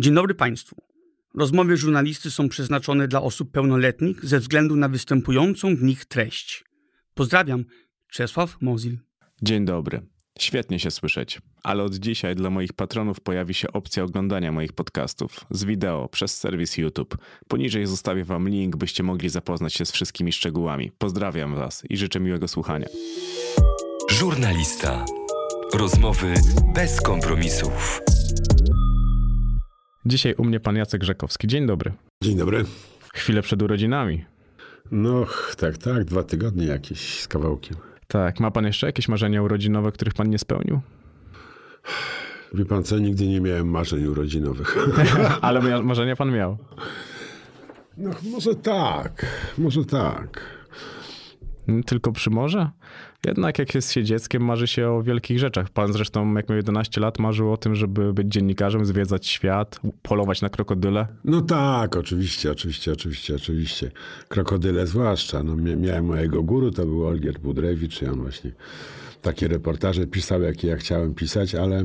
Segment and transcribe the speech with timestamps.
[0.00, 0.76] Dzień dobry Państwu.
[1.34, 6.64] Rozmowy żurnalisty są przeznaczone dla osób pełnoletnich ze względu na występującą w nich treść.
[7.14, 7.64] Pozdrawiam,
[8.10, 8.98] Czesław Mozil.
[9.42, 10.00] Dzień dobry.
[10.38, 15.46] Świetnie się słyszeć, ale od dzisiaj dla moich patronów pojawi się opcja oglądania moich podcastów
[15.50, 17.16] z wideo przez serwis YouTube.
[17.48, 20.92] Poniżej zostawię Wam link, byście mogli zapoznać się z wszystkimi szczegółami.
[20.98, 22.86] Pozdrawiam Was i życzę miłego słuchania.
[24.10, 25.04] Żurnalista.
[25.74, 26.34] Rozmowy
[26.74, 28.00] bez kompromisów.
[30.06, 31.48] Dzisiaj u mnie pan Jacek Rzekowski.
[31.48, 31.92] Dzień dobry.
[32.22, 32.64] Dzień dobry.
[33.14, 34.24] Chwilę przed urodzinami.
[34.90, 35.26] No,
[35.56, 37.76] tak, tak, dwa tygodnie jakieś z kawałkiem.
[38.06, 40.80] Tak, ma pan jeszcze jakieś marzenia urodzinowe, których pan nie spełnił?
[42.54, 44.76] Wie pan co, nigdy nie miałem marzeń urodzinowych.
[45.40, 46.58] Ale marzenia pan miał.
[47.96, 49.26] No, może tak,
[49.58, 50.60] może tak.
[51.86, 52.70] Tylko przy morze?
[53.26, 55.70] Jednak jak jest się dzieckiem, marzy się o wielkich rzeczach.
[55.70, 60.42] Pan zresztą, jak miał 11 lat, marzył o tym, żeby być dziennikarzem, zwiedzać świat, polować
[60.42, 61.06] na krokodyle.
[61.24, 63.90] No tak, oczywiście, oczywiście, oczywiście, oczywiście.
[64.28, 65.42] Krokodyle zwłaszcza.
[65.42, 68.52] No, mia- miałem mojego guru, to był Olgierd Budrewicz i on właśnie
[69.22, 71.84] takie reportaże pisał, jakie ja chciałem pisać, ale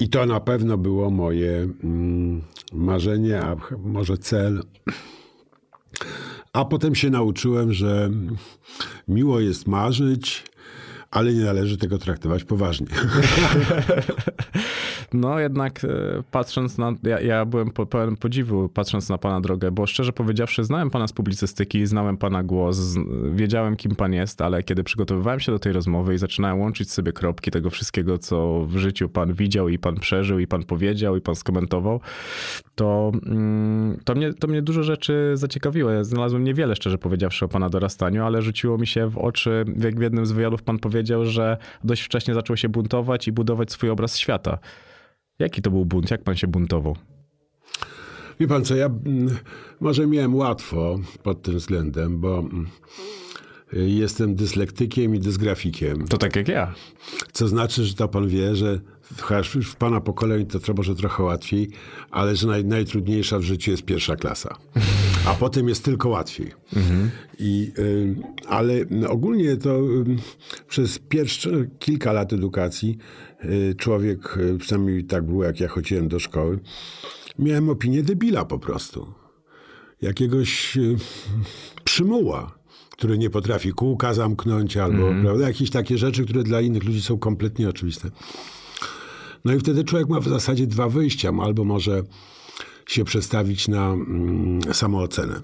[0.00, 4.62] i to na pewno było moje mm, marzenie, a może cel.
[6.52, 8.10] A potem się nauczyłem, że
[9.08, 10.44] miło jest marzyć,
[11.10, 12.86] ale nie należy tego traktować poważnie.
[15.12, 15.88] No jednak e,
[16.30, 16.92] patrząc na...
[17.02, 21.12] Ja, ja byłem pełen podziwu patrząc na pana drogę, bo szczerze powiedziawszy znałem pana z
[21.12, 22.78] publicystyki, znałem pana głos,
[23.32, 27.12] wiedziałem kim pan jest, ale kiedy przygotowywałem się do tej rozmowy i zaczynałem łączyć sobie
[27.12, 31.20] kropki tego wszystkiego, co w życiu pan widział i pan przeżył i pan powiedział i
[31.20, 32.00] pan skomentował,
[32.74, 35.90] to, mm, to, mnie, to mnie dużo rzeczy zaciekawiło.
[35.90, 39.98] Ja znalazłem niewiele, szczerze powiedziawszy, o pana dorastaniu, ale rzuciło mi się w oczy, jak
[39.98, 43.90] w jednym z wywiadów pan powiedział, że dość wcześnie zaczął się buntować i budować swój
[43.90, 44.58] obraz świata.
[45.40, 46.10] Jaki to był bunt?
[46.10, 46.96] Jak pan się buntował?
[48.40, 49.36] Wie pan co, ja mm,
[49.80, 52.66] może miałem łatwo pod tym względem, bo mm,
[53.72, 56.08] jestem dyslektykiem i dysgrafikiem.
[56.08, 56.74] To tak jak ja.
[57.32, 58.80] Co znaczy, że to pan wie, że
[59.20, 61.70] chociaż już w pana pokoleniu to tro- może trochę łatwiej,
[62.10, 64.56] ale że naj, najtrudniejsza w życiu jest pierwsza klasa.
[65.26, 66.52] A potem jest tylko łatwiej.
[67.38, 68.14] I, y,
[68.48, 68.74] ale
[69.08, 70.04] ogólnie to y,
[70.68, 72.98] przez pierwsze kilka lat edukacji
[73.78, 76.58] człowiek, y, przynajmniej tak było, jak ja chodziłem do szkoły,
[77.38, 79.12] miałem opinię debila po prostu.
[80.02, 80.96] Jakiegoś y,
[81.84, 82.58] przymuła,
[82.90, 87.18] który nie potrafi kółka zamknąć, albo prawda, jakieś takie rzeczy, które dla innych ludzi są
[87.18, 88.10] kompletnie oczywiste.
[89.44, 91.32] No i wtedy człowiek ma w zasadzie dwa wyjścia.
[91.42, 92.02] Albo może
[92.86, 95.40] się przestawić na mm, samoocenę.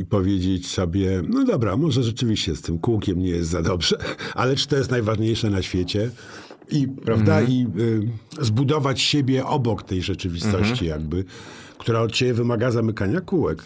[0.00, 3.96] I powiedzieć sobie, no dobra, może rzeczywiście z tym kółkiem nie jest za dobrze,
[4.34, 6.10] ale czy to jest najważniejsze na świecie?
[6.70, 7.66] I, prawda, i
[8.40, 11.24] y, zbudować siebie obok tej rzeczywistości jakby,
[11.78, 13.62] która od ciebie wymaga zamykania kółek.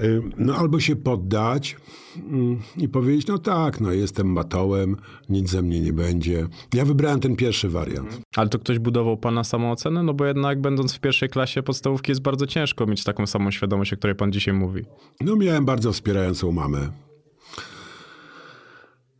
[0.00, 1.76] Y, No albo się poddać
[2.16, 4.96] mm, i powiedzieć, no tak, no jestem matołem,
[5.28, 6.46] nic ze mnie nie będzie.
[6.74, 8.20] Ja wybrałem ten pierwszy wariant.
[8.36, 10.02] Ale to ktoś budował pana samoocenę?
[10.02, 13.92] No bo jednak będąc w pierwszej klasie podstawówki jest bardzo ciężko mieć taką samą świadomość,
[13.92, 14.84] o której pan dzisiaj mówi.
[15.20, 16.90] No miałem bardzo wspierającą mamę,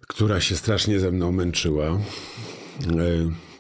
[0.09, 1.99] która się strasznie ze mną męczyła.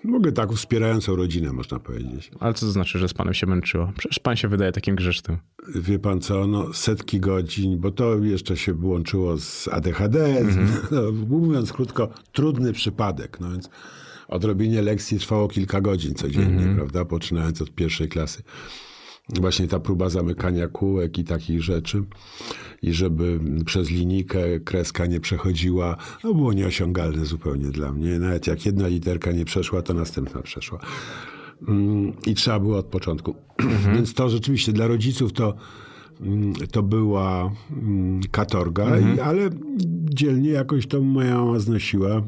[0.04, 2.30] Mogę tak wspierającą rodzinę, można powiedzieć.
[2.40, 3.92] Ale co to znaczy, że z panem się męczyło?
[3.98, 5.38] Przecież pan się wydaje takim grzesznym.
[5.74, 10.56] Wie pan co, no setki godzin, bo to jeszcze się łączyło z ADHD, z,
[10.90, 13.40] no, mówiąc krótko, trudny przypadek.
[13.40, 13.70] No więc
[14.28, 18.42] odrobienie lekcji trwało kilka godzin codziennie, prawda, poczynając od pierwszej klasy.
[19.40, 22.04] Właśnie ta próba zamykania kółek i takich rzeczy.
[22.82, 28.18] I żeby przez linijkę kreska nie przechodziła, no było nieosiągalne zupełnie dla mnie.
[28.18, 30.78] Nawet jak jedna literka nie przeszła, to następna przeszła.
[31.68, 33.34] Mm, I trzeba było od początku.
[33.94, 35.54] Więc to rzeczywiście dla rodziców to,
[36.20, 39.50] mm, to była mm, katorga, i, ale
[40.14, 42.22] dzielnie jakoś to moja mama znosiła.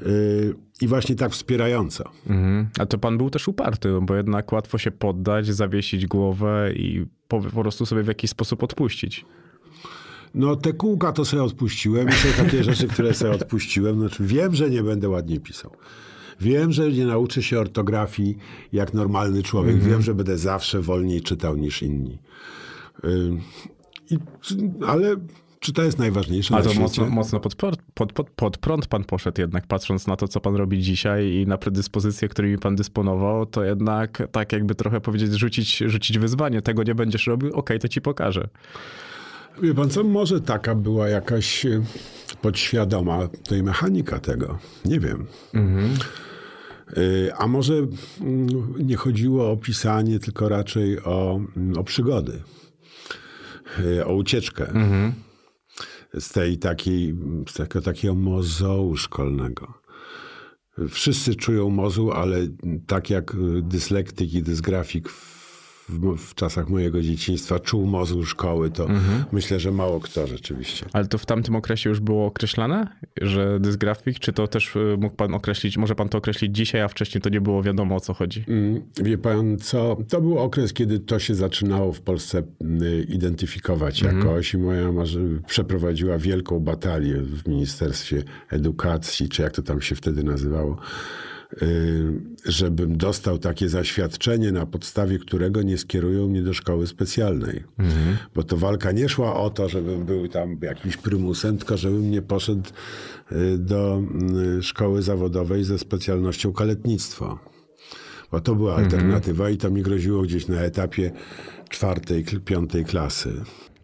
[0.00, 2.10] Yy, I właśnie tak wspierająca.
[2.26, 2.68] Mhm.
[2.78, 7.40] A to pan był też uparty, bo jednak łatwo się poddać, zawiesić głowę i po,
[7.40, 9.24] po prostu sobie w jakiś sposób odpuścić.
[10.34, 14.00] No te kółka to sobie odpuściłem i są takie rzeczy, które sobie odpuściłem.
[14.00, 15.70] Znaczy wiem, że nie będę ładnie pisał.
[16.40, 18.38] Wiem, że nie nauczę się ortografii
[18.72, 19.78] jak normalny człowiek.
[19.78, 22.18] Wiem, że będę zawsze wolniej czytał niż inni.
[23.04, 23.40] Ym,
[24.10, 24.18] i,
[24.86, 25.16] ale
[25.60, 26.82] czy to jest najważniejsze Ale na to świecie?
[26.82, 30.40] mocno, mocno pod, prąd- pod, pod, pod prąd pan poszedł jednak, patrząc na to, co
[30.40, 35.32] pan robi dzisiaj i na predyspozycje, którymi pan dysponował, to jednak tak jakby trochę powiedzieć,
[35.32, 36.62] rzucić, rzucić wyzwanie.
[36.62, 37.52] Tego nie będziesz robił?
[37.54, 38.48] Okej, to ci pokażę.
[39.62, 41.82] Wie pan co, może taka była jakaś e,
[42.42, 44.58] podświadoma tej mechanika tego.
[44.84, 45.26] Nie wiem.
[46.98, 47.74] Y, A może
[48.20, 48.46] mm,
[48.78, 52.42] nie chodziło o pisanie, tylko raczej o, mm, o przygody,
[53.80, 54.66] y, o ucieczkę
[56.14, 57.14] z tej takiej,
[57.48, 59.74] z tego takiego mozołu szkolnego.
[60.88, 62.38] Wszyscy czują mozuł, ale
[62.86, 65.35] tak jak dyslektyk i dysgrafik w,
[65.88, 68.86] w, w czasach mojego dzieciństwa czuł mozuł szkoły, to
[69.32, 70.86] myślę, że mało kto rzeczywiście.
[70.92, 72.86] Ale to w tamtym okresie już było określane,
[73.22, 76.88] że dysgrafik, czy to też y, mógł pan określić, może pan to określić dzisiaj, a
[76.88, 78.44] wcześniej to nie było wiadomo o co chodzi?
[78.48, 82.42] Mm, Wie pan co, to był okres, kiedy to się zaczynało w Polsce
[82.82, 85.02] y, identyfikować jakoś i moja mama
[85.46, 90.76] przeprowadziła wielką batalię w Ministerstwie Edukacji, czy jak to tam się wtedy nazywało,
[92.44, 97.64] żebym dostał takie zaświadczenie, na podstawie którego nie skierują mnie do szkoły specjalnej.
[98.34, 102.22] Bo to walka nie szła o to, żebym był tam jakimś prymusem, tylko żebym nie
[102.22, 102.70] poszedł
[103.32, 104.02] y, do
[104.58, 107.38] y, szkoły zawodowej ze specjalnością kaletnictwo.
[108.32, 111.12] Bo to była alternatywa i to mi groziło gdzieś na etapie
[111.68, 113.32] czwartej, piątej klasy.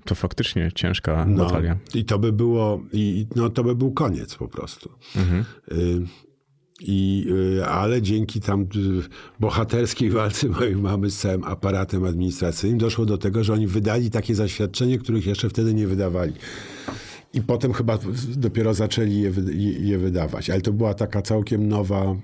[0.05, 1.77] To faktycznie ciężka No, batalia.
[1.95, 4.91] I to by było, i, no to by był koniec po prostu.
[5.73, 6.03] Y,
[6.81, 7.27] I,
[7.59, 8.67] y, ale dzięki tam y,
[9.41, 14.35] bohaterskiej walce mojej mamy z całym aparatem administracyjnym doszło do tego, że oni wydali takie
[14.35, 16.33] zaświadczenie, których jeszcze wtedy nie wydawali.
[17.35, 17.99] I potem chyba
[18.37, 20.51] dopiero zaczęli je, je, je wydawać.
[20.51, 22.17] Ale to była taka całkiem nowa,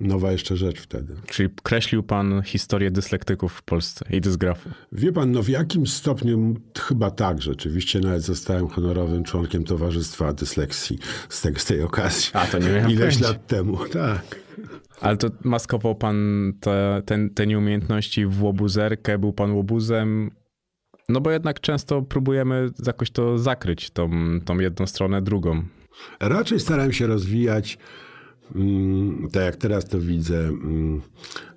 [0.00, 1.14] nowa jeszcze rzecz wtedy.
[1.26, 4.72] Czyli kreślił pan historię dyslektyków w Polsce i dysgrafów.
[4.92, 10.98] Wie pan, no w jakim stopniu chyba tak, rzeczywiście nawet zostałem honorowym członkiem Towarzystwa Dysleksji
[11.28, 12.30] z, tego, z tej okazji.
[12.32, 13.28] A, to nie miałem Ileś pojęcia.
[13.28, 14.40] lat temu, tak.
[15.00, 16.16] Ale to maskował pan
[16.60, 20.30] te, te, te nieumiejętności w łobuzerkę, był pan łobuzem.
[21.08, 24.10] No bo jednak często próbujemy jakoś to zakryć, tą,
[24.44, 25.62] tą jedną stronę drugą.
[26.20, 27.78] Raczej starałem się rozwijać,
[29.32, 31.00] tak jak teraz to widzę, mm,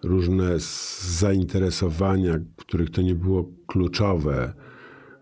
[0.04, 0.56] różne
[1.20, 4.54] zainteresowania, których to nie było kluczowe.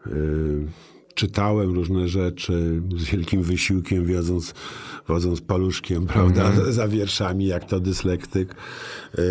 [0.07, 0.67] Y,
[1.15, 4.53] Czytałem różne rzeczy z wielkim wysiłkiem, wodząc,
[5.07, 8.55] wodząc paluszkiem, prawda, za, za wierszami, jak to dyslektyk.
[9.19, 9.21] Y,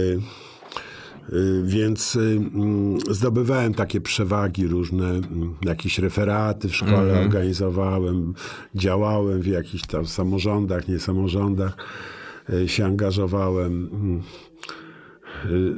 [1.33, 8.35] y, Więc mm, zdobywałem takie przewagi różne, mm, jakieś referaty w szkole organizowałem,
[8.75, 12.20] działałem w jakichś tam samorządach, nie samorządach, y,
[12.67, 14.23] się angażowałem, mm,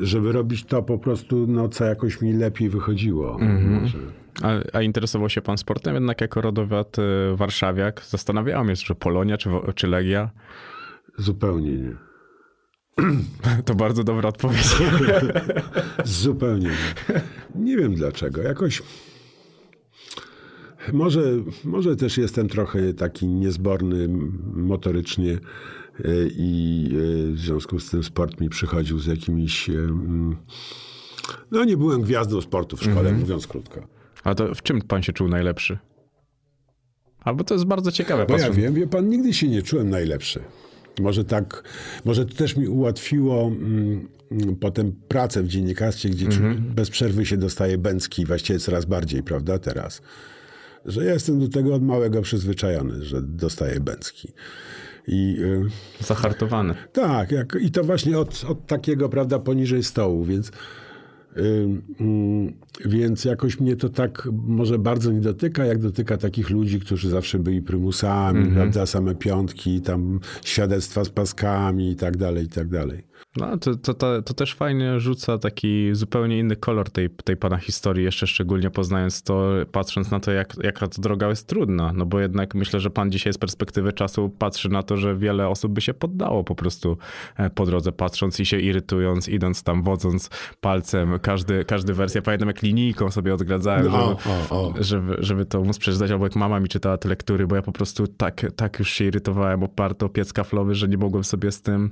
[0.01, 3.39] y, żeby robić to po prostu, no, co jakoś mi lepiej wychodziło.
[3.81, 3.99] Może.
[4.43, 7.03] A, a interesował się pan sportem jednak jako rodowiat y,
[7.37, 8.03] warszawiak?
[8.07, 10.31] Zastanawiałem się, czy Polonia, czy, czy Legia.
[11.19, 11.97] Zupełnie nie.
[13.65, 14.77] To bardzo dobra odpowiedź.
[16.05, 17.21] Zupełnie nie.
[17.55, 18.43] Nie wiem dlaczego.
[18.43, 18.83] Jakoś.
[20.93, 21.23] Może,
[21.65, 24.09] może też jestem trochę taki niezborny
[24.55, 25.39] motorycznie
[26.37, 29.69] i y, w związku z tym sport mi przychodził z jakimiś.
[29.69, 30.37] y, mm,
[31.51, 33.87] No, nie byłem gwiazdą sportu w szkole, mówiąc krótko.
[34.25, 35.79] A to w czym pan się czuł najlepszy?
[37.21, 38.27] Albo to jest bardzo ciekawe.
[38.27, 40.41] Bo ja wiem, wie pan, nigdy się nie czułem najlepszy.
[41.01, 41.65] Może tak,
[42.05, 47.27] może to też mi ułatwiło mm, mm, potem pracę w dziennikarstwie, gdzie czu- bez przerwy
[47.27, 50.03] się dostaje bęcki, właściwie coraz bardziej, prawda, teraz.
[50.85, 54.33] Że ja jestem do tego od małego przyzwyczajony, że dostaję bęcki.
[55.07, 55.37] I
[56.01, 56.75] y, Zahartowany.
[56.93, 60.53] tak, jak, i to właśnie od, od takiego, prawda, poniżej stołu, więc,
[61.37, 62.53] ym, mm,
[62.85, 67.39] więc jakoś mnie to tak może bardzo nie dotyka, jak dotyka takich ludzi, którzy zawsze
[67.39, 73.12] byli prymusami, prawda, same piątki, tam świadectwa z paskami i tak dalej, i tak dalej.
[73.37, 77.57] No, to, to, to, to też fajnie rzuca taki zupełnie inny kolor tej, tej pana
[77.57, 81.93] historii, jeszcze szczególnie poznając to, patrząc na to, jak, jaka to droga jest trudna.
[81.93, 85.49] No bo jednak myślę, że pan dzisiaj z perspektywy czasu patrzy na to, że wiele
[85.49, 86.99] osób by się poddało po prostu
[87.37, 92.23] e, po drodze, patrząc i się irytując, idąc tam, wodząc palcem, każdy, każdy wersja.
[92.23, 94.75] Pamiętam, jak linijką sobie odgradzałem, No, żeby, o, o.
[94.81, 97.73] Żeby, żeby to móc przeczytać, albo jak mama mi czytała te lektury, bo ja po
[97.73, 101.63] prostu tak, tak już się irytowałem oparto o piec kaflowy, że nie mogłem sobie z
[101.63, 101.91] tym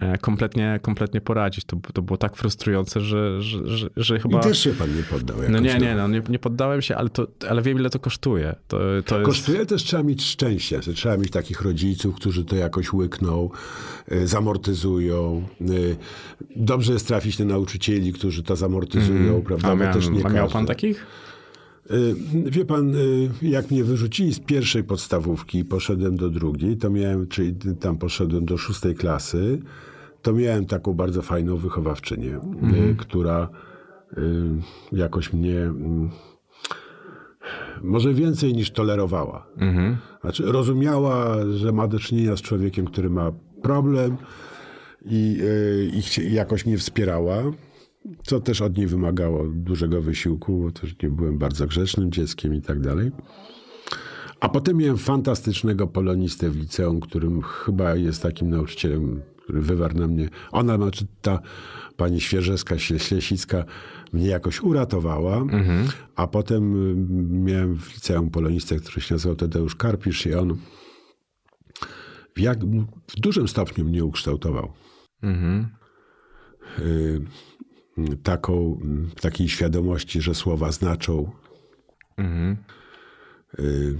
[0.00, 1.64] e, kompletnie, kompletnie poradzić.
[1.64, 4.38] To, to było tak frustrujące, że, że, że, że chyba...
[4.38, 5.36] I też się pan nie poddał.
[5.48, 8.54] No nie, nie, no, nie, nie poddałem się, ale, to, ale wiem, ile to kosztuje.
[8.68, 9.26] To, to jest...
[9.26, 10.80] Kosztuje też trzeba mieć szczęście.
[10.80, 13.50] Trzeba mieć takich rodziców, którzy to jakoś łykną,
[14.12, 15.44] y, zamortyzują.
[15.60, 15.96] Y,
[16.56, 19.68] Dobrze jest trafić na nauczycieli, którzy to zamortyzują, prawda?
[19.68, 21.06] A, bo miałem, też nie a miał pan takich?
[21.90, 22.14] Y,
[22.50, 22.92] Wie pan,
[23.42, 28.44] jak mnie wyrzucili z pierwszej podstawówki i poszedłem do drugiej, to miałem, czyli tam poszedłem
[28.44, 29.58] do szóstej klasy,
[30.22, 32.40] to miałem taką bardzo fajną wychowawczynię,
[32.92, 33.48] y, która
[34.18, 34.22] y,
[34.92, 36.10] jakoś mnie mm,
[37.82, 39.46] może więcej niż tolerowała.
[40.20, 44.16] Znaczy, rozumiała, że ma do czynienia z człowiekiem, który ma problem
[45.04, 45.38] i,
[46.18, 47.42] y, i jakoś mnie wspierała,
[48.22, 52.62] co też od niej wymagało dużego wysiłku, bo też nie byłem bardzo grzecznym dzieckiem i
[52.62, 53.10] tak dalej.
[54.40, 60.06] A potem miałem fantastycznego polonistę w liceum, którym chyba jest takim nauczycielem, który wywarł na
[60.06, 60.28] mnie.
[60.50, 61.40] Ona, znaczy ta
[61.96, 63.64] pani Świeżewska, Ślesicka
[64.12, 65.44] mnie jakoś uratowała.
[66.16, 66.94] A potem y,
[67.44, 70.56] miałem w liceum polonistę, który się nazywał Tadeusz Karpisz i on
[72.34, 72.64] w, jak,
[73.08, 74.72] w dużym stopniu mnie ukształtował.
[75.22, 75.68] Mhm.
[76.78, 77.20] Y,
[78.22, 78.80] taką,
[79.12, 81.30] y, takiej świadomości, że słowa znaczą,
[82.16, 82.56] Mhm.
[83.58, 83.98] y,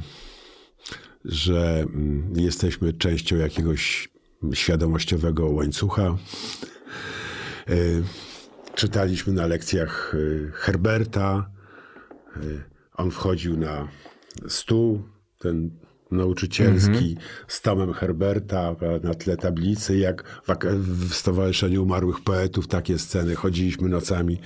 [1.25, 4.09] że mm, jesteśmy częścią jakiegoś
[4.53, 6.17] świadomościowego łańcucha.
[7.71, 8.03] Y,
[8.75, 11.51] Czytaliśmy na lekcjach y, Herberta.
[12.37, 12.63] Y,
[12.95, 13.89] On wchodził na
[14.49, 15.03] stół,
[15.39, 15.71] ten
[16.11, 17.17] nauczycielski,
[17.49, 20.43] z tomem Herberta na tle tablicy, jak
[20.79, 23.35] w, Stowarzyszeniu Umarłych Poetów takie sceny.
[23.35, 24.41] Chodziliśmy nocami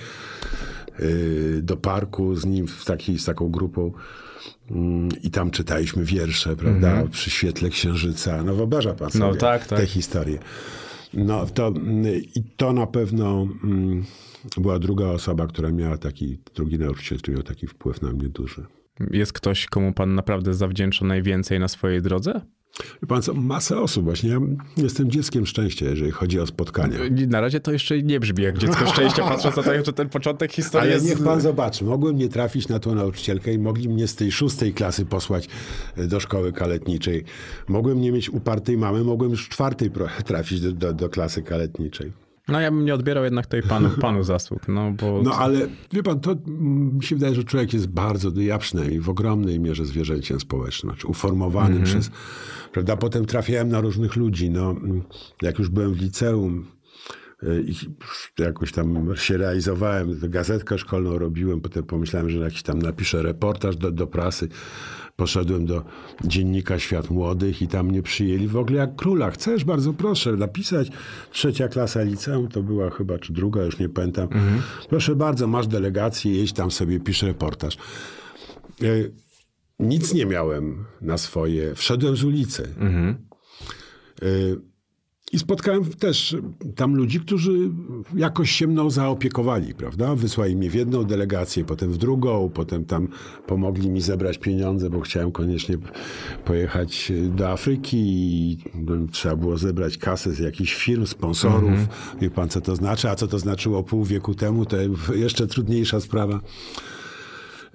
[1.61, 3.91] do parku z nim, w takiej, z taką grupą.
[4.71, 7.03] Mm, I tam czytaliśmy wiersze, prawda?
[7.11, 8.43] Przy świetle księżyca.
[8.43, 9.79] No wyobraża pan sobie No tak, tak.
[9.79, 10.39] te historie.
[11.13, 12.05] No to, mm,
[12.35, 14.03] i to na pewno mm,
[14.57, 18.65] była druga osoba, która miała taki, drugi nauczyciel, który miał taki wpływ na mnie duży.
[19.11, 22.41] Jest ktoś, komu pan naprawdę zawdzięcza najwięcej na swojej drodze?
[23.07, 24.29] Pan co, masę osób właśnie.
[24.29, 24.39] Ja
[24.77, 26.99] jestem dzieckiem szczęścia, jeżeli chodzi o spotkania.
[27.27, 30.51] Na razie to jeszcze nie brzmi jak dziecko szczęścia, patrząc na to, że ten początek
[30.51, 31.09] historii Ale jest...
[31.09, 34.73] niech pan zobaczy, mogłem nie trafić na tą nauczycielkę i mogli mnie z tej szóstej
[34.73, 35.49] klasy posłać
[35.97, 37.23] e, do szkoły kaletniczej.
[37.67, 39.91] Mogłem nie mieć upartej mamy, mogłem już w czwartej
[40.25, 42.11] trafić do, do, do klasy kaletniczej.
[42.47, 45.21] No ja bym nie odbierał jednak tej panu, panu zasług, no bo...
[45.23, 48.99] No ale wie pan, to mm, mi się wydaje, że człowiek jest bardzo, ja przynajmniej
[48.99, 52.11] w ogromnej mierze zwierzęciem społecznym, znaczy uformowanym przez,
[52.75, 54.75] prawda, potem trafiałem na różnych ludzi, no,
[55.41, 56.65] jak już byłem w liceum
[57.43, 57.73] y, i
[58.41, 63.91] jakoś tam się realizowałem, gazetkę szkolną robiłem, potem pomyślałem, że jakiś tam napiszę reportaż do,
[63.91, 64.47] do prasy,
[65.15, 65.83] poszedłem do
[66.23, 69.31] dziennika Świat Młodych i tam mnie przyjęli w ogóle jak króla.
[69.31, 70.89] Chcesz, bardzo proszę, napisać.
[71.31, 74.27] Trzecia klasa liceum to była chyba, czy druga, już nie pamiętam.
[74.89, 77.77] Proszę bardzo, masz delegację, jedź tam sobie, pisz reportaż.
[79.79, 81.75] Nic nie miałem na swoje.
[81.75, 82.63] Wszedłem z ulicy.
[84.23, 84.57] Y,
[85.31, 86.35] I spotkałem też
[86.75, 87.51] tam ludzi, którzy
[88.15, 90.15] jakoś się mną zaopiekowali, prawda?
[90.15, 93.07] Wysłali mnie w jedną delegację, potem w drugą, potem tam
[93.47, 95.77] pomogli mi zebrać pieniądze, bo chciałem koniecznie
[96.45, 98.57] pojechać do Afryki i
[99.11, 101.79] trzeba było zebrać kasę z jakichś firm, sponsorów.
[102.21, 103.09] Wie pan, co to znaczy?
[103.09, 104.65] A co to znaczyło pół wieku temu?
[104.65, 104.77] To
[105.15, 106.39] jeszcze trudniejsza sprawa.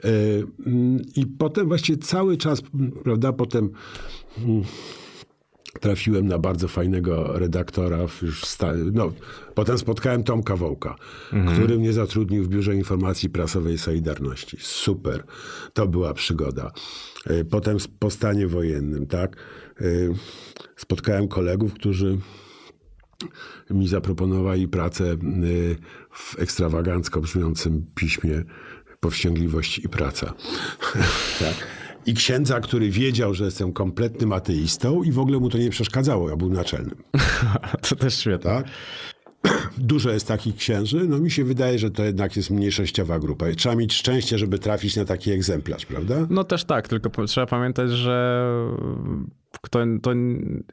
[0.05, 2.63] Y, mm, I potem właściwie cały czas,
[3.05, 3.71] prawda, potem
[4.39, 4.63] mm,
[5.81, 7.99] trafiłem na bardzo fajnego redaktora.
[8.23, 9.13] Już sta- no,
[9.55, 10.97] potem spotkałem Tomka Wołka,
[11.55, 14.57] który mnie zatrudnił w Biurze Informacji Prasowej Solidarności.
[14.61, 15.25] Super.
[15.73, 16.73] To była przygoda.
[17.31, 19.37] Y, Potem po stanie wojennym, tak?
[19.81, 20.15] Y,
[20.77, 22.19] Spotkałem kolegów, którzy
[23.71, 25.17] mi zaproponowali pracę
[26.11, 28.43] w ekstrawagancko brzmiącym piśmie
[29.01, 30.35] Powściągliwość i praca.
[31.41, 31.55] tak.
[32.07, 36.31] I księdza, który wiedział, że jestem kompletnym ateistą i w ogóle mu to nie przeszkadzało,
[36.31, 37.03] ja był naczelnym.
[37.89, 38.51] To też świetne.
[38.51, 38.67] Tak?
[39.79, 41.07] Dużo jest takich księży.
[41.09, 43.49] No mi się wydaje, że to jednak jest mniejszościowa grupa.
[43.49, 46.27] I trzeba mieć szczęście, żeby trafić na taki egzemplarz, prawda?
[46.31, 48.47] No też tak, tylko trzeba pamiętać, że
[49.71, 50.11] to, to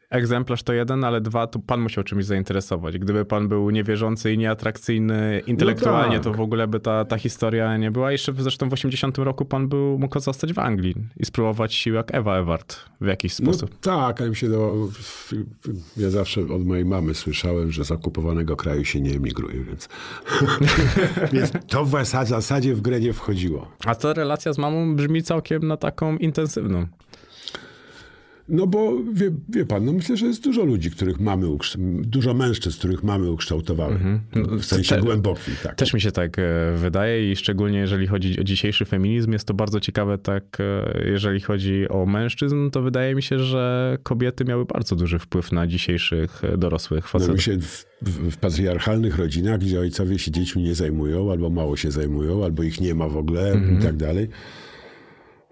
[0.09, 2.97] egzemplarz to jeden, ale dwa, to pan musiał czymś zainteresować.
[2.97, 6.23] Gdyby pan był niewierzący i nieatrakcyjny intelektualnie, tak.
[6.23, 8.11] to w ogóle by ta, ta historia nie była.
[8.11, 12.15] Jeszcze zresztą w 80 roku pan był, mógł zostać w Anglii i spróbować sił jak
[12.15, 13.79] Ewa Ewart w jakiś No sposób.
[13.79, 14.47] tak, ale mi się
[15.97, 19.89] ja zawsze od mojej mamy słyszałem, że z okupowanego kraju się nie emigruje, więc,
[21.33, 23.71] więc to w zas- zasadzie w grę nie wchodziło.
[23.85, 26.85] A ta relacja z mamą brzmi całkiem na taką intensywną.
[28.49, 31.47] No bo wie, wie pan, no myślę, że jest dużo ludzi, których mamy,
[32.01, 33.99] dużo mężczyzn, których mamy ukształtowały.
[34.59, 35.75] W sensie te- głębokim, tak.
[35.75, 36.43] Też mi się tak e,
[36.77, 41.39] wydaje i szczególnie jeżeli chodzi o dzisiejszy feminizm, jest to bardzo ciekawe tak, e, jeżeli
[41.41, 46.43] chodzi o mężczyzn, to wydaje mi się, że kobiety miały bardzo duży wpływ na dzisiejszych
[46.43, 47.35] e, dorosłych No facetów.
[47.35, 51.77] mi się w, w, w patriarchalnych rodzinach, gdzie ojcowie się dziećmi nie zajmują, albo mało
[51.77, 54.27] się zajmują, albo ich nie ma w ogóle i tak dalej.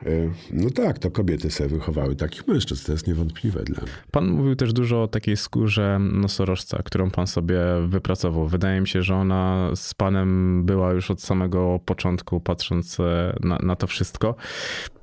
[0.01, 0.07] E,
[0.51, 3.91] No tak, to kobiety sobie wychowały takich mężczyzn, to jest niewątpliwe dla mnie.
[4.11, 8.47] Pan mówił też dużo o takiej skórze nosorożca, którą pan sobie wypracował.
[8.47, 13.59] Wydaje mi się, że ona z panem była już od samego początku, patrząc e, na,
[13.63, 14.35] na to wszystko.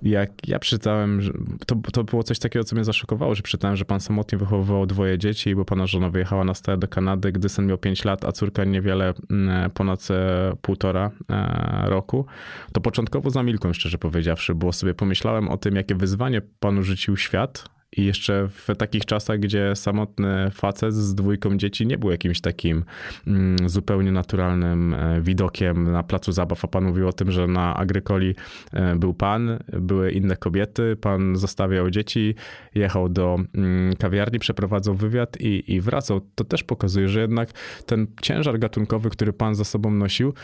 [0.02, 1.20] Jak ja przeczytałem,
[1.66, 5.18] to, to było coś takiego, co mnie zaszokowało, że przeczytałem, że pan samotnie wychowywał dwoje
[5.18, 8.32] dzieci, bo pana żona wyjechała na stałe do Kanady, gdy syn miał 5 lat, a
[8.32, 12.26] córka niewiele mm, ponad e, półtora e, roku.
[12.72, 17.64] To początkowo zamilkłem, szczerze powiedziawszy, bo sobie pomyślałem o tym, jakie wyzwanie panu rzucił świat,
[17.96, 22.84] i jeszcze w takich czasach, gdzie samotny facet z dwójką dzieci nie był jakimś takim
[23.26, 27.76] mm, zupełnie naturalnym e, widokiem na placu zabaw, a pan mówił o tym, że na
[27.76, 28.34] Agrykoli
[28.72, 32.34] e, był pan, były inne kobiety, pan zostawiał dzieci,
[32.74, 36.20] jechał do mm, kawiarni, przeprowadzał wywiad i, i wracał.
[36.34, 37.50] To też pokazuje, że jednak
[37.86, 40.34] ten ciężar gatunkowy, który pan za sobą nosił,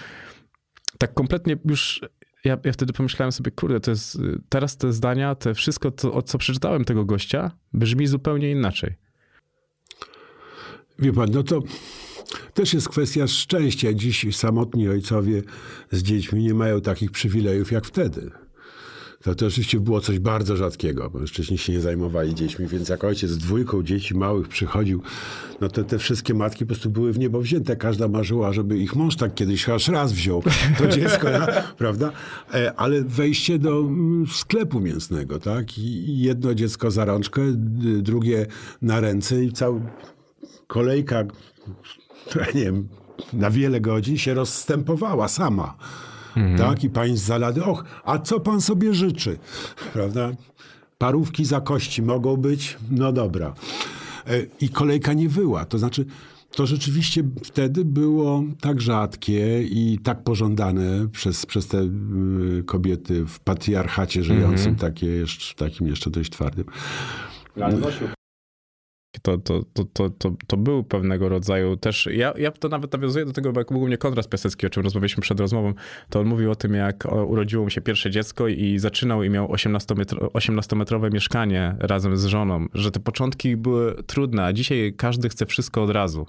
[0.98, 2.00] tak kompletnie już
[2.48, 6.38] ja, ja wtedy pomyślałem sobie, kurde, to jest, teraz te zdania, te wszystko, to, co
[6.38, 8.94] przeczytałem tego gościa, brzmi zupełnie inaczej.
[10.98, 11.62] Wie pan, no to
[12.54, 13.92] też jest kwestia szczęścia.
[13.92, 15.42] Dziś samotni ojcowie
[15.90, 18.30] z dziećmi nie mają takich przywilejów jak wtedy.
[19.22, 23.04] To, to oczywiście było coś bardzo rzadkiego, bo mężczyźni się nie zajmowali dziećmi, więc jak
[23.04, 25.02] ojciec z dwójką dzieci małych przychodził,
[25.60, 27.76] no to te wszystkie matki po prostu były w niebo wzięte.
[27.76, 30.42] Każda marzyła, żeby ich mąż tak kiedyś chociaż raz wziął
[30.78, 31.28] to dziecko,
[31.78, 32.12] prawda?
[32.54, 35.78] E, ale wejście do mm, sklepu mięsnego, tak?
[35.78, 37.42] I jedno dziecko za rączkę,
[38.02, 38.46] drugie
[38.82, 39.80] na ręce i cała
[40.66, 41.24] kolejka,
[42.54, 42.88] nie wiem,
[43.32, 45.76] na wiele godzin się rozstępowała sama.
[46.38, 46.58] Mhm.
[46.58, 46.84] Tak?
[46.84, 49.38] I pani z zalady, och, a co pan sobie życzy?
[49.92, 50.30] Prawda?
[50.98, 52.76] Parówki za kości mogą być?
[52.90, 53.54] No dobra.
[54.26, 55.64] E, I kolejka nie wyła.
[55.64, 56.04] To znaczy,
[56.50, 63.40] to rzeczywiście wtedy było tak rzadkie i tak pożądane przez, przez te y, kobiety w
[63.40, 64.76] patriarchacie żyjącym, mhm.
[64.76, 66.64] takie jeszcze, takim jeszcze dość twardym.
[67.60, 68.17] Ale nosił
[69.22, 73.32] to, to, to, to, to, był pewnego rodzaju też, ja, ja to nawet nawiązuję do
[73.32, 75.74] tego, bo jak mówił mnie Konrad Piasecki, o czym rozmawialiśmy przed rozmową,
[76.10, 79.48] to on mówił o tym, jak urodziło mu się pierwsze dziecko i zaczynał i miał
[79.48, 85.82] 18-metrowe mieszkanie razem z żoną, że te początki były trudne, a dzisiaj każdy chce wszystko
[85.82, 86.26] od razu.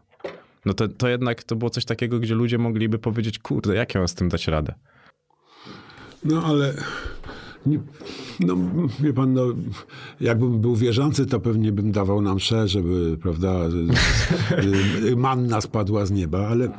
[0.65, 4.01] No to, to jednak to było coś takiego, gdzie ludzie mogliby powiedzieć, kurde, jak ja
[4.01, 4.73] mam z tym dać radę?
[6.23, 6.73] No ale
[8.39, 8.55] no,
[8.99, 9.45] wie pan, no,
[10.21, 13.59] jakbym był wierzący, to pewnie bym dawał nam mszę, żeby, prawda,
[15.17, 16.69] manna spadła z nieba, ale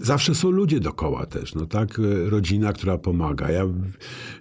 [0.00, 3.50] zawsze są ludzie dokoła też, no tak, rodzina, która pomaga.
[3.50, 3.64] Ja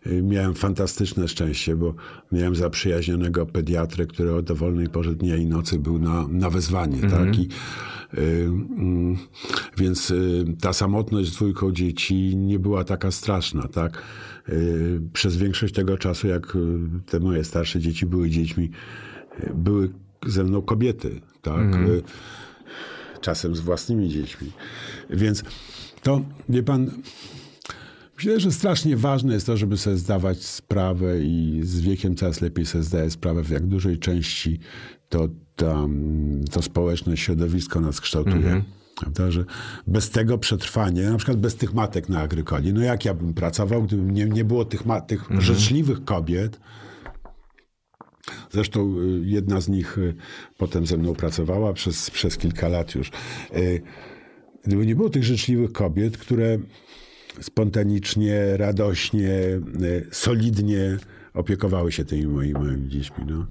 [0.06, 1.94] miałem fantastyczne szczęście, bo
[2.32, 7.10] miałem zaprzyjaźnionego pediatrę, który o dowolnej porze dnia i nocy był na, na wezwanie, mm
[7.10, 7.26] -hmm.
[7.26, 7.50] tak, i
[8.18, 8.44] y,
[8.78, 9.18] mm,
[9.78, 14.04] więc y, ta samotność z dwójką dzieci nie była taka straszna, tak.
[14.50, 16.58] Y, przez większość tego czasu, jak
[17.06, 18.70] te moje starsze dzieci były dziećmi,
[19.56, 19.90] były
[20.26, 21.62] ze mną kobiety, tak.
[21.62, 22.02] Mm -hmm
[23.22, 24.52] czasem z własnymi dziećmi.
[25.10, 25.44] Więc
[26.04, 26.92] to, wie pan,
[28.16, 32.66] myślę, że strasznie ważne jest to, żeby sobie zdawać sprawę i z wiekiem coraz lepiej
[32.66, 34.60] sobie zdaję sprawę, w jak dużej części
[35.10, 35.90] to, to,
[36.52, 38.36] to społeczne środowisko nas kształtuje.
[38.36, 38.64] Mm -hmm.
[39.00, 39.46] Prawda, że
[39.88, 43.84] bez tego przetrwania, na przykład bez tych matek na agrykoli, no jak ja bym pracował,
[43.84, 45.46] gdyby nie, nie było tych, ma, tych mm -hmm.
[45.46, 46.60] życzliwych kobiet,
[48.52, 50.16] Zresztą y, jedna z nich y,
[50.58, 53.12] potem ze mną pracowała przez, przez kilka lat już.
[54.68, 56.58] Gdyby nie było tych życzliwych kobiet, które
[57.42, 59.32] spontanicznie, radośnie,
[60.12, 60.98] solidnie
[61.34, 63.26] opiekowały się tymi moimi, moimi dziećmi.
[63.28, 63.46] No.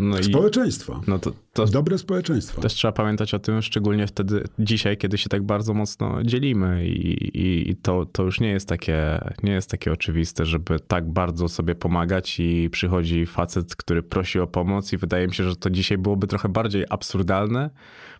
[0.00, 1.00] No społeczeństwo.
[1.06, 2.60] No to, to, Dobre społeczeństwo.
[2.60, 7.24] Też trzeba pamiętać o tym, szczególnie wtedy, dzisiaj, kiedy się tak bardzo mocno dzielimy i,
[7.38, 11.48] i, i, to, to już nie jest, takie, nie jest takie oczywiste, żeby tak bardzo
[11.48, 15.70] sobie pomagać i przychodzi facet, który prosi o pomoc i wydaje mi się, że to
[15.70, 17.70] dzisiaj byłoby trochę bardziej absurdalne,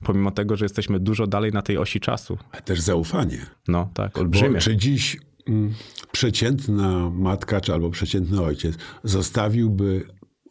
[0.04, 2.38] pomimo tego, że jesteśmy dużo dalej na tej osi czasu.
[2.52, 3.46] A też zaufanie.
[3.68, 4.54] No tak, olbrzymie.
[4.54, 5.16] Bo, czy dziś
[5.48, 5.74] mm,
[6.12, 10.06] przeciętna matka czy albo przeciętny ojciec zostawiłby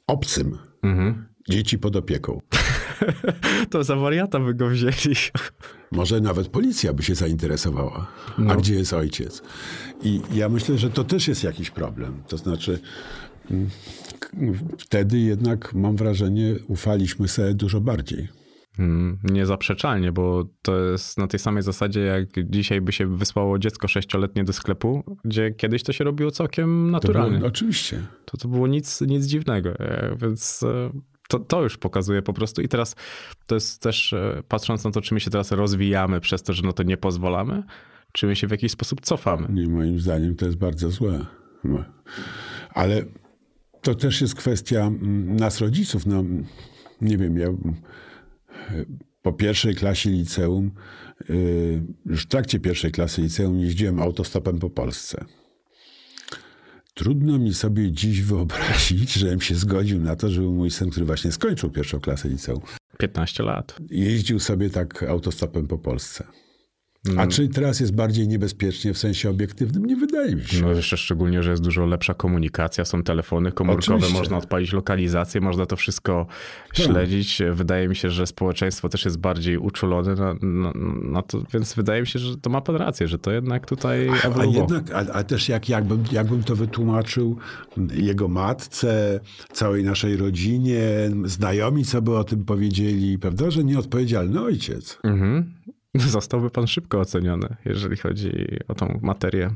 [0.07, 1.25] obcym mhm.
[1.49, 2.41] dzieci pod opieką.
[3.71, 5.15] to za wariata by go wzięli.
[5.91, 8.07] Może nawet policja by się zainteresowała.
[8.37, 8.53] No.
[8.53, 9.41] A gdzie jest ojciec?
[10.03, 12.23] I ja myślę, że to też jest jakiś problem.
[12.27, 12.79] To znaczy,
[13.51, 13.69] mm,
[14.77, 18.40] wtedy jednak mam wrażenie, ufaliśmy sobie dużo bardziej.
[18.79, 23.87] Mm, niezaprzeczalnie, bo to jest na tej samej zasadzie, jak dzisiaj by się wysłało dziecko
[23.87, 27.37] sześcioletnie do sklepu, gdzie kiedyś to się robiło całkiem naturalnie.
[27.37, 28.03] Było, oczywiście.
[28.25, 30.91] To, to było nic, nic dziwnego, e, więc e,
[31.29, 32.61] to, to już pokazuje po prostu.
[32.61, 32.95] I teraz
[33.47, 36.63] to jest też, e, patrząc na to, czy my się teraz rozwijamy przez to, że
[36.63, 37.63] no to nie pozwalamy,
[38.11, 39.47] czy my się w jakiś sposób cofamy.
[39.49, 41.25] Nie, moim zdaniem to jest bardzo złe.
[41.63, 41.83] No.
[42.69, 43.05] Ale
[43.81, 46.05] to też jest kwestia mm, nas rodziców.
[46.05, 46.23] No,
[47.01, 47.47] nie wiem, ja
[49.21, 50.71] po pierwszej klasie liceum,
[51.29, 55.25] y, już w trakcie pierwszej klasy liceum jeździłem autostopem po Polsce.
[56.93, 61.31] Trudno mi sobie dziś wyobrazić, żebym się zgodził na to, żeby mój syn, który właśnie
[61.31, 62.61] skończył pierwszą klasę liceum,
[62.97, 63.75] 15 lat.
[63.89, 66.27] jeździł sobie tak autostopem po Polsce.
[67.09, 67.19] Mm.
[67.19, 69.85] A czy teraz jest bardziej niebezpiecznie w sensie obiektywnym?
[69.85, 70.61] Nie wydaje mi się.
[70.61, 74.17] No jeszcze szczególnie, że jest dużo lepsza komunikacja, są telefony komórkowe, Oczywiście.
[74.19, 76.27] można odpalić lokalizację, można to wszystko
[76.67, 76.85] Tak.
[76.85, 77.41] śledzić.
[77.53, 80.71] Wydaje mi się, że społeczeństwo też jest bardziej uczulone na, na,
[81.03, 84.09] na to, więc wydaje mi się, że to ma pan rację, że to jednak tutaj
[84.09, 84.53] A ewoluowało.
[84.73, 87.37] jednak, a, a też jak, jakbym, jakbym to wytłumaczył
[87.93, 89.19] jego matce,
[89.53, 90.81] całej naszej rodzinie,
[91.25, 94.97] znajomi, co by o tym powiedzieli, prawda, że nieodpowiedzialny ojciec.
[95.03, 95.53] Mhm.
[95.95, 98.31] Zostałby pan szybko oceniony, jeżeli chodzi
[98.67, 99.49] o tą materię.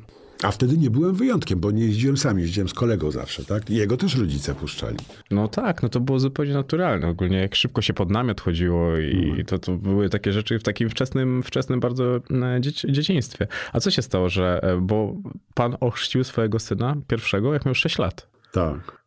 [0.44, 3.70] A wtedy nie byłem wyjątkiem, bo nie jeździłem sam, jeździłem z kolegą zawsze, tak?
[3.70, 4.98] I jego też rodzice puszczali.
[5.32, 7.08] No tak, no to było zupełnie naturalne.
[7.08, 10.90] Ogólnie jak szybko się pod namiot chodziło i to, to były takie rzeczy w takim
[10.90, 13.48] wczesnym, wczesnym bardzo e, dzieci, dzieciństwie.
[13.74, 15.16] A co się stało, że, e, bo
[15.54, 18.28] pan ochrzcił swojego syna pierwszego, jak miał 6 lat.
[18.52, 19.04] Tak.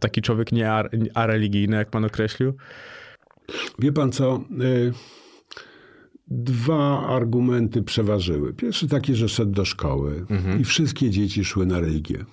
[0.00, 2.54] Taki człowiek nie a- areligijny, jak pan określił.
[3.78, 4.40] Wie pan co?
[6.36, 8.54] Dwa argumenty przeważyły.
[8.54, 10.26] Pierwszy taki, że szedł do szkoły
[10.60, 12.24] i wszystkie dzieci szły na religię.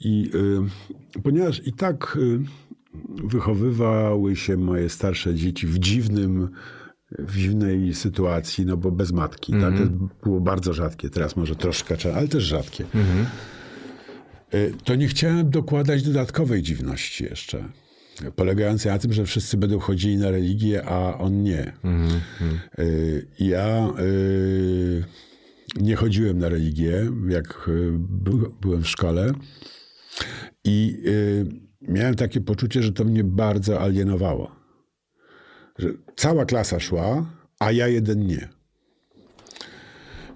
[0.00, 0.30] I
[1.14, 2.38] y, ponieważ i tak y,
[3.24, 6.48] wychowywały się moje starsze dzieci w dziwnym,
[7.18, 9.52] w dziwnej sytuacji, no bo bez matki.
[9.52, 9.74] Tak?
[9.78, 9.84] To
[10.22, 12.84] było bardzo rzadkie, teraz może troszkę, ale też rzadkie.
[14.54, 17.64] Y, to nie chciałem dokładać dodatkowej dziwności jeszcze.
[18.36, 21.72] Polegającej na tym, że wszyscy będą chodzili na religię, a on nie.
[22.78, 25.04] Y, Ja y,
[25.80, 29.32] nie chodziłem na religię, jak y, by- byłem w szkole.
[30.64, 31.02] I
[31.82, 34.52] miałem takie poczucie, że to mnie bardzo alienowało.
[35.78, 37.26] Że cała klasa szła,
[37.58, 38.48] a ja jeden nie.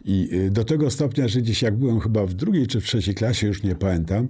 [0.04, 3.46] I do tego stopnia, że gdzieś jak byłem chyba w drugiej czy w trzeciej klasie,
[3.46, 4.28] już nie pamiętam,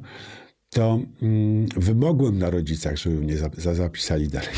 [0.77, 4.49] to mm, wymogłem na rodzicach, żeby mnie za, za, zapisali dalej.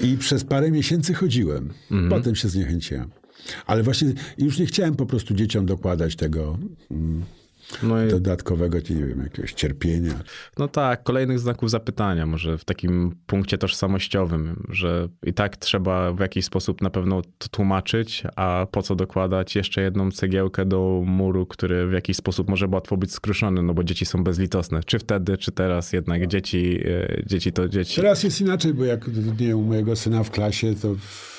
[0.00, 1.72] I przez parę miesięcy chodziłem.
[2.10, 3.10] Potem się zniechęciłem.
[3.66, 6.58] Ale właśnie już nie chciałem po prostu dzieciom dokładać tego
[6.90, 7.24] mm,
[7.82, 10.14] No, i, dodatkowego, nie wiem, jakiegoś cierpienia.
[10.58, 16.20] no tak, kolejnych znaków zapytania, może w takim punkcie tożsamościowym, że i tak trzeba w
[16.20, 21.46] jakiś sposób na pewno to tłumaczyć, a po co dokładać jeszcze jedną cegiełkę do muru,
[21.46, 24.80] który w jakiś sposób może łatwo być skruszony, no bo dzieci są bezlitosne.
[24.86, 27.96] Czy wtedy, czy teraz jednak dzieci, e, dzieci to dzieci.
[27.96, 31.35] Teraz jest inaczej, bo jak nie u mojego syna w klasie, to w,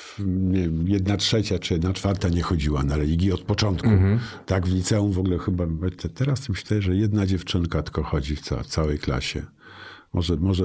[0.52, 3.88] wiem, jedna trzecia czy jedna czwarta nie chodziła na religię od początku.
[4.46, 5.64] Tak, w liceum w ogóle chyba,
[6.02, 9.42] te- teraz myślę, że jedna dziewczynka tylko chodzi w ca- całej klasie.
[10.12, 10.64] Może, może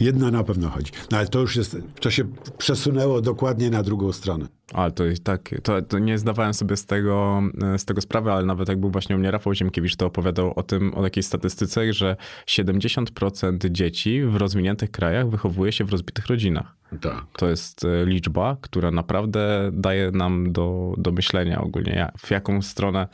[0.00, 0.92] jedna na pewno chodzi.
[1.10, 2.24] No ale to już jest, to się
[2.58, 4.46] przesunęło dokładnie na drugą stronę.
[4.74, 7.42] Ale to jest tak, to, to nie zdawałem sobie z tego,
[7.76, 10.62] z tego sprawy, ale nawet jak był właśnie u mnie Rafał Ziemkiewicz, to opowiadał o
[10.62, 16.76] tym, o takiej statystyce, że 70% dzieci w rozwiniętych krajach wychowuje się w rozbitych rodzinach.
[17.00, 17.24] Tak.
[17.36, 23.08] To jest e, liczba, która naprawdę daje nam do, do myślenia ogólnie, w jaką stronę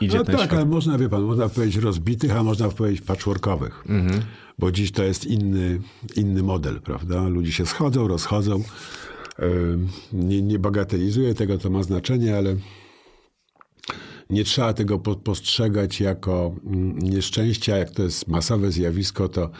[0.00, 0.58] idzie No ten tak, świat.
[0.58, 3.84] ale można, wie pan, można powiedzieć rozbitych, a można powiedzieć patchworkowych.
[3.88, 4.22] Mhm.
[4.58, 5.80] Bo dziś to jest inny,
[6.16, 7.28] inny model, prawda?
[7.28, 8.62] Ludzie się schodzą, rozchodzą.
[10.12, 12.56] Nie, nie bagatelizuję tego, to ma znaczenie, ale
[14.30, 19.50] nie trzeba tego po- postrzegać jako mm, nieszczęście, a jak to jest masowe zjawisko, to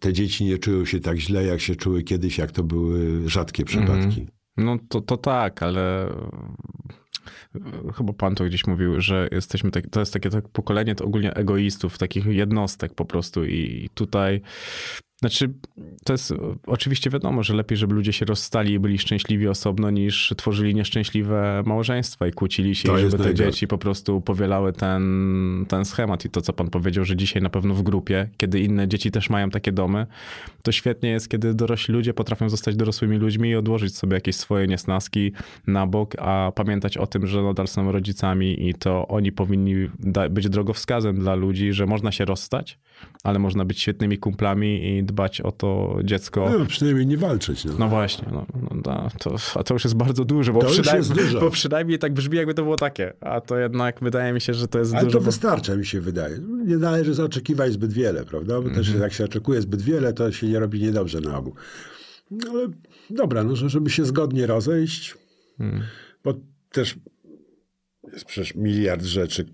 [0.00, 3.64] te dzieci nie czują się tak źle, jak się czuły kiedyś, jak to były rzadkie
[3.64, 4.26] przypadki.
[4.56, 10.00] No to, to tak, ale e, chyba pan to gdzieś mówił, że jesteśmy tak, to
[10.00, 14.40] jest takie tak pokolenie to ogólnie egoistów, takich jednostek po prostu i tutaj
[15.20, 15.50] znaczy,
[16.04, 16.34] to jest
[16.66, 21.62] oczywiście wiadomo, że lepiej, żeby ludzie się rozstali i byli szczęśliwi osobno, niż tworzyli nieszczęśliwe
[21.66, 23.44] małżeństwa i kłócili się, To i żeby te najgorsze.
[23.44, 26.24] dzieci po prostu powielały ten, ten schemat.
[26.24, 29.30] I to, co pan powiedział, że dzisiaj na pewno w grupie, kiedy inne dzieci też
[29.30, 30.06] mają takie domy,
[30.62, 34.66] to świetnie jest, kiedy dorośli ludzie potrafią zostać dorosłymi ludźmi i odłożyć sobie jakieś swoje
[34.66, 35.32] niesnaski
[35.66, 39.74] na bok, a pamiętać o tym, że nadal są rodzicami i to oni powinni
[40.30, 42.78] być drogowskazem dla ludzi, że można się rozstać,
[43.24, 46.50] ale można być świetnymi kumplami i dbać o to dziecko.
[46.58, 47.64] No, przynajmniej nie walczyć.
[47.64, 47.72] No.
[47.78, 48.46] No właśnie, no,
[48.84, 51.40] no to, a to już jest bardzo dużo, bo, przynajmniej, jest dużo.
[51.40, 54.68] bo przynajmniej tak brzmi, jakby to było takie, a to jednak wydaje mi się, że
[54.68, 55.18] to jest Ale dużo.
[55.18, 56.38] to wystarcza, mi się wydaje.
[56.66, 58.60] Nie należy oczekiwać zbyt wiele, prawda?
[58.60, 61.54] Bo też jak się oczekuje zbyt wiele, to się nie robi niedobrze na ogół.
[62.30, 62.68] No ale
[63.10, 65.14] dobra, no, że- żeby się zgodnie rozejść,
[66.24, 66.34] bo
[66.72, 66.96] też
[68.12, 69.44] jest przecież miliard rzeczy,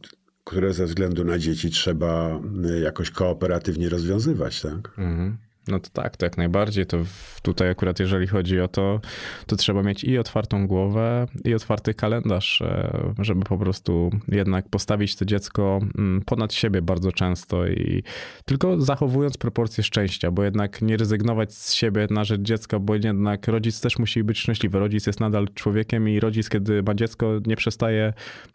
[0.45, 4.93] które ze względu na dzieci trzeba y, jakoś kooperatywnie rozwiązywać, tak?
[4.99, 5.37] Mhm.
[5.69, 6.87] No to tak, to jak najbardziej.
[6.87, 6.99] To
[7.43, 9.01] tutaj akurat jeżeli chodzi o to,
[9.47, 15.17] to trzeba mieć i otwartą głowę, i otwarty kalendarz, e, żeby po prostu jednak postawić
[15.17, 18.03] to dziecko mm, ponad siebie bardzo często i
[18.45, 23.49] tylko zachowując proporcje szczęścia, bo jednak nie rezygnować z siebie na rzecz dziecka, bo jednak
[23.49, 24.79] rodzic też musi być szczęśliwy.
[24.79, 28.13] Rodzic jest nadal człowiekiem i rodzic, kiedy ma dziecko, nie przestaje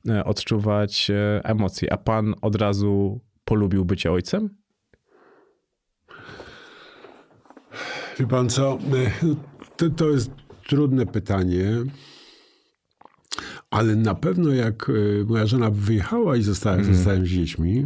[0.09, 1.89] e, odczuwać e, emocji.
[1.89, 4.49] A pan od razu polubił bycie ojcem?
[8.19, 8.77] Wie pan co,
[9.77, 10.31] to, to jest
[10.67, 11.71] trudne pytanie,
[13.69, 17.85] ale na pewno jak y, moja żona wyjechała i zostałem, zostałem z dziećmi,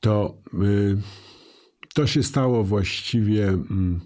[0.00, 0.96] to y,
[1.94, 4.00] to się stało właściwie mm,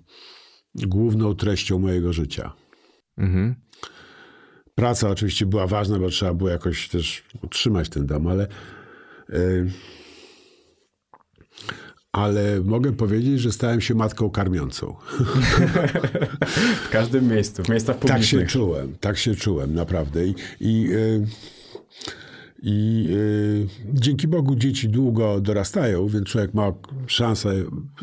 [0.75, 2.53] główną treścią mojego życia.
[3.19, 3.55] Mhm.
[4.75, 8.49] Praca oczywiście była ważna, bo trzeba było jakoś też utrzymać ten dom, ale.
[12.15, 14.95] Ale mogę powiedzieć, że stałem się matką karmiącą.
[16.87, 18.49] W każdym miejscu, w miejscach Tak się publicznych.
[18.49, 20.27] czułem, tak się czułem, naprawdę.
[20.27, 21.27] I, i, y,
[22.63, 26.73] i y, dzięki Bogu dzieci długo dorastają, więc człowiek ma
[27.07, 27.55] szansę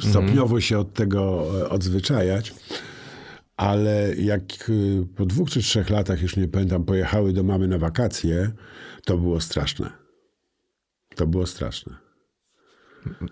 [0.09, 2.53] stopniowo się od tego e, odzwyczajać.
[3.57, 4.71] Ale jak
[5.15, 8.51] po dwóch czy trzech latach, już nie pamiętam, pojechały do mamy na wakacje,
[9.05, 9.89] to było straszne.
[11.15, 12.00] To było straszne.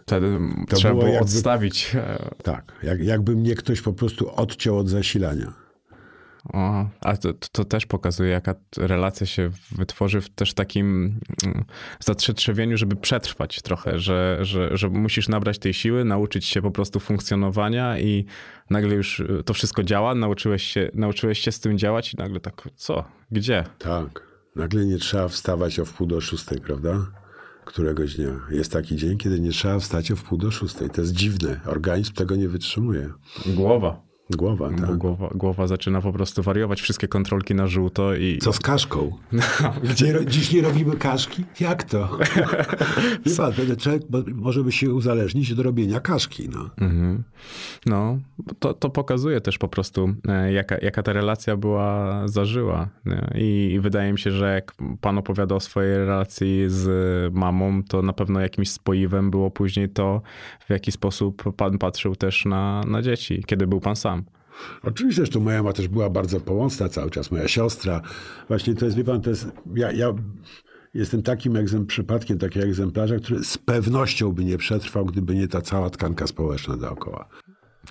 [0.02, 1.92] Wtedy To trzeba było jakby- odstawić.
[1.96, 5.54] e, Tak, jak, jakby mnie ktoś po prostu odciął od zasilania.
[6.54, 11.66] O, a to, to też pokazuje, jaka relacja się wytworzy w też takim mm,
[12.00, 17.00] zatrzetrzewieniu, żeby przetrwać trochę, że, że, że musisz nabrać tej siły, nauczyć się po prostu
[17.00, 18.26] funkcjonowania i
[18.70, 22.40] nagle już y, to wszystko działa, nauczyłeś się, nauczyłeś się z tym działać i nagle
[22.40, 23.64] tak, co, gdzie?
[23.80, 24.30] Tak.
[24.56, 27.06] Nagle nie trzeba wstawać o wpół do szóstej, prawda?
[27.70, 28.40] Któregoś dnia.
[28.52, 30.90] Jest taki dzień, kiedy nie trzeba wstać o wpół do szóstej.
[30.90, 31.60] To jest dziwne.
[31.66, 33.10] Organizm tego nie wytrzymuje.
[33.46, 34.09] Głowa.
[34.38, 34.98] Głowa, tak.
[34.98, 38.38] głowa, głowa zaczyna po prostu wariować, wszystkie kontrolki na żółto i...
[38.38, 39.12] Co z kaszką?
[40.04, 41.44] Nie, ro- dziś nie robimy kaszki?
[41.60, 42.18] Jak to?
[43.26, 46.50] Wie pan, ten człowiek mo- może by się uzależnić do robienia kaszki.
[46.50, 46.70] No.
[46.78, 47.24] Mhm.
[47.86, 48.18] No,
[48.60, 52.90] to, to pokazuje też po prostu, e, jaka, jaka ta relacja była zażyła.
[53.06, 53.28] nie?
[53.36, 56.90] I, I wydaje mi się, że jak pan opowiada o swojej relacji z
[57.34, 60.22] mamą, to na pewno jakimś spoiwem było później to,
[60.68, 64.19] w jaki sposób pan patrzył też na, na dzieci, kiedy był pan sam.
[64.84, 68.02] Oczywiście, to moja mama też była bardzo pomocna cały czas, moja siostra.
[68.48, 70.14] Właśnie to jest, wie pan, to jest, ja, ja
[70.94, 75.62] jestem takim egzem, przypadkiem takiego egzemplarza, który z pewnością by nie przetrwał, gdyby nie ta
[75.62, 77.30] cała tkanka społeczna dookoła.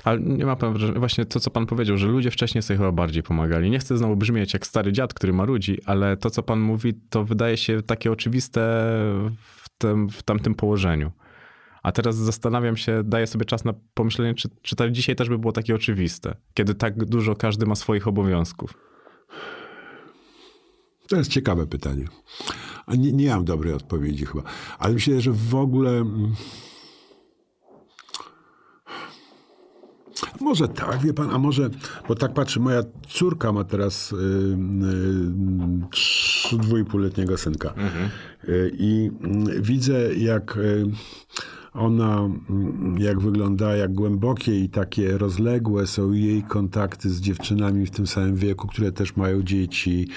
[0.05, 2.93] Ale nie ma pan wrażenia, właśnie to, co pan powiedział, że ludzie wcześniej sobie chyba
[2.93, 3.71] bardziej pomagali.
[3.71, 6.95] Nie chcę znowu brzmieć jak stary dziad, który ma ludzi, ale to, co pan mówi,
[7.11, 8.61] to wydaje się takie oczywiste
[9.41, 11.11] w, tym, w tamtym położeniu.
[11.89, 15.39] A teraz zastanawiam się, daję sobie czas na pomyślenie, czy, czy to dzisiaj też by
[15.39, 18.75] było takie oczywiste, kiedy tak dużo każdy ma swoich obowiązków.
[21.09, 22.05] To jest ciekawe pytanie.
[22.89, 24.43] Nie, nie mam dobrej odpowiedzi chyba.
[24.79, 25.91] Ale myślę, że w ogóle.
[25.91, 26.35] mm,
[30.41, 31.71] Może tak, wie pan, a może,
[32.09, 34.17] bo tak patrzę, moja córka ma teraz y,
[36.53, 37.75] y, dwójpółletniego synka.
[38.49, 40.59] Y, I mm, widzę, jak
[41.73, 42.19] ona,
[42.51, 48.07] mm, jak wygląda, jak głębokie i takie rozległe są jej kontakty z dziewczynami w tym
[48.07, 50.09] samym wieku, które też mają dzieci,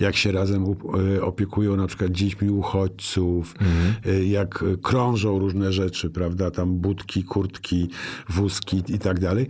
[0.00, 0.64] jak się razem
[1.14, 3.54] y, opiekują na przykład dziećmi uchodźców,
[4.06, 7.88] y, jak y, krążą różne rzeczy, prawda, tam budki, kurtki,
[8.28, 9.46] wózki i tak dalej.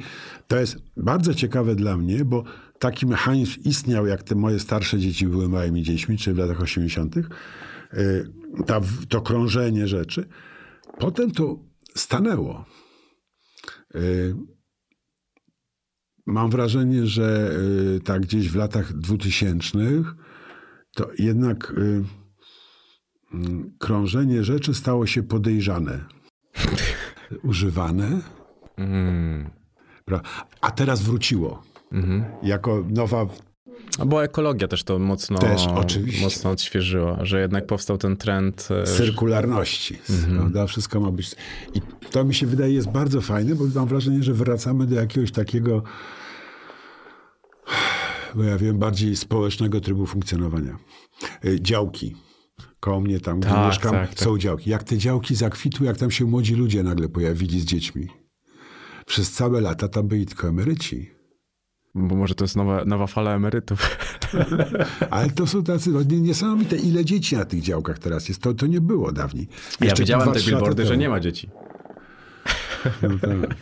[0.48, 2.44] To jest bardzo ciekawe dla mnie, bo
[2.78, 7.16] taki mechanizm istniał, jak te moje starsze dzieci były małymi dziećmi, czyli w latach 80.
[7.16, 7.22] y,
[8.66, 10.28] Ta, to krążenie rzeczy.
[11.00, 11.58] Potem to
[11.96, 12.64] stanęło.
[13.94, 14.34] Y,
[16.26, 17.52] Mam wrażenie, że
[17.96, 19.78] y, tak gdzieś w latach 2000
[20.94, 22.04] to jednak y,
[23.34, 26.04] mm, krążenie rzeczy stało się podejrzane.
[27.42, 28.20] Używane,
[28.76, 29.50] Mm.
[30.60, 31.62] a teraz wróciło.
[32.42, 33.26] Jako nowa
[34.00, 36.24] A Bo ekologia też to mocno, Też, oczywiście.
[36.24, 38.68] mocno odświeżyła, że jednak powstał ten trend.
[38.82, 39.98] e, cyrkularności.
[40.36, 40.66] Prawda?
[40.66, 41.30] Wszystko ma być.
[41.74, 45.32] I to mi się wydaje jest bardzo fajne, bo mam wrażenie, że wracamy do jakiegoś
[45.32, 45.82] takiego,
[48.34, 50.78] bo ja wiem, bardziej społecznego trybu funkcjonowania.
[51.44, 52.16] Y, Działki.
[52.80, 54.18] Koło mnie tam, gdzie Tak, mieszkam, tak, tak.
[54.18, 54.70] są działki.
[54.70, 58.08] Jak te działki zakwitły, jak tam się młodzi ludzie nagle pojawili z dziećmi.
[59.06, 61.10] Przez całe lata tam byli tylko emeryci.
[61.94, 63.96] Bo może to jest nowa, nowa fala emerytów.
[65.10, 68.42] Ale to są tacy no, nie- niesamowite, ile dzieci na tych działkach teraz jest.
[68.42, 69.48] To, to nie było dawniej.
[69.80, 71.50] Ja Jeszcze widziałem dwa, te billboardy, że nie ma dzieci.
[73.02, 73.56] No tak.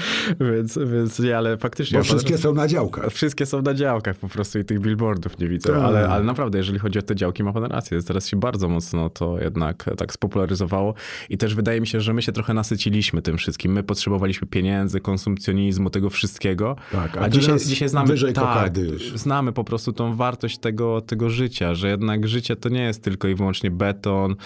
[0.52, 1.98] więc, więc nie, ale faktycznie...
[1.98, 3.10] Bo wszystkie są na działkach.
[3.10, 5.72] Wszystkie są na działkach po prostu i tych billboardów nie widzę.
[5.72, 5.82] Tak.
[5.82, 8.02] Ale, ale naprawdę, jeżeli chodzi o te działki, ma pan rację.
[8.02, 10.94] Teraz się bardzo mocno to jednak tak spopularyzowało
[11.30, 13.72] i też wydaje mi się, że my się trochę nasyciliśmy tym wszystkim.
[13.72, 16.76] My potrzebowaliśmy pieniędzy, konsumpcjonizmu, tego wszystkiego.
[16.92, 18.72] Tak, a a dzisiaj, dzisiaj znamy, tak,
[19.14, 23.28] znamy po prostu tą wartość tego, tego życia, że jednak życie to nie jest tylko
[23.28, 24.36] i wyłącznie beton,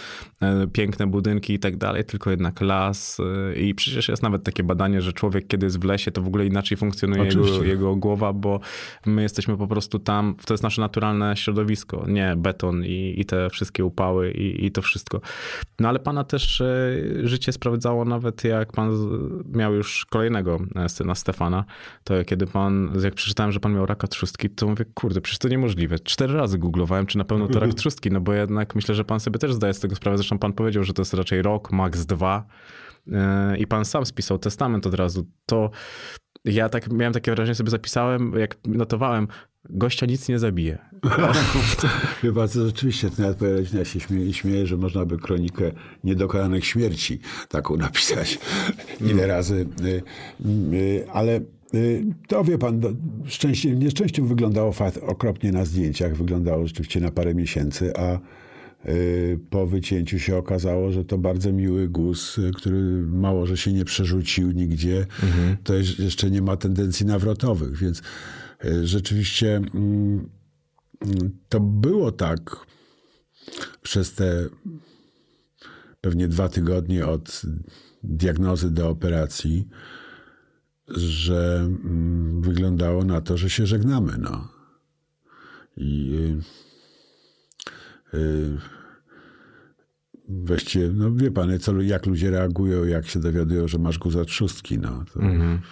[0.41, 3.19] e, piękne budynki i tak dalej, tylko jednak las.
[3.21, 6.27] e, I przecież jest nawet takie badanie, że człowiek, kiedy jest w lesie, to w
[6.27, 8.61] ogóle inaczej funkcjonuje jego, jego głowa, bo
[9.07, 13.51] my jesteśmy po prostu tam, to jest nasze naturalne środowisko, nie beton i, i te
[13.51, 15.21] wszystkie upały i, i to wszystko.
[15.81, 18.91] No ale pana też e, życie sprawdzało nawet jak pan
[19.55, 21.65] miał już kolejnego e, syna Stefana,
[22.05, 25.49] to kiedy pan, jak przeczytałem, że pan miał raka trzustki, to mówię, kurde, przecież to
[25.49, 25.99] niemożliwe.
[25.99, 29.21] Cztery razy googlowałem, czy na pewno to rak trzustki, no bo jednak myślę, że pan
[29.21, 32.07] sobie też zdaje z tego sprawę, zresztą pan powiedział, że to jest raczej rok, maks
[32.07, 32.45] dwa
[33.59, 35.71] i pan sam spisał testament od razu, to
[36.45, 39.29] ja tak miałem takie wrażenie, sobie zapisałem, jak notowałem,
[39.71, 40.79] gościa nic nie zabije.
[42.21, 45.73] Chyba to rzeczywiście, to nawet powiedzieć, ja się śmieję, śmieję, że można by kronikę
[46.05, 48.39] niedokonanych śmierci taką napisać
[49.11, 49.67] ile razy.
[49.85, 50.03] y,
[50.75, 51.41] y, Ale
[52.29, 52.81] to wie pan,
[53.27, 54.73] szczęście, nieszczęściem wyglądało
[55.07, 58.19] okropnie na zdjęciach, wyglądało rzeczywiście na parę miesięcy, a
[59.51, 63.85] po wycięciu się okazało, że to bardzo miły guz, y, który mało, że się nie
[63.85, 65.07] przerzucił nigdzie,
[65.65, 68.03] to jeż- jeszcze nie ma tendencji nawrotowych, więc
[68.65, 70.29] y, rzeczywiście mm,
[71.49, 72.57] to było tak
[73.83, 74.47] przez te
[76.01, 77.43] pewnie dwa tygodnie od
[78.03, 79.69] diagnozy do operacji,
[80.89, 84.13] że mm, wyglądało na to, że się żegnamy.
[84.19, 84.49] No.
[85.77, 86.19] I
[88.15, 88.59] y, y,
[90.29, 94.79] weźcie, no wie pan, co, jak ludzie reagują, jak się dowiadują, że masz guza trzustki.
[94.79, 95.05] No.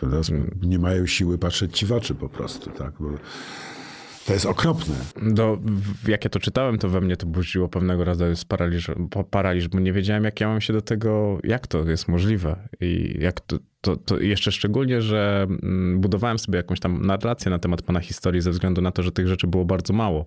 [0.01, 0.31] Teraz
[0.63, 2.71] nie mają siły patrzeć ci w oczy po prostu.
[2.71, 2.93] Tak?
[3.01, 3.11] Bo
[4.27, 4.95] to jest okropne.
[5.23, 8.91] Do, w- jak ja to czytałem, to we mnie to budziło pewnego rodzaju paraliż,
[9.31, 12.69] paraliż, bo nie wiedziałem, jak ja mam się do tego, jak to jest możliwe.
[12.81, 17.59] I jak to, to, to jeszcze szczególnie, że mm, budowałem sobie jakąś tam narrację na
[17.59, 20.27] temat pana historii ze względu na to, że tych rzeczy było bardzo mało.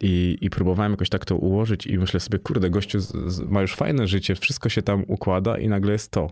[0.00, 3.60] I, I próbowałem jakoś tak to ułożyć i myślę sobie, kurde, gościu z, z, ma
[3.60, 6.30] już fajne życie, wszystko się tam układa i nagle jest to.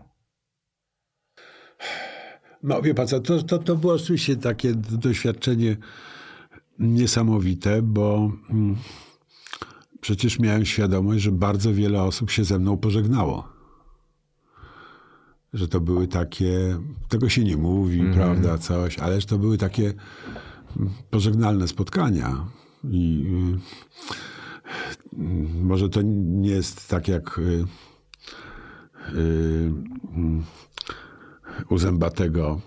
[2.63, 5.77] No wie pan co, to, to, to było oczywiście takie doświadczenie
[6.79, 8.77] niesamowite, bo mm,
[10.01, 13.49] przecież miałem świadomość, że bardzo wiele osób się ze mną pożegnało.
[15.53, 19.93] Że to były takie, tego się nie mówi, prawda, coś, ale że to były takie
[20.77, 22.47] mm, pożegnalne spotkania.
[22.91, 27.65] I y, y, może to nie jest tak jak y,
[31.71, 32.61] u Zębatego,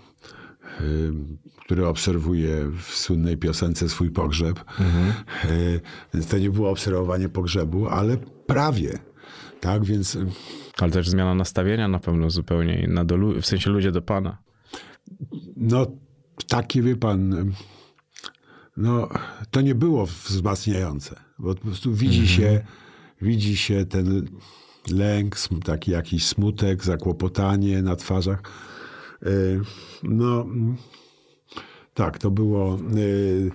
[1.64, 4.64] który obserwuje w słynnej piosence swój pogrzeb.
[5.44, 5.80] Y,
[6.14, 8.98] Więc to nie było obserwowanie pogrzebu, ale prawie.
[9.60, 10.18] Tak, więc
[10.80, 14.38] Ale też zmiana nastawienia na pewno zupełnie inna, do, w sensie ludzie do pana.
[15.56, 15.86] no
[16.48, 17.52] takie, wie pan,
[18.76, 19.08] no
[19.50, 22.64] to nie było wzmacniające, bo po prostu widzi się,
[23.22, 24.28] widzi się ten
[24.90, 28.42] lęk, taki jakiś smutek, zakłopotanie na twarzach.
[29.26, 29.60] Y,
[30.02, 30.46] No,
[31.94, 33.50] tak, to było, y,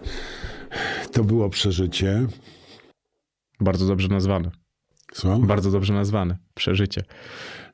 [1.11, 2.27] to było przeżycie.
[3.59, 4.51] Bardzo dobrze nazwane.
[5.11, 5.39] Co?
[5.39, 6.37] Bardzo dobrze nazwane.
[6.53, 7.03] Przeżycie.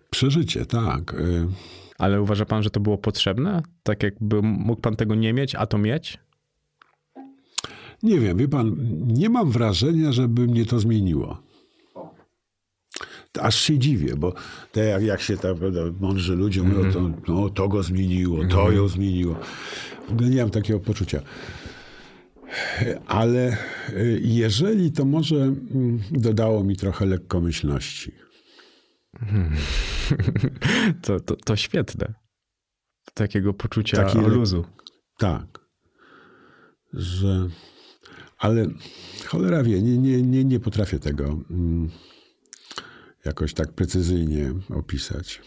[0.09, 1.13] Przeżycie, tak.
[1.13, 1.47] Y,
[1.97, 3.61] Ale uważa pan, że to było potrzebne?
[3.83, 6.17] Tak jakby mógł pan tego nie mieć, a to mieć?
[8.03, 8.75] Nie wiem, wie pan,
[9.07, 11.41] nie mam wrażenia, żeby mnie to zmieniło.
[13.39, 14.33] Aż się dziwię, bo
[14.71, 18.71] te jak, jak się tam prawda, mądrzy ludzie mówią, to, no, to go zmieniło, to
[18.71, 19.35] ją zmieniło.
[20.07, 21.21] W ogóle nie mam takiego poczucia.
[23.07, 23.57] Ale
[23.89, 28.11] y, jeżeli, to może mm, dodało mi trochę lekkomyślności.
[31.01, 32.13] To, to, to świetne.
[33.13, 34.65] Takiego poczucia Taki luzu.
[35.17, 35.59] Tak.
[36.93, 37.49] Że.
[38.41, 38.65] Ale
[39.27, 41.89] cholera wie, nie, nie, nie, nie potrafię tego mm,
[43.25, 45.41] jakoś tak precyzyjnie opisać.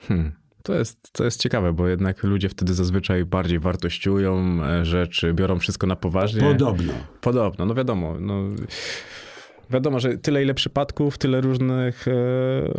[0.00, 0.32] Hmm.
[0.62, 5.58] To jest, to jest ciekawe, bo jednak ludzie wtedy zazwyczaj bardziej wartościują e, rzeczy, biorą
[5.58, 6.40] wszystko na poważnie.
[6.40, 6.92] Podobno.
[7.20, 8.20] Podobno, no wiadomo.
[8.20, 8.42] No,
[9.70, 12.12] wiadomo, że tyle ile przypadków, tyle różnych e,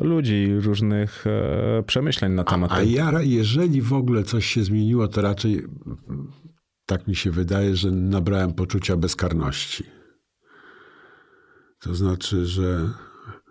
[0.03, 2.91] ludzi, różnych e, przemyśleń na temat A tego.
[2.91, 5.63] ja, jeżeli w ogóle coś się zmieniło, to raczej
[6.91, 9.83] tak mi się wydaje, że nabrałem poczucia bezkarności.
[11.79, 12.89] To znaczy, że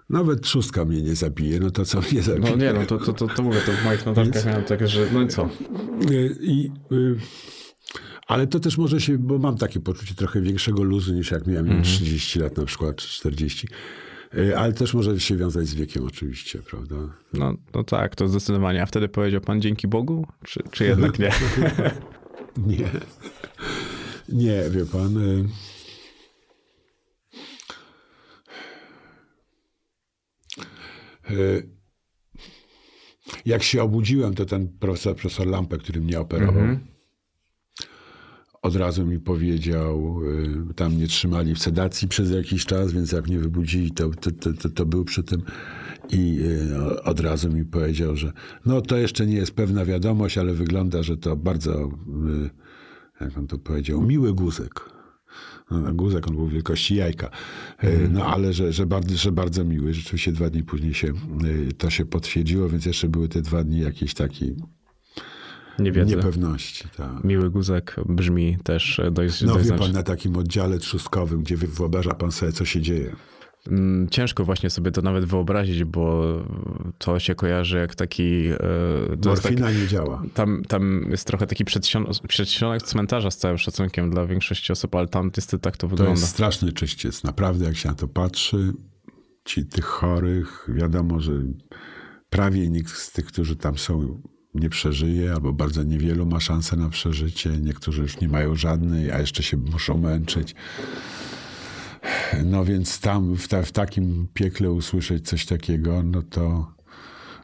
[0.09, 2.51] Nawet trzustka mnie nie zabije, no to co mnie zabije?
[2.51, 5.07] No nie, no to, to, to, to mówię, to w moich notatkach miałem takie, że
[5.13, 5.49] no i co?
[6.11, 7.17] Y, I, y,
[8.27, 11.67] ale to też może się, bo mam takie poczucie trochę większego luzu niż jak miałem
[11.67, 11.85] Mhm.
[11.85, 13.69] 30 lat na przykład, czy 40.
[14.35, 16.97] Y, Ale też może się wiązać z wiekiem oczywiście, prawda?
[17.35, 18.83] No, no tak, to zdecydowanie.
[18.83, 20.27] A wtedy powiedział pan dzięki Bogu?
[20.45, 21.31] Czy, czy jednak nie?
[22.57, 22.91] Nie.
[24.29, 25.17] Nie, wie pan.
[25.17, 25.49] y,
[31.31, 31.69] y,
[33.47, 36.65] Jak się obudziłem, to ten profesor, profesor Lampę, który mnie operował,
[38.63, 40.21] od razu mi powiedział,
[40.71, 44.31] y, tam mnie trzymali w sedacji przez jakiś czas, więc jak mnie wybudzili, to, to,
[44.31, 45.43] to, to, to był przy tym
[46.13, 46.39] i
[46.97, 48.33] y, od razu mi powiedział, że
[48.67, 52.51] no to jeszcze nie jest pewna wiadomość, ale wygląda, że to bardzo, y,
[53.21, 54.71] jak on to powiedział, miły guzek.
[55.71, 57.31] No, Guzek, on był wielkości jajka.
[57.85, 59.95] Y, No ale że, że, bardzo, że bardzo miły.
[59.95, 61.13] Rzeczywiście dwa dni później się
[61.79, 64.57] to się potwierdziło, więc jeszcze były te dwa dni jakiejś takiej
[65.79, 66.17] Nie wiedzę.
[66.17, 66.89] niepewności.
[66.97, 67.25] Tak.
[67.25, 71.67] Miły guzek brzmi też dość, No dość wie pan, na takim oddziale trzustkowym, gdzie wy-
[71.67, 73.17] wyobraża pan sobie, co się dzieje.
[73.69, 76.25] Mm, Ciężko właśnie sobie to nawet wyobrazić, bo
[76.99, 78.47] to się kojarzy jak taki...
[78.47, 78.57] e,
[79.23, 80.23] To jest tak, Morfina nie działa.
[80.35, 85.09] tam, tam jest trochę taki przedsion- przedsionek cmentarza z całym szacunkiem dla większości osób, ale
[85.09, 86.21] tam niestety tak to To wygląda.
[86.21, 87.25] jest straszny czyściec.
[87.25, 88.73] Naprawdę, jak się na to patrzy,
[89.45, 91.33] ci tych chorych, wiadomo, że
[92.31, 94.21] prawie nikt z tych, którzy tam są,
[94.55, 97.51] nie przeżyje, albo bardzo niewielu ma szansę na przeżycie.
[97.51, 100.55] Niektórzy już nie mają żadnej, a jeszcze się muszą męczyć.
[102.45, 106.73] No więc tam, w, ta, w takim piekle usłyszeć coś takiego, no to,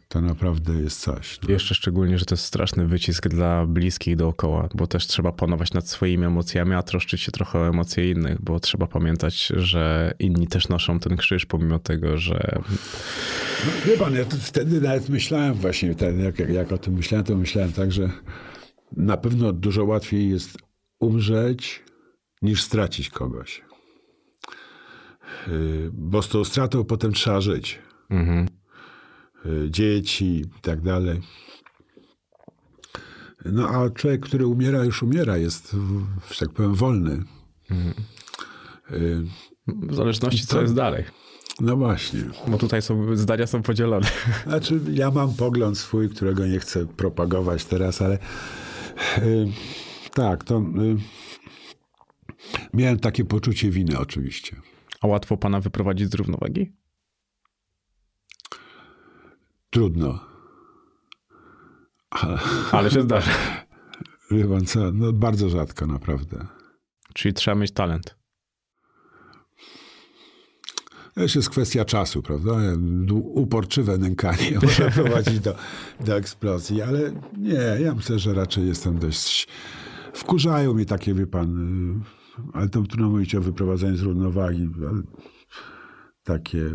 [0.09, 1.41] to naprawdę jest coś.
[1.43, 1.51] No.
[1.51, 5.89] Jeszcze szczególnie, że to jest straszny wycisk dla bliskich dookoła, bo też trzeba panować nad
[5.89, 10.69] swoimi emocjami, a troszczyć się trochę o emocje innych, bo trzeba pamiętać, że inni też
[10.69, 12.63] noszą ten krzyż, pomimo tego, że
[13.87, 17.37] Wie pan, ja wtedy nawet myślałem właśnie, ten, jak, jak, jak o tym myślałem, to
[17.37, 18.11] myślałem tak, że
[18.97, 20.59] na pewno dużo łatwiej jest
[21.01, 21.83] umrzeć
[22.43, 23.66] niż stracić kogoś.
[25.49, 27.79] Yy, Bo z tą stratą potem trzeba żyć.
[28.11, 28.49] mhm,
[29.45, 31.21] Yy, Dzieci i tak dalej.
[33.45, 35.77] No a człowiek, który umiera, już umiera, jest,
[36.31, 37.25] że tak powiem, wolny.
[38.91, 39.27] Yy,
[39.67, 41.05] w zależności co To- jest dalej.
[41.61, 42.21] No właśnie.
[42.49, 44.07] Bo tutaj są, zdania są podzielone.
[44.47, 48.19] Znaczy, ja mam pogląd swój, którego nie chcę propagować teraz, ale
[49.19, 49.47] y,
[50.15, 50.97] tak, to y,
[52.75, 54.57] miałem takie poczucie winy oczywiście.
[55.01, 56.73] A łatwo pana wyprowadzić z równowagi?
[59.71, 60.21] Trudno.
[62.73, 63.31] Ale się zdarza.
[64.31, 66.47] Wie pan co, no bardzo rzadko naprawdę.
[67.15, 68.17] Czyli trzeba mieć talent.
[71.15, 72.53] To już jest kwestia czasu, prawda?
[73.15, 75.55] Uporczywe nękanie może prowadzić do,
[76.01, 79.49] do eksplozji, ale nie, ja myślę, że raczej jestem dość...
[80.13, 82.05] Wkurzają mnie takie, wie pan,
[82.53, 84.71] ale to trudno mówić o wyprowadzeniu z równowagi,
[86.25, 86.71] takie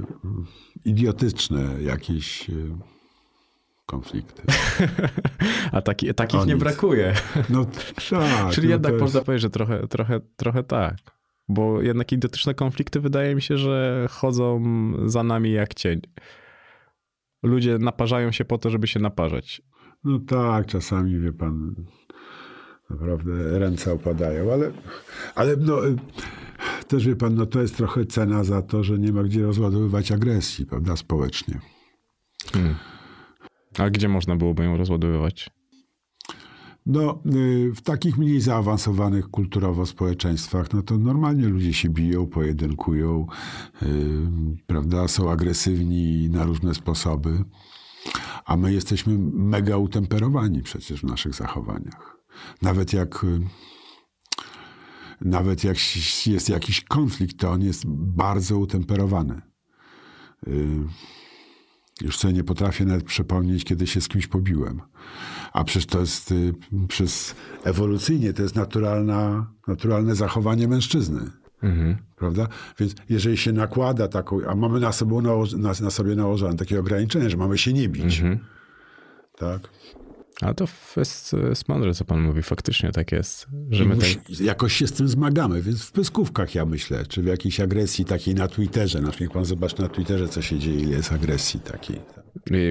[0.86, 2.76] idiotyczne jakieś y,
[3.86, 4.43] konflikty.
[5.72, 6.64] A taki, takich O nie nic.
[6.64, 7.14] brakuje.
[7.49, 7.66] No
[8.09, 8.51] tak.
[8.51, 10.95] Czyli no jednak jest- można powiedzieć, że trochę, trochę, trochę tak.
[11.49, 14.64] Bo jednak idiotyczne konflikty wydaje mi się, że chodzą
[15.05, 16.01] za nami jak cień.
[17.43, 19.62] Ludzie naparzają się po to, żeby się naparzać.
[20.03, 21.76] No tak, czasami wie pan,
[22.91, 24.71] naprawdę ręce opadają, ale,
[25.35, 25.95] ale no, y,
[26.87, 30.11] też wie pan, no to jest trochę cena za to, że nie ma gdzie rozładowywać
[30.11, 31.59] agresji, prawda, społecznie.
[33.77, 35.49] A gdzie można byłoby ją rozładowywać?
[36.85, 43.27] No, y, w takich mniej zaawansowanych kulturowo społeczeństwach, no to normalnie ludzie się biją, pojedynkują,
[43.83, 43.87] y,
[44.67, 47.43] prawda, są agresywni na różne sposoby,
[48.45, 52.20] a my jesteśmy mega utemperowani przecież w naszych zachowaniach.
[52.61, 53.39] Nawet jak, y,
[55.21, 55.77] nawet jak
[56.25, 59.41] jest jakiś konflikt, to on jest bardzo utemperowany.
[60.47, 60.67] Y,
[62.01, 64.82] Już sobie nie potrafię nawet przypomnieć, kiedy się z kimś pobiłem.
[65.53, 66.53] A przecież to jest y,
[66.88, 71.32] przez ewolucyjnie to jest naturalna, naturalne zachowanie mężczyzny.
[72.15, 72.47] Prawda?
[72.79, 77.29] Więc jeżeli się nakłada taką, a mamy na, nałoż, na, na sobie nałożone takie ograniczenie,
[77.29, 78.21] że mamy się nie bić.
[79.38, 79.69] Tak?
[80.41, 80.65] A to
[80.97, 82.43] jest, jest mądre, co pan mówi.
[82.43, 83.47] Faktycznie tak jest.
[83.69, 83.95] Że my
[84.41, 88.36] Jakoś się z tym zmagamy, więc w pyskówkach ja myślę, czy w jakiejś agresji takiej
[88.36, 89.01] na Twitterze.
[89.01, 92.01] Na niech pan zobaczy na Twitterze, co się dzieje, ile jest agresji takiej.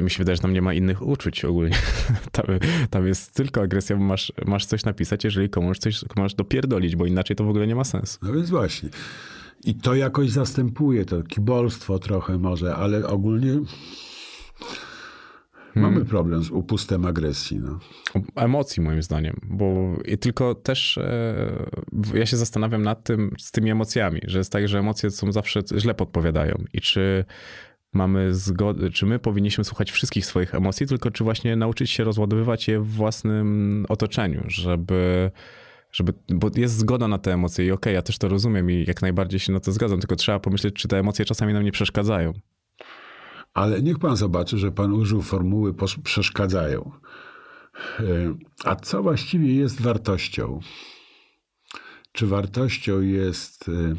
[0.02, 1.76] mi się wydaje, że tam nie ma innych uczuć ogólnie.
[2.32, 2.46] Tam,
[2.90, 7.06] tam jest tylko agresja, bo masz, masz coś napisać, jeżeli komuś coś masz dopierdolić, bo
[7.06, 8.18] inaczej to w ogóle nie ma sensu.
[8.22, 8.88] No więc właśnie.
[9.64, 13.60] I to jakoś zastępuje to kibolstwo trochę może, ale ogólnie
[15.74, 17.58] mamy problem z upustem agresji.
[17.58, 17.78] No.
[18.36, 21.66] Emocji moim zdaniem, bo i tylko też e,
[22.14, 25.62] ja się zastanawiam nad tym, z tymi emocjami, że jest tak, że emocje są zawsze
[25.78, 27.24] źle podpowiadają i czy
[27.92, 32.68] mamy zgodę, czy my powinniśmy słuchać wszystkich swoich emocji, tylko czy właśnie nauczyć się rozładowywać
[32.68, 35.30] je w własnym otoczeniu, żeby
[35.92, 39.02] żeby, bo jest zgoda na te emocje i okej, ja też to rozumiem i jak
[39.02, 42.32] najbardziej się na to zgadzam, tylko trzeba pomyśleć, czy te emocje czasami nam nie przeszkadzają.
[43.54, 45.74] Ale niech pan zobaczy, że pan użył formuły
[46.04, 46.90] przeszkadzają.
[48.00, 48.04] E,
[48.64, 50.60] A co właściwie jest wartością?
[52.12, 53.94] Czy wartością jest e,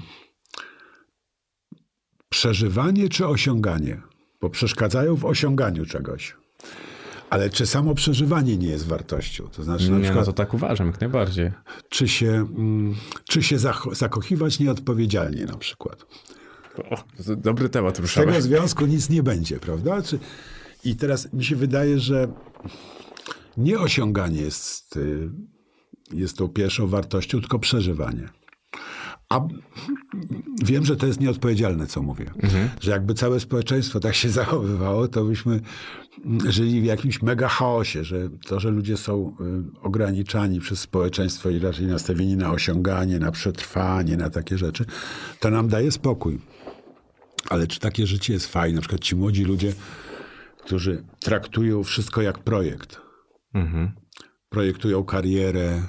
[2.29, 4.01] przeżywanie czy osiąganie?
[4.41, 6.35] Bo przeszkadzają w osiąganiu czegoś.
[7.29, 9.47] Ale czy samo przeżywanie nie jest wartością?
[9.47, 11.51] To znaczy, na Nie, no przykład, to tak uważam, jak najbardziej.
[11.89, 12.95] czy się, mm,
[13.29, 13.57] czy się
[13.91, 16.05] zakochiwać nieodpowiedzialnie na przykład?
[16.77, 18.27] O, to dobry temat Z ruszamy.
[18.27, 20.01] tego związku nic nie będzie, prawda?
[20.01, 20.19] Czy...
[20.83, 22.27] I teraz mi się wydaje, że
[23.57, 25.29] nieosiąganie jest, y,
[26.13, 28.29] jest tą pierwszą wartością, tylko przeżywanie.
[29.29, 29.41] A
[30.63, 32.25] wiem, że to jest nieodpowiedzialne, co mówię.
[32.81, 35.61] Że jakby całe społeczeństwo tak się zachowywało, to byśmy
[36.47, 39.35] żyli w jakimś mega chaosie, że to, że ludzie są
[39.75, 44.85] y, ograniczani przez społeczeństwo i raczej nastawieni na osiąganie, na przetrwanie, na takie rzeczy,
[45.39, 46.39] to nam daje spokój.
[47.51, 48.75] Ale czy takie życie jest fajne?
[48.75, 49.73] Na przykład ci młodzi ludzie,
[50.57, 53.01] którzy traktują wszystko jak projekt.
[54.49, 55.81] Projektują karierę.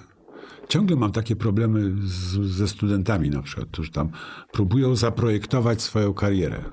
[0.69, 4.11] Ciągle mam takie problemy z, ze studentami na przykład, którzy tam
[4.53, 6.65] próbują zaprojektować swoją karierę.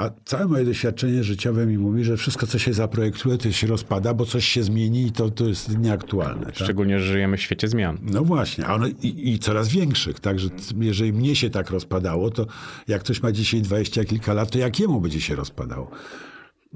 [0.00, 4.14] A całe moje doświadczenie życiowe mi mówi, że wszystko, co się zaprojektuje, to się rozpada,
[4.14, 6.46] bo coś się zmieni i to, to jest nieaktualne.
[6.46, 6.54] Tak?
[6.54, 7.98] Szczególnie, że żyjemy w świecie zmian.
[8.02, 10.20] No właśnie, a one i, i coraz większych.
[10.20, 10.48] Także
[10.80, 12.46] jeżeli mnie się tak rozpadało, to
[12.88, 15.90] jak ktoś ma dzisiaj dwadzieścia kilka lat, to jak jemu będzie się rozpadało?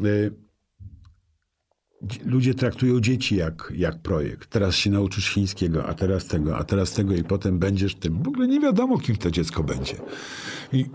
[0.05, 0.31] Y,
[2.03, 4.51] dzi- Ludzie traktują dzieci jak, jak projekt.
[4.51, 8.23] Teraz się nauczysz chińskiego, a teraz tego, a teraz tego i potem będziesz tym.
[8.23, 9.97] W ogóle nie wiadomo, kim to dziecko będzie.
[10.73, 10.87] I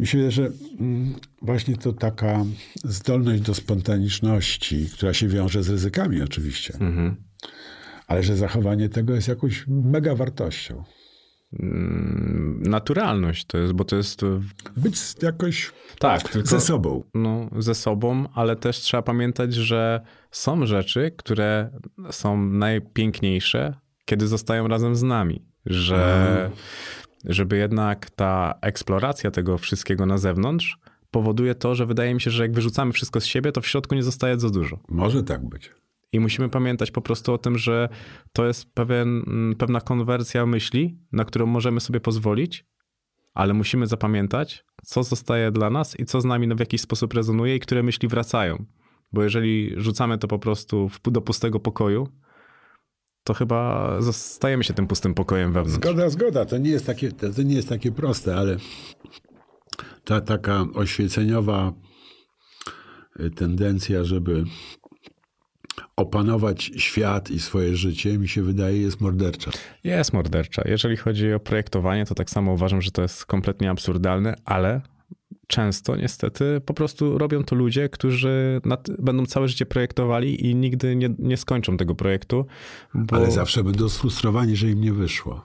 [0.00, 2.44] myślę, że mm, właśnie to taka
[2.84, 6.78] zdolność do spontaniczności, która się wiąże z ryzykami oczywiście,
[8.06, 10.84] ale że zachowanie tego jest jakąś mega wartością.
[11.60, 14.40] Mm, Naturalność to jest, bo to jest e,
[14.76, 17.02] Być jakoś tak, tylko ze sobą.
[17.14, 21.70] no, ze sobą, ale też trzeba pamiętać, że są rzeczy, które
[22.10, 23.74] są najpiękniejsze,
[24.04, 25.44] kiedy zostają razem z nami.
[25.66, 26.50] Że
[27.24, 30.78] żeby jednak ta eksploracja tego wszystkiego na zewnątrz
[31.10, 33.94] powoduje to, że wydaje mi się, że jak wyrzucamy wszystko z siebie, to w środku
[33.94, 34.78] nie zostaje za dużo.
[34.88, 35.70] Może tak być.
[36.12, 37.88] I musimy pamiętać po prostu o tym, że
[38.32, 42.66] to jest pewien, mm, pewna konwersja myśli, na którą możemy sobie pozwolić,
[43.34, 47.56] ale musimy zapamiętać, co zostaje dla nas i co z nami w jakiś sposób rezonuje
[47.56, 48.64] i które myśli wracają.
[49.12, 52.08] Bo jeżeli rzucamy to po prostu w, do pustego pokoju,
[53.24, 55.86] to chyba zostajemy się tym pustym pokojem wewnątrz.
[55.86, 56.44] Zgoda, zgoda.
[56.44, 58.56] To nie jest takie, to to nie jest takie proste, ale
[60.04, 61.72] ta taka oświeceniowa
[63.20, 64.44] y, tendencja, żeby
[65.96, 69.50] opanować świat i swoje życie, mi się wydaje, jest mordercza.
[69.84, 70.62] Jest mordercza.
[70.64, 74.80] Jeżeli chodzi o projektowanie, to tak samo uważam, że to jest kompletnie absurdalne, ale
[75.50, 80.96] często niestety po prostu robią to ludzie, którzy nad, będą całe życie projektowali i nigdy
[80.96, 82.46] nie, nie skończą tego projektu.
[82.94, 85.44] Bo, Ale zawsze będą sfrustrowani, że im nie wyszło.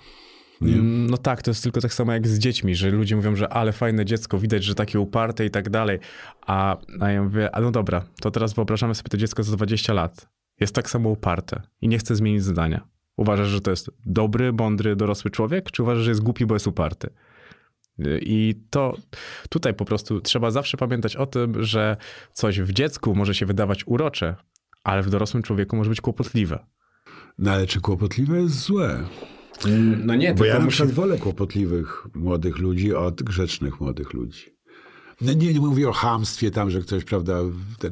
[0.62, 0.76] Nie?
[0.82, 3.74] No tak, to jest tylko tak samo jak z dziećmi, że ludzie mówią, że ale
[3.74, 6.00] fajne dziecko, widać, że takie uparte i tak dalej.
[6.42, 9.94] A, a ja mówię, a no dobra, to teraz wyobrażamy sobie to dziecko za 20
[9.94, 10.30] lat.
[10.60, 12.88] Jest tak samo uparte i nie chce zmienić zdania.
[13.18, 16.68] Uważasz, że to jest dobry, mądry, dorosły człowiek, czy uważasz, że jest głupi, bo jest
[16.68, 17.10] uparty?
[18.22, 18.98] I to
[19.50, 21.98] tutaj po prostu trzeba zawsze pamiętać o tym, że
[22.34, 24.36] coś w dziecku może się wydawać urocze,
[24.84, 26.66] ale w dorosłym człowieku może być kłopotliwe.
[27.38, 29.04] No ale czy kłopotliwe jest złe?
[30.06, 34.56] No nie, Bo ja na przykład wolę kłopotliwych młodych ludzi od grzecznych młodych ludzi.
[35.22, 37.40] No nie, nie mówię o chamstwie tam, że ktoś, prawda,
[37.80, 37.92] ten,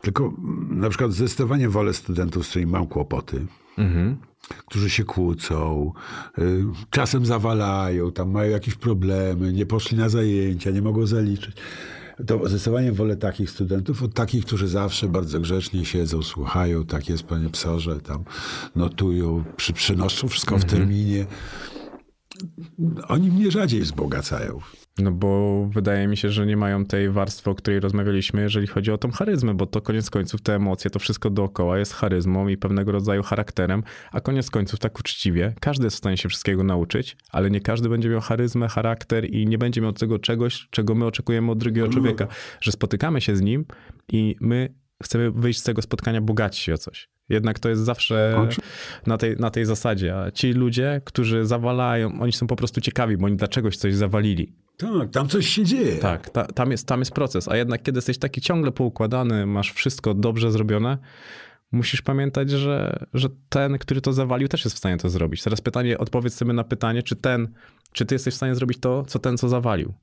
[0.00, 0.34] tylko
[0.70, 3.46] na przykład zdecydowanie wolę studentów, z którymi mam kłopoty,
[4.66, 5.92] którzy się kłócą,
[6.38, 11.56] y, czasem zawalają, tam mają jakieś problemy, nie poszli na zajęcia, nie mogą zaliczyć.
[12.26, 17.22] To zdecydowanie wolę takich studentów od takich, którzy zawsze bardzo grzecznie siedzą, słuchają, tak jest,
[17.22, 18.24] panie psorze, tam
[18.76, 21.26] notują, przy, przynoszą wszystko w terminie.
[23.08, 24.58] Oni mnie rzadziej wzbogacają.
[24.98, 28.90] No bo wydaje mi się, że nie mają tej warstwy, o której rozmawialiśmy, jeżeli chodzi
[28.90, 32.56] o tą charyzmę, bo to koniec końców te emocje, to wszystko dookoła jest charyzmą i
[32.56, 33.82] pewnego rodzaju charakterem,
[34.12, 37.88] a koniec końców tak uczciwie, każdy jest w stanie się wszystkiego nauczyć, ale nie każdy
[37.88, 41.88] będzie miał charyzmę, charakter i nie będzie miał tego czegoś, czego my oczekujemy od drugiego
[41.88, 42.26] człowieka,
[42.60, 43.64] że spotykamy się z nim
[44.12, 47.17] i my chcemy wyjść z tego spotkania bogaci o coś.
[47.28, 48.46] Jednak to jest zawsze
[49.06, 50.18] na tej, na tej zasadzie.
[50.18, 53.94] A ci ludzie, którzy zawalają, oni są po prostu ciekawi, bo oni dla czegoś coś
[53.94, 54.52] zawalili.
[54.76, 55.96] Tak, tam coś się dzieje.
[55.96, 57.48] Tak, ta, tam, jest, tam jest proces.
[57.48, 60.98] A jednak kiedy jesteś taki ciągle poukładany, masz wszystko dobrze zrobione,
[61.72, 65.42] musisz pamiętać, że, że ten, który to zawalił, też jest w stanie to zrobić.
[65.42, 67.54] Teraz pytanie, odpowiedz sobie na pytanie, czy ten,
[67.92, 69.94] czy ty jesteś w stanie zrobić to, co ten, co zawalił.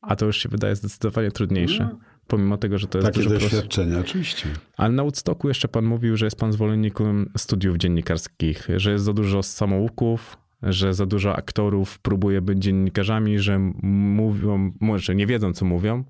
[0.00, 1.88] A to już się wydaje zdecydowanie trudniejsze.
[1.92, 1.98] No.
[2.28, 3.50] Pomimo tego, że to jest Takie dużo prostsze.
[3.50, 4.48] doświadczenia, oczywiście.
[4.76, 9.12] Ale na Woodstocku jeszcze pan mówił, że jest pan zwolennikiem studiów dziennikarskich, że jest za
[9.12, 15.64] dużo samouków, że za dużo aktorów próbuje być dziennikarzami, że mówią, może nie wiedzą, co
[15.64, 16.04] mówią.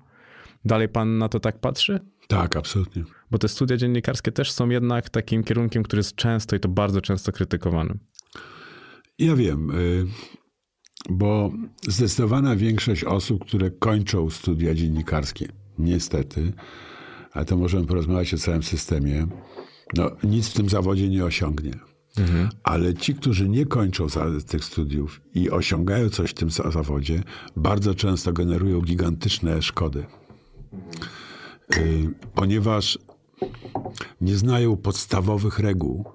[0.65, 1.99] Dalej pan na to tak patrzy?
[2.27, 3.03] Tak, absolutnie.
[3.31, 7.01] Bo te studia dziennikarskie też są jednak takim kierunkiem, który jest często i to bardzo
[7.01, 7.97] często krytykowany.
[9.19, 10.05] Ja wiem, y,
[11.09, 11.51] bo
[11.87, 15.47] zdecydowana większość osób, które kończą studia dziennikarskie,
[15.79, 16.53] niestety,
[17.31, 19.27] ale to możemy porozmawiać o całym systemie,
[19.95, 21.73] no nic w tym zawodzie nie osiągnie.
[22.63, 24.07] Ale ci, którzy nie kończą
[24.47, 27.23] tych studiów i osiągają coś w tym za- zawodzie,
[27.55, 30.05] bardzo często generują gigantyczne szkody.
[31.77, 32.99] Y, ponieważ
[34.21, 36.05] nie znają podstawowych reguł,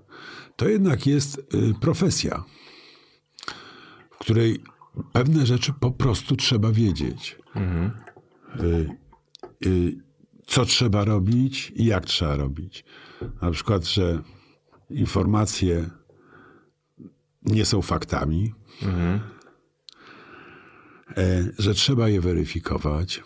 [0.57, 2.45] to jednak jest y, profesja,
[4.11, 4.63] w której
[5.13, 7.39] pewne rzeczy po prostu trzeba wiedzieć.
[8.61, 8.89] Y, y,
[10.47, 12.85] co trzeba robić i jak trzeba robić.
[13.43, 14.23] Na przykład, że
[14.91, 15.91] informacje
[17.43, 18.55] nie są faktami,
[21.17, 23.23] e, że trzeba je weryfikować,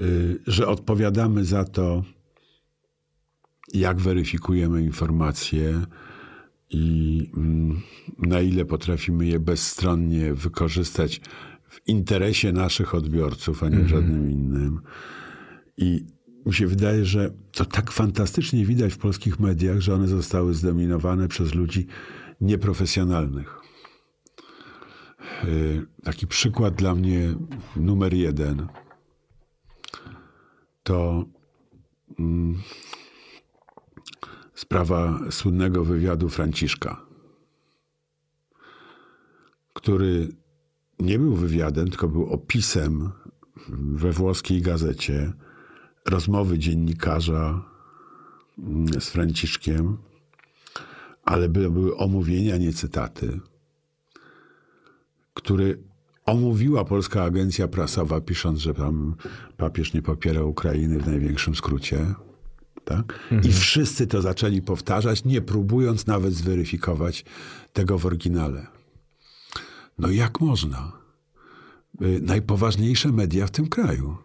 [0.00, 2.02] y, że odpowiadamy za to,
[3.74, 5.82] jak weryfikujemy informacje
[6.70, 7.82] i mm,
[8.18, 11.20] na ile potrafimy je bezstronnie wykorzystać
[11.84, 14.80] w interesie naszych odbiorców, a nie w żadnym innym.
[15.76, 16.06] I
[16.46, 21.28] mi się wydaje, że to tak fantastycznie widać w polskich mediach, że one zostały zdominowane
[21.28, 21.86] przez ludzi
[22.40, 23.58] nieprofesjonalnych.
[25.44, 27.34] Y, Taki przykład dla mnie
[27.76, 28.66] numer jeden
[30.82, 31.24] to
[32.18, 32.62] mm,
[34.54, 37.06] sprawa słynnego wywiadu Franciszka,
[39.72, 40.28] który
[41.00, 43.10] nie był wywiadem, tylko był opisem
[43.68, 45.32] we włoskiej gazecie
[46.06, 47.64] rozmowy dziennikarza
[48.58, 49.96] mm, z Franciszkiem,
[51.24, 53.40] ale by- były omówienia, nie cytaty,
[55.34, 55.78] który
[56.26, 59.14] omówiła polska agencja prasowa, pisząc, że tam
[59.56, 62.14] papież nie popiera Ukrainy w największym skrócie.
[62.84, 63.18] Tak?
[63.44, 67.24] I wszyscy to zaczęli powtarzać, nie próbując nawet zweryfikować
[67.72, 68.66] tego w oryginale.
[69.98, 70.92] No jak można?
[72.02, 74.16] Y, Najpoważniejsze media w tym kraju.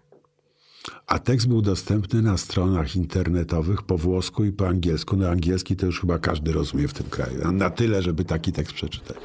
[1.08, 5.18] A tekst był dostępny na stronach internetowych po włosku i po angielsku.
[5.18, 7.52] No angielski to już chyba każdy rozumie w tym kraju.
[7.52, 9.18] Na tyle, żeby taki tekst przeczytać.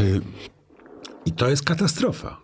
[0.00, 0.20] Y,
[1.26, 2.40] I to jest katastrofa.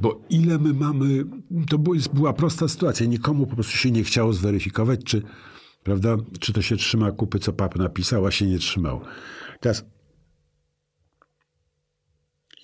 [0.00, 1.24] Bo ile my mamy.
[1.70, 1.78] To
[2.14, 3.06] była prosta sytuacja.
[3.06, 5.22] Nikomu po prostu się nie chciało zweryfikować, czy,
[5.82, 9.00] prawda, czy to się trzyma kupy, co pap napisał, a się nie trzymał.
[9.60, 9.84] Teraz.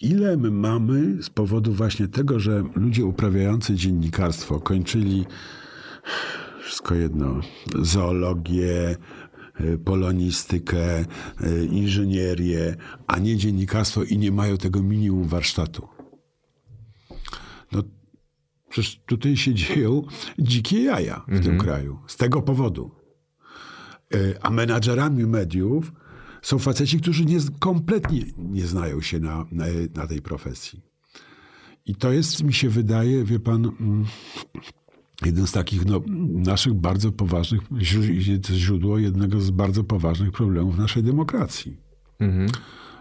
[0.05, 5.27] Ile my mamy z powodu właśnie tego, że ludzie uprawiający dziennikarstwo kończyli
[6.63, 7.41] wszystko jedno,
[7.83, 8.97] zoologię,
[9.61, 12.77] y, polonistykę, y, inżynierię,
[13.07, 15.89] a nie dziennikarstwo i nie mają tego minimum warsztatu.
[17.73, 17.83] No,
[18.69, 20.03] przecież tutaj się dzieją
[20.39, 21.99] dzikie jaja w tym kraju.
[22.07, 22.91] Z tego powodu.
[24.15, 25.93] Y, A menadżerami mediów
[26.45, 29.65] są faceci, którzy nie, kompletnie nie znają się na, na,
[29.95, 30.81] na tej profesji.
[31.87, 34.05] I to jest, mi się wydaje, wie pan, mm,
[35.27, 41.03] jeden z takich no, naszych bardzo poważnych, źró- źródło jednego z bardzo poważnych problemów naszej
[41.03, 41.77] demokracji.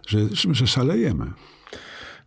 [0.08, 0.20] Że,
[0.52, 1.32] że szalejemy.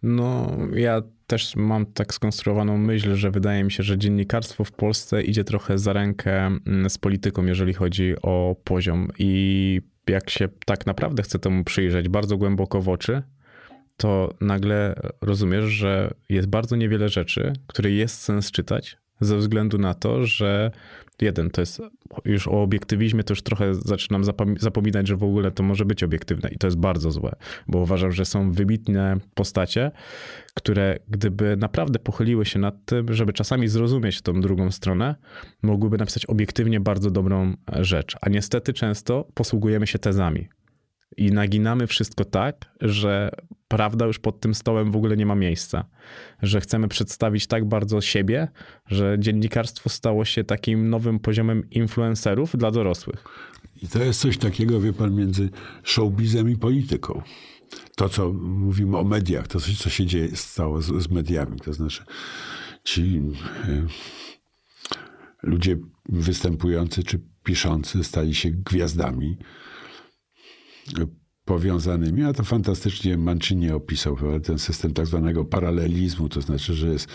[0.02, 5.22] No, ja też mam tak skonstruowaną myśl, że wydaje mi się, że dziennikarstwo w Polsce
[5.22, 9.08] idzie trochę za rękę mm, z polityką, jeżeli chodzi o poziom.
[9.18, 13.22] I jak się tak naprawdę chce temu przyjrzeć bardzo głęboko w oczy,
[13.96, 19.94] to nagle rozumiesz, że jest bardzo niewiele rzeczy, które jest sens czytać, ze względu na
[19.94, 20.70] to, że
[21.22, 21.82] jeden to jest
[22.24, 24.22] już o obiektywizmie, to już trochę zaczynam
[24.58, 27.32] zapominać, że w ogóle to może być obiektywne i to jest bardzo złe,
[27.68, 29.90] bo uważam, że są wybitne postacie,
[30.54, 35.14] które gdyby naprawdę pochyliły się nad tym, żeby czasami zrozumieć tą drugą stronę,
[35.62, 38.16] mogłyby napisać obiektywnie bardzo dobrą rzecz.
[38.20, 40.48] A niestety często posługujemy się tezami
[41.16, 43.30] i naginamy wszystko tak, że
[43.68, 45.84] prawda już pod tym stołem w ogóle nie ma miejsca.
[46.42, 48.48] Że chcemy przedstawić tak bardzo siebie,
[48.86, 53.24] że dziennikarstwo stało się takim nowym poziomem influencerów dla dorosłych.
[53.82, 55.50] I to jest coś takiego, wie pan, między
[55.82, 57.22] showbizem i polityką.
[57.96, 61.60] To, co mówimy o mediach, to coś, co się dzieje, stało z, z mediami.
[61.60, 62.04] To znaczy,
[62.84, 63.22] ci
[63.68, 63.86] y,
[65.42, 65.76] ludzie
[66.08, 69.36] występujący czy piszący stali się gwiazdami
[71.44, 77.08] powiązanymi, a to fantastycznie Mancini opisał ten system tak zwanego paralelizmu, to znaczy, że jest,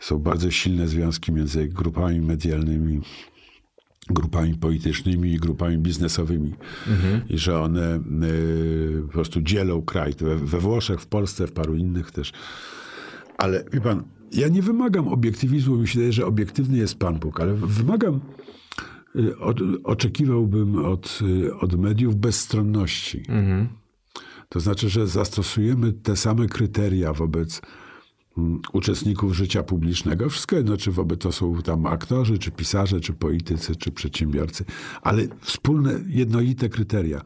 [0.00, 3.00] są bardzo silne związki między grupami medialnymi,
[4.10, 6.54] grupami politycznymi i grupami biznesowymi
[6.88, 7.28] mhm.
[7.28, 10.14] i że one y, po prostu dzielą kraj.
[10.20, 12.32] We, we Włoszech, w Polsce, w paru innych też.
[13.38, 17.40] Ale wie pan, ja nie wymagam obiektywizmu, mi się wydaje, że obiektywny jest Pan Bóg,
[17.40, 18.20] ale wymagam
[19.16, 23.22] Y, od, oczekiwałbym od, y, od mediów bezstronności.
[23.28, 23.68] Mhm.
[24.48, 27.62] To znaczy, że zastosujemy te same kryteria wobec
[28.36, 30.28] um, uczestników życia publicznego.
[30.28, 34.64] Wszystko jedno, czy wobec to są tam aktorzy, czy pisarze, czy politycy, czy przedsiębiorcy,
[35.02, 37.22] ale wspólne, jednolite kryteria.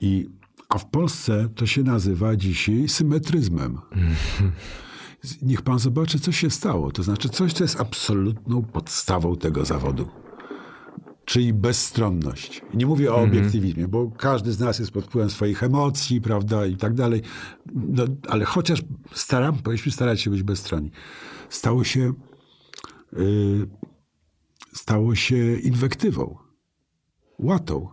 [0.00, 0.28] I,
[0.68, 3.78] a w Polsce to się nazywa dzisiaj symetryzmem.
[5.42, 6.92] Niech pan zobaczy, co się stało.
[6.92, 10.23] To znaczy coś, co jest absolutną podstawą tego zawodu
[11.24, 12.62] czyli bezstronność.
[12.74, 13.30] Nie mówię o mhm.
[13.30, 17.22] obiektywizmie, bo każdy z nas jest pod wpływem swoich emocji, prawda, i tak dalej.
[17.74, 20.90] No, ale chociaż staram, powinniśmy starać się być bezstronni.
[21.48, 22.12] Stało się,
[23.12, 23.68] yy,
[24.72, 26.36] stało się inwektywą,
[27.38, 27.88] łatą.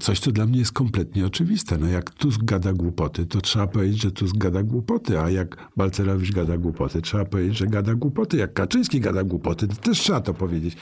[0.00, 1.78] Coś, co dla mnie jest kompletnie oczywiste.
[1.78, 6.32] No jak Tusk gada głupoty, to trzeba powiedzieć, że Tusk gada głupoty, a jak Balcerowicz
[6.32, 8.36] gada głupoty, trzeba powiedzieć, że gada głupoty.
[8.36, 10.76] Jak Kaczyński gada głupoty, to też trzeba to powiedzieć.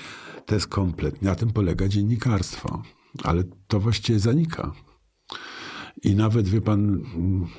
[0.47, 2.83] To jest kompletnie, na tym polega dziennikarstwo.
[3.23, 4.73] Ale to właściwie zanika.
[6.03, 7.01] I nawet, wie pan,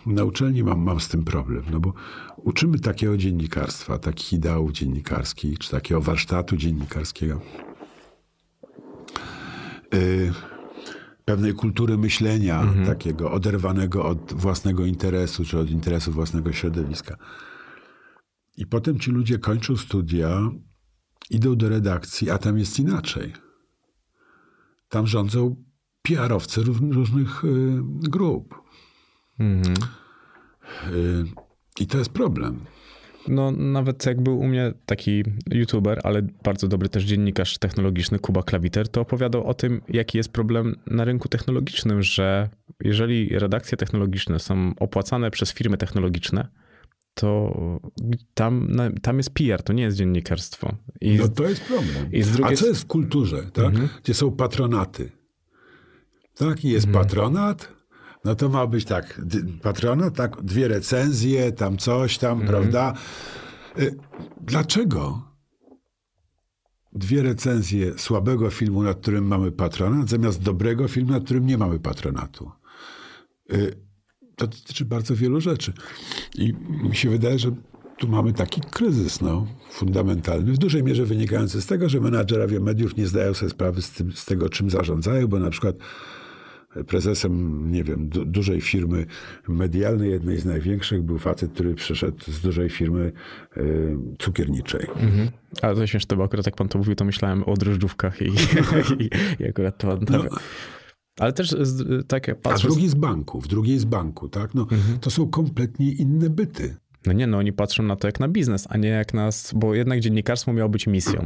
[0.05, 1.93] na uczelni mam, mam z tym problem, no bo
[2.37, 7.41] uczymy takiego dziennikarstwa, takich ideałów dziennikarskich, czy takiego warsztatu dziennikarskiego.
[9.93, 10.33] Yy,
[11.27, 12.85] pewnej kultury myślenia, mhm.
[12.85, 17.17] takiego oderwanego od własnego interesu, czy od interesu własnego środowiska.
[18.57, 20.51] I potem ci ludzie kończą studia,
[21.29, 23.33] idą do redakcji, a tam jest inaczej.
[24.89, 25.55] Tam rządzą
[26.01, 28.61] PR-owcy różnych y, grup.
[29.39, 29.75] Mhm.
[30.93, 31.25] Y,
[31.79, 32.59] I to jest problem.
[33.29, 38.43] No, nawet jak był u mnie taki youtuber, ale bardzo dobry też dziennikarz technologiczny, Kuba
[38.43, 42.49] Klawiter, to opowiadał o tym, jaki jest problem na rynku technologicznym, że
[42.83, 46.47] jeżeli redakcje technologiczne są opłacane przez firmy technologiczne,
[47.13, 47.53] to
[48.33, 48.69] tam,
[49.01, 50.75] tam jest PR, to nie jest dziennikarstwo.
[51.01, 52.11] I no to jest problem.
[52.11, 52.53] I drugiej...
[52.53, 53.65] A co jest w kulturze, tak?
[53.65, 53.89] Mhm.
[54.03, 55.11] gdzie są patronaty?
[56.35, 57.05] Tak, i jest mhm.
[57.05, 57.76] patronat,
[58.25, 59.21] no to ma być tak,
[59.61, 62.49] patronat, tak, dwie recenzje, tam coś tam, mhm.
[62.49, 62.93] prawda?
[63.79, 63.95] Y,
[64.41, 65.27] dlaczego
[66.93, 71.79] dwie recenzje słabego filmu, nad którym mamy patronat, zamiast dobrego filmu, nad którym nie mamy
[71.79, 72.51] patronatu?
[73.53, 73.87] Y,
[74.35, 75.73] to dotyczy bardzo wielu rzeczy.
[76.35, 76.53] I
[76.83, 77.51] mi się wydaje, że
[77.97, 82.97] tu mamy taki kryzys no, fundamentalny, w dużej mierze wynikający z tego, że menadżerowie mediów
[82.97, 85.75] nie zdają sobie sprawy z, tym, z tego, czym zarządzają, bo na przykład
[86.83, 89.05] prezesem, nie wiem, du dużej firmy
[89.47, 93.11] medialnej, jednej z największych, był facet, który przyszedł z dużej firmy
[93.57, 94.87] y, cukierniczej.
[94.89, 95.29] Mhm.
[95.61, 98.25] Ale to śmieszne, bo akurat jak pan to mówił, to myślałem o drożdżówkach i,
[99.03, 99.09] i,
[99.39, 99.99] i akurat to...
[100.09, 100.23] No.
[101.19, 101.55] Ale też
[102.07, 102.67] tak jak patrzę...
[102.67, 104.53] A drugi z banku, w drugiej z banku, tak?
[104.53, 104.99] No, mhm.
[104.99, 106.75] To są kompletnie inne byty.
[107.05, 109.75] No nie, no oni patrzą na to jak na biznes, a nie jak nas, bo
[109.75, 111.25] jednak dziennikarstwo miało być misją.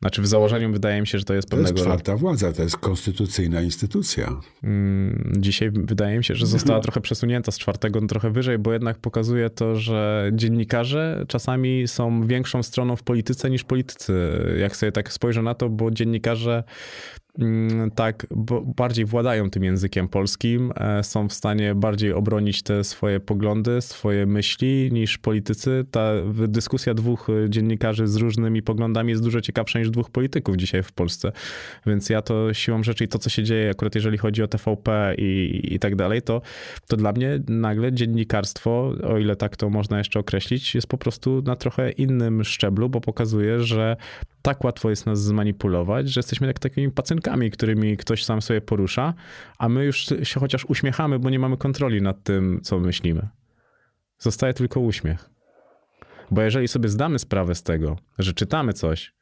[0.00, 1.70] Znaczy w założeniu wydaje mi się, że to jest pewnego...
[1.70, 4.40] To jest czwarta władza, to jest konstytucyjna instytucja.
[4.62, 8.98] Mm, dzisiaj wydaje mi się, że została trochę przesunięta z czwartego trochę wyżej, bo jednak
[8.98, 14.14] pokazuje to, że dziennikarze czasami są większą stroną w polityce niż politycy.
[14.58, 16.64] Jak sobie tak spojrzę na to, bo dziennikarze
[17.94, 18.26] tak
[18.76, 24.26] bardziej władają tym językiem polskim, e, są w stanie bardziej obronić te swoje poglądy, swoje
[24.26, 25.84] myśli niż politycy.
[25.90, 26.12] Ta
[26.48, 30.92] dyskusja dwóch e, dziennikarzy z różnymi poglądami jest dużo ciekawsza niż dwóch polityków dzisiaj w
[30.92, 31.32] Polsce.
[31.86, 35.14] Więc ja to siłą rzeczy i to, co się dzieje akurat jeżeli chodzi o TVP
[35.18, 36.42] i, i tak dalej, to,
[36.88, 41.42] to dla mnie nagle dziennikarstwo, o ile tak to można jeszcze określić, jest po prostu
[41.42, 43.96] na trochę innym szczeblu, bo pokazuje, że
[44.44, 49.14] tak łatwo jest nas zmanipulować, że jesteśmy jak takimi pacynkami, którymi ktoś sam sobie porusza,
[49.58, 53.28] a my już się chociaż uśmiechamy, bo nie mamy kontroli nad tym, co myślimy.
[54.18, 55.30] Zostaje tylko uśmiech.
[56.30, 59.14] Bo jeżeli sobie zdamy sprawę z tego, że czytamy coś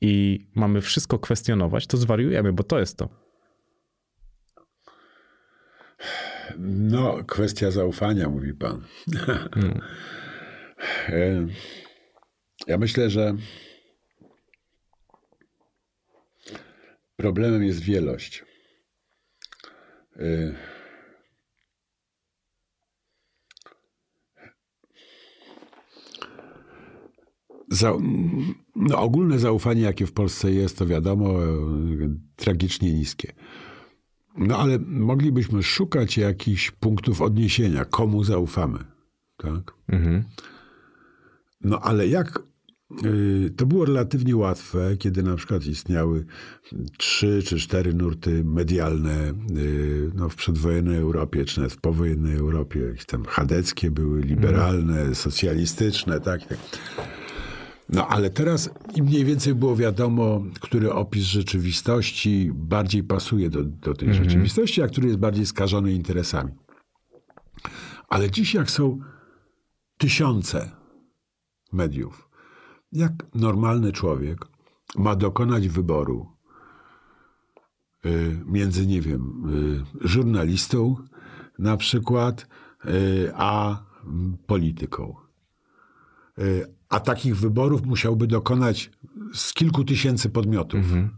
[0.00, 3.08] i mamy wszystko kwestionować, to zwariujemy, bo to jest to.
[6.58, 8.84] No, kwestia zaufania, mówi pan.
[9.54, 9.80] Hmm.
[12.66, 13.34] ja myślę, że
[17.16, 18.44] problemem jest wielość.
[20.16, 20.54] E,
[27.70, 27.92] za,
[28.76, 31.34] no, ogólne zaufanie, jakie w Polsce jest, to wiadomo,
[32.36, 33.32] tragicznie niskie.
[34.36, 38.78] No ale moglibyśmy szukać jakichś punktów odniesienia, komu zaufamy.
[39.36, 39.74] Tak?
[39.88, 40.24] Mhm.
[41.60, 42.42] No ale jak y,
[43.56, 46.24] to było relatywnie łatwe, kiedy na przykład istniały
[46.98, 52.80] trzy czy cztery nurty medialne y, no, w przedwojennej Europie, czy nawet w powojennej Europie.
[52.80, 55.14] Jakieś tam chadeckie były, liberalne, mhm.
[55.14, 56.40] socjalistyczne, tak.
[57.88, 63.94] No ale teraz im mniej więcej było wiadomo, który opis rzeczywistości bardziej pasuje do, do
[63.94, 64.24] tej mhm.
[64.24, 66.52] rzeczywistości, a który jest bardziej skażony interesami.
[68.08, 69.00] Ale dziś jak są
[69.98, 70.70] tysiące
[71.72, 72.31] mediów,
[72.92, 74.46] jak normalny człowiek
[74.96, 76.26] ma dokonać wyboru
[78.06, 79.42] y, między, nie wiem,
[80.02, 80.96] y, żurnalistą
[81.58, 82.46] na przykład,
[82.84, 83.84] y, a
[84.46, 85.14] polityką
[86.92, 88.90] a takich wyborów musiałby dokonać
[89.34, 90.80] z kilku tysięcy podmiotów.
[90.80, 91.16] Mhm.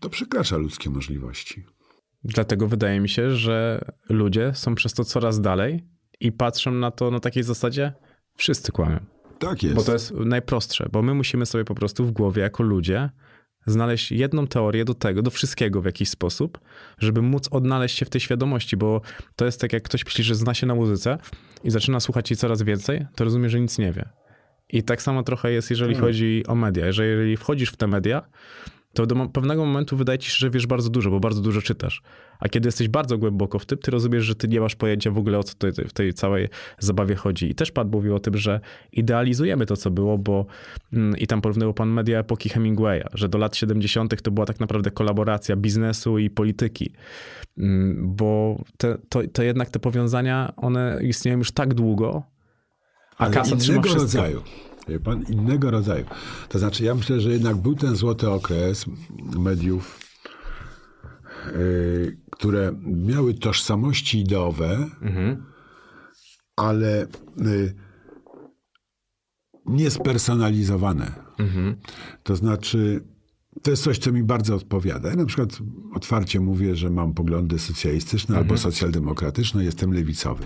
[0.00, 1.64] To przekracza ludzkie możliwości.
[2.24, 5.84] Dlatego wydaje mi się, że ludzie są przez to coraz dalej
[6.20, 7.92] i patrzą na to na takiej zasadzie,
[8.34, 9.17] wszyscy kłamią.
[9.38, 9.74] Tak jest.
[9.76, 13.10] Bo to jest najprostsze, bo my musimy sobie po prostu w głowie jako ludzie
[13.66, 16.58] znaleźć jedną teorię do tego, do wszystkiego w jakiś sposób,
[16.98, 19.00] żeby móc odnaleźć się w tej świadomości, bo
[19.36, 21.18] to jest tak, jak ktoś myśli, że zna się na muzyce
[21.64, 24.08] i zaczyna słuchać jej coraz więcej, to rozumie, że nic nie wie.
[24.68, 26.08] I tak samo trochę jest, jeżeli hmm.
[26.08, 26.86] chodzi o media.
[26.86, 28.22] Jeżeli wchodzisz w te media,
[28.94, 32.02] to do pewnego momentu wydaje ci się, że wiesz bardzo dużo, bo bardzo dużo czytasz.
[32.40, 35.18] A kiedy jesteś bardzo głęboko w tym, ty rozumiesz, że ty nie masz pojęcia w
[35.18, 35.54] ogóle o co
[35.88, 37.50] w tej całej zabawie chodzi.
[37.50, 38.60] I też Pan mówił o tym, że
[38.92, 40.46] idealizujemy to, co było, bo
[40.92, 44.22] mm, i tam porównywał Pan media epoki Hemingwaya, że do lat 70.
[44.22, 46.92] to była tak naprawdę kolaboracja biznesu i polityki.
[47.58, 52.22] Mm, bo te, to, to jednak te powiązania, one istnieją już tak długo,
[53.18, 54.42] a Ale kasa innego rodzaju.
[55.04, 56.04] Pan, innego rodzaju.
[56.48, 58.84] To znaczy, ja myślę, że jednak był ten złoty okres
[59.38, 60.00] mediów,
[61.46, 65.44] yy, które miały tożsamości ideowe, mhm.
[66.56, 67.74] ale yy,
[69.66, 71.12] niespersonalizowane.
[71.38, 71.76] Mhm.
[72.22, 73.04] To znaczy,
[73.62, 75.08] to jest coś, co mi bardzo odpowiada.
[75.08, 75.58] Ja na przykład
[75.94, 78.44] otwarcie mówię, że mam poglądy socjalistyczne mhm.
[78.44, 80.44] albo socjaldemokratyczne, jestem lewicowy.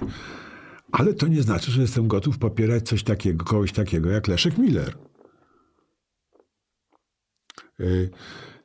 [0.93, 4.99] Ale to nie znaczy, że jestem gotów popierać coś takiego, kogoś takiego jak Leszek Miller.
[7.81, 8.11] Y,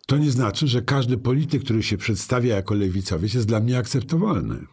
[0.07, 4.65] to nie znaczy, że każdy polityk, który się przedstawia jako lewicowiec, jest dla mnie akceptowalny.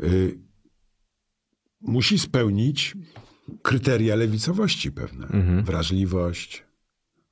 [0.00, 0.38] Y,
[1.80, 2.96] musi spełnić
[3.62, 5.26] kryteria lewicowości pewne.
[5.26, 5.64] Mhm.
[5.64, 6.64] Wrażliwość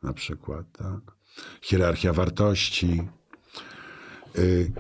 [0.03, 1.17] na przykład, tak?
[1.63, 3.03] hierarchia wartości.
[4.39, 4.73] Y,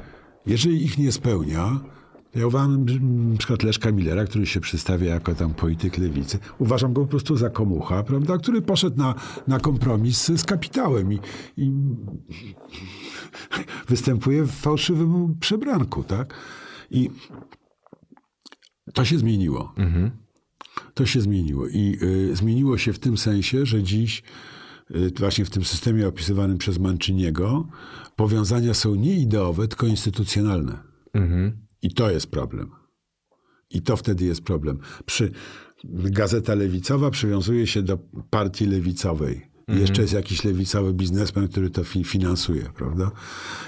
[0.46, 1.80] jeżeli ich nie spełnia,
[2.38, 2.84] ja uważam
[3.32, 7.36] na przykład Leszka Millera, który się przedstawia jako tam polityk lewicy, uważam go po prostu
[7.36, 9.14] za komucha, prawda, który poszedł na,
[9.46, 11.18] na kompromis z kapitałem i,
[11.56, 11.72] i
[13.88, 16.34] występuje w fałszywym przebranku, tak?
[16.90, 17.10] I
[18.94, 19.72] to się zmieniło.
[19.76, 20.10] Mhm.
[20.94, 21.68] To się zmieniło.
[21.68, 24.22] I y, zmieniło się w tym sensie, że dziś
[24.90, 27.68] y, właśnie w tym systemie opisywanym przez Manciniego
[28.16, 30.78] powiązania są nie ideowe, tylko instytucjonalne.
[31.14, 31.67] Mhm.
[31.82, 32.70] I to jest problem.
[33.70, 34.78] I to wtedy jest problem.
[35.06, 35.32] Przy,
[35.84, 37.98] gazeta lewicowa przywiązuje się do
[38.30, 39.48] partii lewicowej.
[39.58, 39.80] Mhm.
[39.80, 43.10] Jeszcze jest jakiś lewicowy biznesmen, który to fi finansuje, prawda?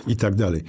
[0.07, 0.63] I tak dalej.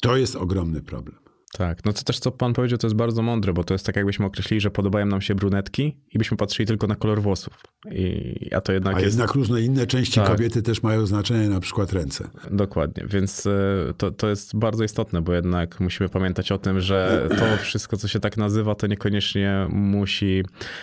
[0.00, 1.25] To jest ogromny problem.
[1.52, 3.96] Tak, no to też co pan powiedział, to jest bardzo mądre, bo to jest tak
[3.96, 7.62] jakbyśmy określili, że podobają nam się brunetki i byśmy patrzyli tylko na kolor włosów.
[7.90, 9.18] I, a to jednak a jest...
[9.18, 10.28] jednak różne inne części tak.
[10.28, 12.28] kobiety też mają znaczenie, na przykład ręce.
[12.50, 13.50] Dokładnie, więc e,
[13.96, 18.08] to, to jest bardzo istotne, bo jednak musimy pamiętać o tym, że to wszystko, co
[18.08, 20.42] się tak nazywa, to niekoniecznie musi,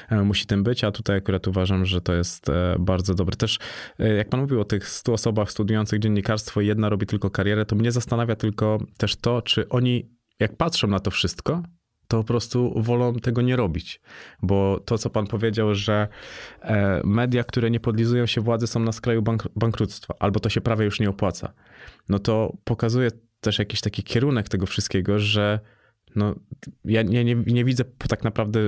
[0.10, 3.36] e, musi tym być, a tutaj akurat uważam, że to jest e, bardzo dobre.
[3.36, 3.60] Też
[4.18, 7.76] jak pan mówił o tych 100 osobach studiujących dziennikarstwo i jedna robi tylko karierę, to
[7.76, 11.64] mnie zastanawia tylko też to, czy oni jak patrzą na to wszystko,
[12.08, 14.02] to po prostu wolą tego nie robić.
[14.42, 16.08] Bo to, co pan powiedział, że
[16.62, 20.62] e, media, które nie podlizują się władzy, są na skraju bank bankructwa, albo to się
[20.62, 21.54] prawie już nie opłaca,
[22.10, 23.10] no to pokazuje
[23.42, 25.60] też jakiś taki kierunek tego wszystkiego, że
[26.16, 26.36] no,
[26.86, 28.60] ja, ja nie, nie widzę tak naprawdę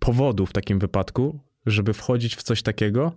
[0.00, 3.12] powodu w takim wypadku, żeby wchodzić w coś takiego,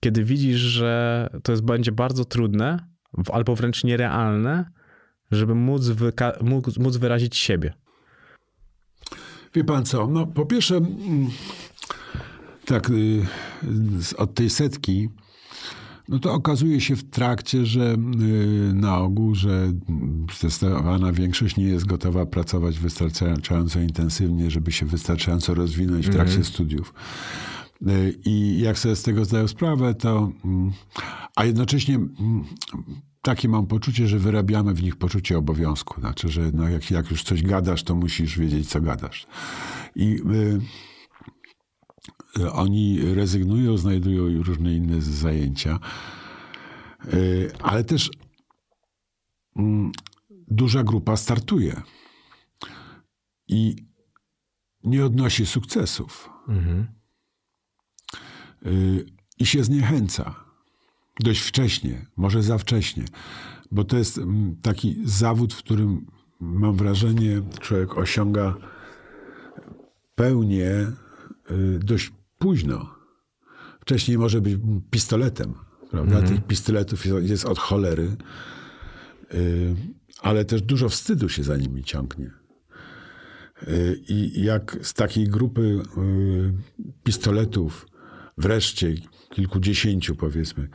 [0.00, 2.86] kiedy widzisz, że to jest, będzie bardzo trudne
[3.32, 4.70] albo wręcz nierealne,
[5.30, 5.82] żeby móc,
[6.40, 7.72] móc, móc wyrazić siebie.
[9.54, 11.30] Wie pan co, no po pierwsze, mm,
[12.64, 13.26] tak, y,
[14.16, 15.08] od tej setki,
[16.08, 19.72] no to okazuje się w trakcie, że y, na ogół, że
[20.38, 26.44] zdecydowana większość nie jest gotowa pracować wystarczająco intensywnie, żeby się wystarczająco rozwinąć w trakcie mm
[26.44, 26.48] -hmm.
[26.48, 26.94] studiów.
[27.88, 30.32] Y, I jak sobie z tego zdają sprawę, to.
[30.44, 30.72] Mm,
[31.36, 32.44] a jednocześnie mm,
[33.22, 36.00] takie mam poczucie, że wyrabiamy w nich poczucie obowiązku.
[36.00, 39.26] Znaczy, że no jak, jak już coś gadasz, to musisz wiedzieć, co gadasz.
[39.94, 40.60] I y,
[42.40, 45.78] y, oni rezygnują, znajdują różne inne zajęcia.
[47.14, 48.10] Y, ale też y,
[50.48, 51.82] duża grupa startuje
[53.48, 53.76] i
[54.84, 56.30] nie odnosi sukcesów.
[56.48, 56.86] Mhm.
[58.66, 59.06] Y,
[59.38, 60.49] I się zniechęca
[61.20, 63.04] dość wcześnie, może za wcześnie,
[63.70, 66.06] bo to jest mm, taki zawód, w którym
[66.40, 68.54] mam wrażenie, człowiek osiąga
[70.14, 70.70] pełnię
[71.50, 72.94] y, dość późno.
[73.80, 74.58] Wcześniej może być
[74.90, 75.54] pistoletem,
[75.90, 76.16] prawda?
[76.16, 76.28] Mm -hmm.
[76.28, 78.16] Tych pistoletów jest od cholery,
[79.34, 79.74] y,
[80.22, 82.30] ale też dużo wstydu się za nimi ciągnie.
[83.68, 85.82] Y, I jak z takiej grupy
[87.04, 87.86] pistoletów
[88.38, 88.94] wreszcie
[89.30, 90.68] kilkudziesięciu powiedzmy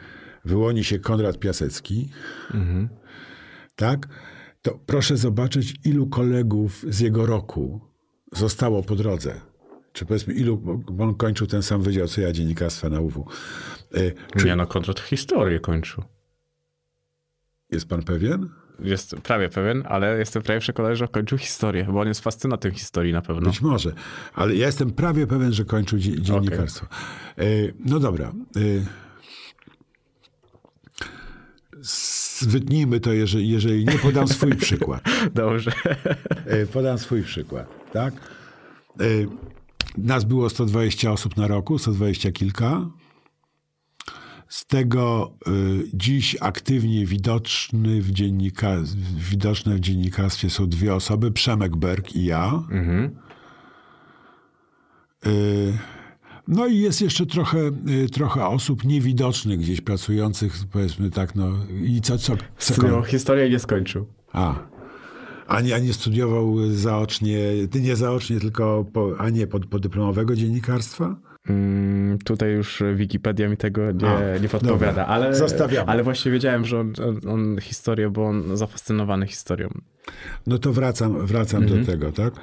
[0.46, 2.10] wyłoni się Konrad Piasecki,
[2.54, 2.90] mhm.
[3.76, 4.08] tak,
[4.62, 7.82] to proszę zobaczyć, ilu kolegów z jego roku
[8.32, 9.42] zostało po drodze.
[9.94, 10.58] Czy powiedzmy, ilu,
[10.92, 13.28] bo on kończył ten sam wydział, co ja, dziennikarstwa na UW.
[13.94, 14.46] E, czy...
[14.46, 16.04] Nie, no Konrad historię kończył.
[17.72, 18.50] Jest pan pewien?
[18.80, 23.14] Jest prawie pewien, ale jestem prawie przekonany, że kończył historię, bo on jest fascynatem historii
[23.14, 23.50] na pewno.
[23.50, 23.94] Być może,
[24.34, 26.86] ale ja jestem prawie pewien, że kończył dziennikarstwo.
[26.86, 27.46] Okay.
[27.46, 28.32] E, no dobra.
[31.76, 35.04] E, wytnijmy to, jeżeli, jeżeli nie podam swój przykład.
[35.34, 35.72] Dobrze.
[36.46, 38.14] E, podam swój przykład, tak?
[39.00, 39.04] E,
[39.98, 42.90] nas było 120 osób na roku, 120 kilka.
[44.48, 45.52] Z tego y,
[45.94, 48.76] dziś aktywnie widoczny w dziennika,
[49.32, 52.64] widoczne w dziennikarstwie są dwie osoby, Przemek Berg i ja.
[52.72, 53.16] Mhm.
[55.26, 55.78] Y,
[56.48, 57.72] no i jest jeszcze trochę,
[58.06, 61.52] y, trochę osób niewidocznych gdzieś pracujących, powiedzmy tak, no
[61.84, 64.06] i co, co, co no, historię nie skończył.
[64.34, 64.56] A,
[65.48, 67.38] a nie, a nie studiował zaocznie,
[67.72, 71.16] ty nie zaocznie, tylko po, a nie pod, podyplomowego dziennikarstwa?
[71.50, 75.32] Mm, tutaj już Wikipedia mi tego nie, a, nie podpowiada, ale,
[75.86, 79.70] ale właśnie wiedziałem, że on, on, on historię, bo on zafascynowany historią.
[80.48, 81.80] No to wracam, wracam mhm.
[81.80, 82.34] do tego, tak?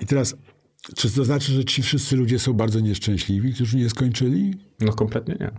[0.00, 0.36] I teraz
[0.96, 4.54] czy to znaczy, że ci wszyscy ludzie są bardzo nieszczęśliwi, którzy nie skończyli?
[4.80, 5.50] No kompletnie nie.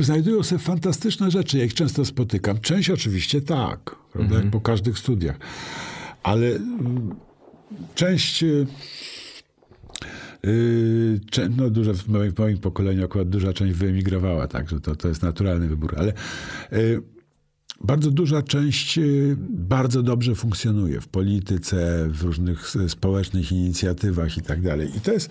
[0.00, 2.60] Znajdują sobie fantastyczne rzeczy, ja ich często spotykam.
[2.60, 5.36] Część oczywiście tak, prawda, jak po każdych studiach.
[6.22, 7.14] Ale mm,
[7.94, 8.42] część...
[8.42, 8.70] Yy,
[11.56, 15.22] no duża, w moim, w moim pokoleniu akurat duża część wyemigrowała, także to, to jest
[15.22, 16.12] naturalny wybór, ale
[16.72, 17.02] yy,
[17.80, 24.62] bardzo duża część y, bardzo dobrze funkcjonuje w polityce, w różnych społecznych inicjatywach i tak
[24.62, 24.96] dalej.
[24.96, 25.30] I to jest,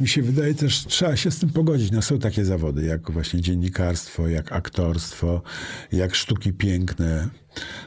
[0.00, 1.90] mi się wydaje też, trzeba się z tym pogodzić.
[1.90, 5.42] No są takie zawody, jak właśnie dziennikarstwo, jak aktorstwo,
[5.92, 7.28] jak sztuki piękne,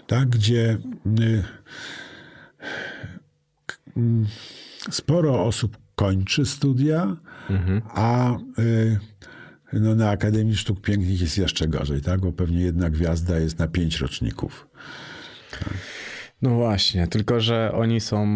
[0.07, 0.77] tak, gdzie
[1.19, 1.43] y,
[3.97, 4.01] y,
[4.91, 7.17] sporo osób kończy studia,
[7.49, 7.81] mhm.
[7.87, 8.99] a y,
[9.73, 12.19] no, na Akademii Sztuk Pięknych jest jeszcze gorzej, tak?
[12.19, 14.67] Bo pewnie jedna gwiazda jest na pięć roczników.
[16.41, 18.27] No właśnie, tylko że oni są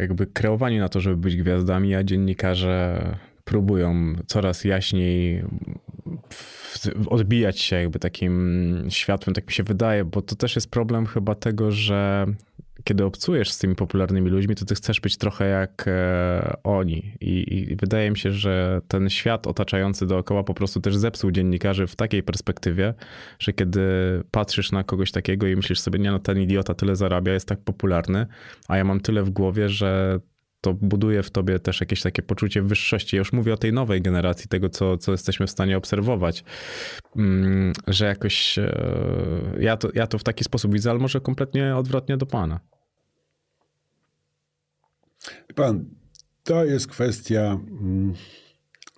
[0.00, 3.02] jakby kreowani na to, żeby być gwiazdami, a dziennikarze
[3.46, 5.44] próbują coraz jaśniej
[7.06, 11.34] odbijać się jakby takim światłem, tak mi się wydaje, bo to też jest problem chyba
[11.34, 12.26] tego, że
[12.84, 17.12] kiedy obcujesz z tymi popularnymi ludźmi, to ty chcesz być trochę jak e, oni.
[17.20, 21.86] I, I, wydaje mi się, że ten świat otaczający dookoła po prostu też zepsuł dziennikarzy
[21.86, 22.94] w takiej perspektywie,
[23.38, 23.80] że kiedy
[24.30, 27.60] patrzysz na kogoś takiego i myślisz sobie, nie no, ten idiota tyle zarabia, jest tak
[27.60, 28.26] popularny,
[28.68, 30.20] a ja mam tyle w głowie, że
[30.66, 33.16] to buduje w tobie też jakieś takie poczucie wyższości.
[33.16, 36.44] Ja już mówię o tej nowej generacji, tego, co, co jesteśmy w stanie obserwować,
[37.16, 38.72] mm, że jakoś e,
[39.60, 42.60] ja to, ja to w taki sposób widzę, ale może kompletnie odwrotnie do pana.
[45.54, 45.84] Pan,
[46.44, 48.14] to jest kwestia, mm,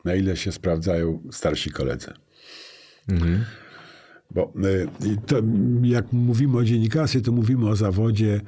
[0.04, 2.12] na ile się sprawdzają starsi koledzy.
[4.30, 5.36] Bo y, i to,
[5.82, 8.40] jak mówimy o dziennikarstwie, to mówimy o zawodzie,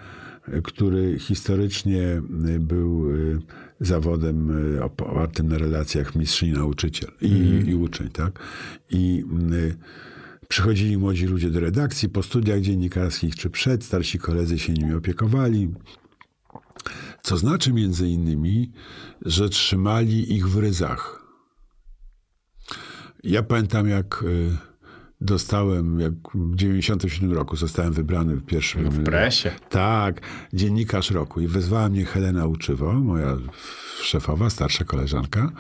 [0.65, 3.39] który historycznie y, był y,
[3.81, 7.29] zawodem y, opartym na relacjach mistrz i nauczyciel i,
[7.67, 8.39] i uczeń, tak?
[8.91, 9.25] I
[10.49, 15.75] przychodzili młodzi ludzie do redakcji po studiach dziennikarskich czy przed, starsi koledzy się nimi opiekowali.
[17.23, 18.73] Co znaczy między innymi,
[19.23, 21.27] że trzymali ich w ryzach.
[23.25, 24.25] Ja pamiętam, jak
[25.21, 28.85] dostałem, jak w 97 roku zostałem wybrany w pierwszym...
[28.85, 29.51] No w presie.
[29.69, 30.21] Tak,
[30.53, 31.41] dziennikarz roku.
[31.41, 33.37] I wezwała mnie Helena Uczywo, moja
[34.03, 35.53] szefowa, starsza koleżanka.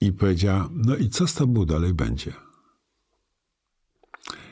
[0.00, 2.32] I powiedziała, no i co z tobą dalej będzie?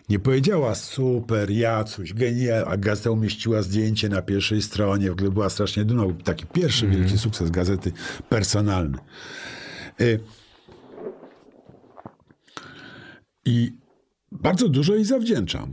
[0.09, 5.51] Nie powiedziała super, Jacuś, genial, a gazeta umieściła zdjęcie na pierwszej stronie, w ogóle była
[5.51, 6.03] strasznie dumna.
[6.03, 7.93] Był taki pierwszy wielki sukces gazety
[8.29, 8.99] personalny.
[10.01, 10.21] Y,
[13.45, 13.82] I
[14.33, 15.73] bardzo dużo jej zawdzięczam.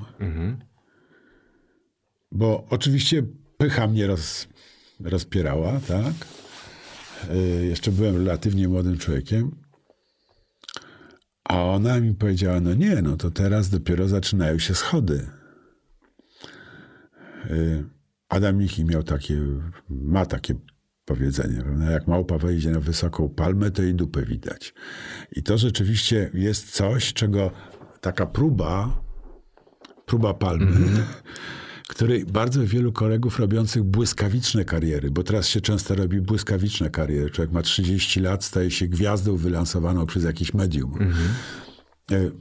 [2.31, 3.23] Bo oczywiście
[3.57, 4.47] pycha mnie roz,
[4.99, 6.13] rozpierała, tak?
[7.35, 9.51] Y, Jeszcze byłem relatywnie młodym człowiekiem.
[11.43, 15.27] A ona mi powiedziała, no nie, no to teraz dopiero zaczynają się schody.
[17.49, 17.83] Y,
[18.29, 19.37] Adam Michi miał takie,
[19.89, 20.53] ma takie
[21.05, 21.91] powiedzenie, prawda?
[21.91, 24.73] jak małpa wejdzie na wysoką palmę, to jej dupę widać.
[25.31, 27.51] I to rzeczywiście jest coś, czego
[28.01, 29.01] taka próba,
[30.05, 31.05] próba palmy,
[31.89, 37.29] której bardzo wielu kolegów robiących błyskawiczne kariery, bo teraz się często robi błyskawiczne kariery.
[37.29, 40.97] Człowiek ma 30 lat, staje się gwiazdą wylansowaną przez jakiś medium.
[42.11, 42.31] E,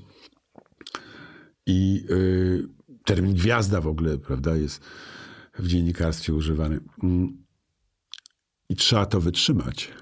[1.66, 2.68] I y,
[3.04, 4.84] termin gwiazda w ogóle, prawda, jest
[5.58, 6.80] w dziennikarstwie używany.
[7.02, 7.44] Mm.
[8.68, 9.92] I trzeba to wytrzymać,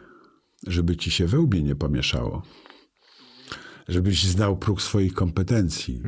[0.66, 2.42] żeby ci się we łbie nie pomieszało.
[3.88, 6.02] Żebyś znał próg swoich kompetencji.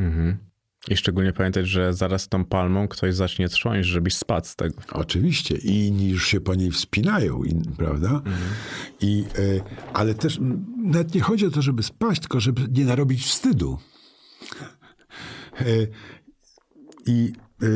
[0.88, 4.82] I szczególnie pamiętać, że zaraz tą palmą ktoś zacznie trząść, żebyś spadł z tego.
[4.92, 5.56] Oczywiście.
[5.56, 8.22] I inni już się po niej wspinają, in, prawda?
[9.00, 10.38] I, e, ale też
[10.84, 13.78] nawet nie chodzi o to, żeby spaść, tylko żeby nie narobić wstydu.
[15.60, 15.64] E,
[17.06, 17.66] I e,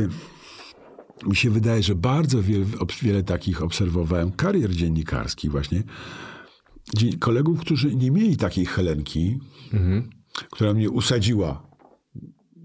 [1.28, 2.64] mi się wydaje, że bardzo wiele,
[3.02, 5.82] wiele takich obserwowałem karier dziennikarskich właśnie.
[7.20, 9.38] Kolegów, którzy nie mieli takiej Helenki,
[10.50, 11.70] która mnie usadziła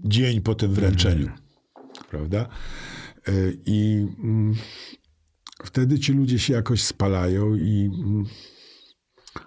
[0.04, 1.28] dzień po tym wręczeniu.
[2.10, 2.48] Prawda?
[3.28, 3.32] E,
[3.66, 4.54] I mm,
[5.64, 8.24] wtedy ci ludzie się jakoś spalają i mm,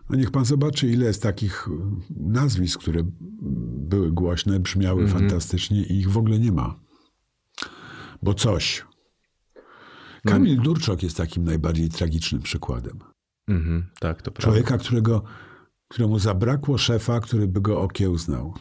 [0.09, 3.03] no niech pan zobaczy, ile jest takich mm, nazwisk, które
[3.89, 6.79] były głośne, brzmiały fantastycznie i ich w ogóle nie ma.
[8.21, 8.85] Bo coś.
[10.25, 12.99] Kamil Durczok jest takim najbardziej tragicznym przykładem.
[13.47, 14.41] Mhm, tak, to prawda.
[14.41, 15.23] Człowieka, którego,
[15.87, 18.53] któremu zabrakło szefa, który by go okiełznał.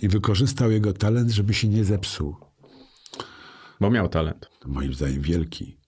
[0.00, 2.36] I wykorzystał jego talent, żeby się nie zepsuł.
[3.80, 4.50] Bo miał talent.
[4.60, 5.78] To moim zdaniem wielki.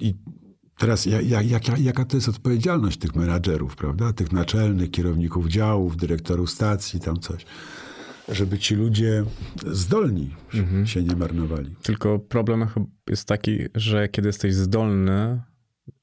[0.00, 0.14] I
[0.78, 4.12] teraz ja, ja, jaka, jaka to jest odpowiedzialność tych menadżerów, prawda?
[4.12, 7.46] Tych naczelnych, kierowników działów, dyrektorów stacji, tam coś.
[8.28, 9.24] Żeby ci ludzie
[9.66, 10.34] zdolni
[10.84, 11.76] się nie marnowali.
[11.82, 12.66] Tylko problem
[13.10, 15.42] jest taki, że kiedy jesteś zdolny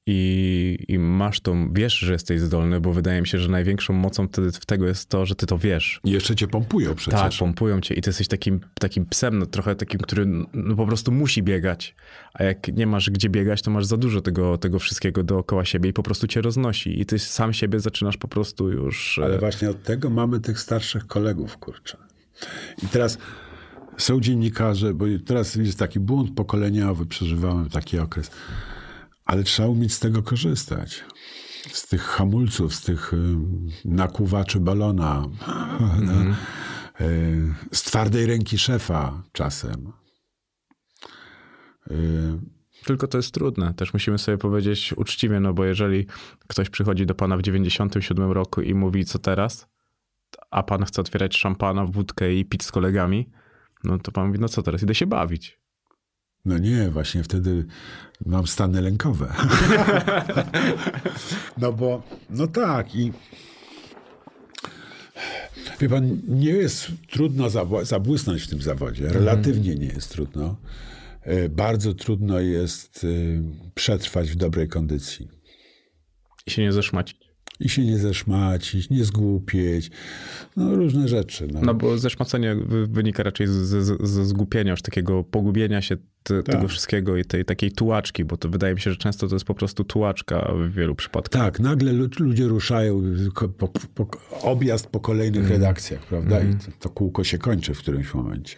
[0.08, 4.28] i, i masz tą, wiesz, że jesteś zdolny, bo wydaje mi się, że największą mocą
[4.28, 6.00] wtedy w tego jest to, że ty to wiesz.
[6.04, 7.20] I jeszcze cię pompują przecież.
[7.20, 10.86] Tak, pompują cię i ty jesteś takim, takim psem, no, trochę takim, który no, po
[10.86, 11.96] prostu musi biegać.
[12.34, 15.90] A jak nie masz gdzie biegać, to masz za dużo tego, tego wszystkiego dookoła siebie
[15.90, 17.02] i po prostu cię roznosi.
[17.02, 19.20] I ty sam siebie zaczynasz po prostu już...
[19.24, 21.98] Ale e, właśnie od tego mamy tych starszych kolegów, kurczę.
[22.84, 23.18] I teraz
[23.98, 28.32] są dziennikarze, bo teraz jest taki błąd pokoleniowy, przeżywałem taki okres.
[29.26, 31.04] Ale trzeba umieć z tego korzystać.
[31.72, 33.18] Z tych hamulców, z tych y,
[33.86, 35.26] nakłuwaczy balona,
[37.02, 39.92] y, z twardej ręki szefa czasem.
[41.92, 42.40] Y,
[42.86, 43.74] Tylko to jest trudne.
[43.74, 46.06] Też musimy sobie powiedzieć uczciwie, no bo jeżeli
[46.48, 49.68] ktoś przychodzi do pana w 97 roku i mówi co teraz,
[50.52, 53.30] a pan chce otwierać szampana, wódkę i pić z kolegami,
[53.84, 55.65] no to pan mówi, no co teraz, idę się bawić.
[56.46, 57.66] No nie, właśnie wtedy
[58.26, 59.34] mam stany lękowe.
[61.58, 63.12] no bo, no tak i
[65.80, 67.50] wie pan, nie jest trudno
[67.84, 69.08] zabłysnąć w tym zawodzie.
[69.10, 70.58] Relatywnie nie jest trudno.
[71.22, 73.08] E, Bardzo trudno jest e,
[73.76, 75.28] przetrwać w dobrej kondycji.
[76.48, 77.25] I się nie zeszmacić.
[77.60, 79.92] I się nie zeszmacić, nie zgłupieć,
[80.58, 81.48] no różne rzeczy.
[81.54, 81.62] No.
[81.62, 86.44] No bo zeszmacenie wy- wynika raczej z- z- ze zgupienia, już takiego pogubienia się te,
[86.44, 86.56] Tak.
[86.56, 89.46] tego wszystkiego i tej takiej tułaczki, bo to wydaje mi się, że często to jest
[89.46, 91.42] po prostu tułaczka w wielu przypadkach.
[91.44, 93.02] Tak, nagle lu- ludzie ruszają,
[93.58, 94.08] po, po,
[94.42, 95.62] objazd po kolejnych Mhm.
[95.62, 96.40] redakcjach, prawda?
[96.44, 98.58] I to, to kółko się kończy w którymś momencie.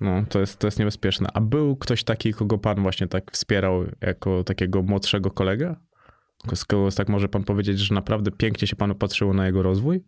[0.00, 1.28] No, to jest, to jest niebezpieczne.
[1.34, 5.74] A był ktoś taki, kogo pan właśnie tak wspierał jako takiego młodszego kolegę?
[6.54, 10.00] Z kogo tak może pan powiedzieć, że naprawdę pięknie się panu patrzyło na jego rozwój?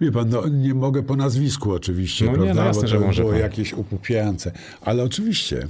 [0.00, 2.54] Wie pan, no, nie mogę po nazwisku oczywiście, No nie, prawda?
[2.54, 3.42] no jasne, Bo to że może było pan.
[3.42, 4.52] jakieś upupiające.
[4.80, 5.66] Ale oczywiście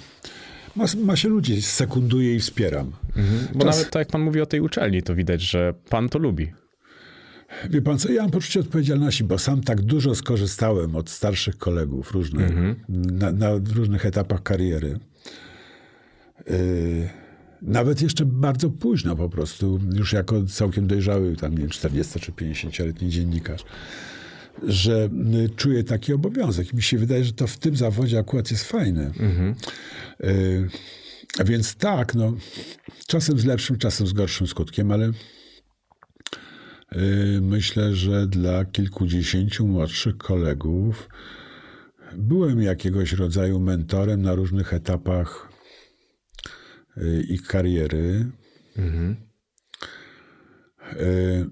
[0.77, 2.93] ma, ma się ludzi, sekunduję i wspieram.
[3.55, 6.19] Bo Czas- nawet tak jak pan mówi o tej uczelni, to widać, że pan to
[6.19, 6.53] lubi.
[7.71, 12.13] Wie pan co, ja mam poczucie odpowiedzialności, bo sam tak dużo skorzystałem od starszych kolegów
[12.13, 12.53] różnych,
[12.89, 14.99] na, na różnych etapach kariery.
[16.51, 17.09] Yy,
[17.63, 22.33] nawet jeszcze bardzo późno po prostu, już jako całkiem dojrzały, tam nie wiem, 40 czy
[22.33, 23.65] 50-letni dziennikarz,
[24.63, 25.09] że
[25.45, 26.73] y, czuję taki obowiązek.
[26.73, 29.11] Mi się wydaje, że to w tym zawodzie akurat jest fajne.
[30.21, 30.69] Yy,
[31.39, 32.35] a więc tak, no,
[33.07, 35.13] czasem z lepszym, czasem z gorszym skutkiem, ale
[36.93, 41.09] Yy, Myślę, że dla kilkudziesięciu młodszych kolegów
[42.17, 45.49] byłem jakiegoś rodzaju mentorem na różnych etapach
[46.97, 48.27] yy, ich kariery.
[50.93, 51.51] Yy,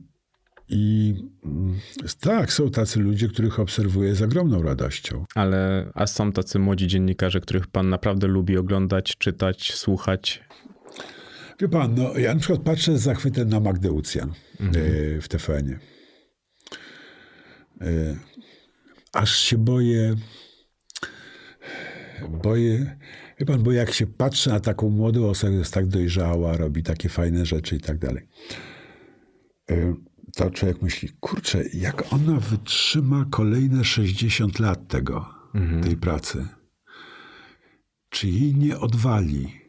[0.69, 1.15] I
[1.45, 1.79] mm,
[2.21, 5.25] tak, są tacy ludzie, których obserwuję z ogromną radością.
[5.35, 10.45] Ale a są tacy młodzi dziennikarze, których pan naprawdę lubi oglądać, czytać, słuchać?
[11.61, 15.79] Wie pan, no, ja na przykład patrzę z zachwytem na Magdę Ucjan yy, w TVN-ie.
[19.13, 20.15] Aż się boję,
[22.29, 22.97] boję,
[23.39, 27.09] wie pan, bo jak się patrzy na taką młodą osobę, jest tak dojrzała, robi takie
[27.09, 28.29] fajne rzeczy i tak dalej,
[29.69, 29.95] yy,
[30.37, 35.29] to człowiek myśli, kurczę, jak ona wytrzyma kolejne 60 lat tego,
[35.83, 36.49] tej pracy.
[38.09, 39.65] Czy jej nie odwali?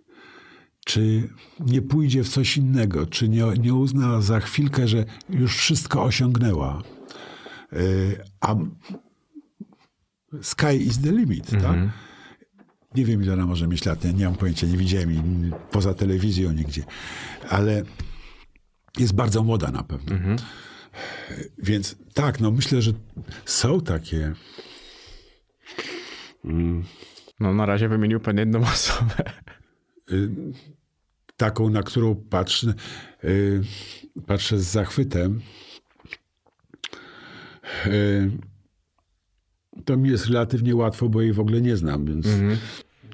[0.86, 1.30] czy
[1.60, 6.84] nie pójdzie w coś innego, czy nie, nie uzna za chwilkę, że już wszystko osiągnęła.
[7.74, 8.56] Y, A
[10.42, 11.78] sky is the limit, tak?
[12.96, 15.22] Nie wiem, ile ona może mieć lat, nie, nie mam pojęcia, nie widziałem jej
[15.72, 16.84] poza telewizją nigdzie,
[17.50, 17.84] ale
[18.98, 20.16] jest bardzo młoda na pewno.
[21.58, 22.92] Więc tak, no myślę, że
[23.46, 24.34] są takie
[27.40, 29.16] No na razie wymienił pan jedną osobę.
[30.12, 30.30] y,
[31.38, 32.74] taką, na którą patrzę,
[33.24, 33.62] y,
[34.28, 35.42] patrzę z zachwytem.
[39.86, 42.28] To mi jest relatywnie łatwo, bo jej w ogóle nie znam, więc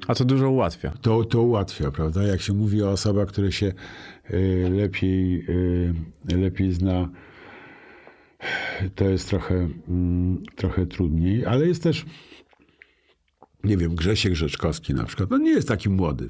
[0.07, 0.91] A to dużo ułatwia.
[1.02, 2.23] to, to ułatwia, prawda?
[2.23, 3.73] Jak się mówi o osobach, które się
[4.34, 7.10] y, lepiej, y, lepiej zna,
[8.95, 12.06] to jest trochę, mm, trochę trudniej, ale jest też,
[13.64, 15.30] nie wiem, Grzesiek Rzeczkowski na przykład.
[15.30, 16.30] No nie jest taki młody.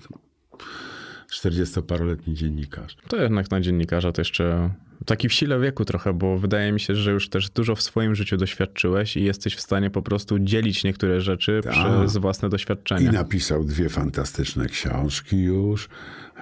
[1.31, 2.95] 40-paroletni dziennikarz.
[3.07, 4.69] To jednak na dziennikarza to jeszcze
[5.05, 8.15] taki w sile wieku trochę, bo wydaje mi się, że już też dużo w swoim
[8.15, 11.73] życiu doświadczyłeś i jesteś w stanie po prostu dzielić niektóre rzeczy Tak.
[11.73, 13.11] przez własne I doświadczenia.
[13.11, 15.89] napisał dwie fantastyczne książki już.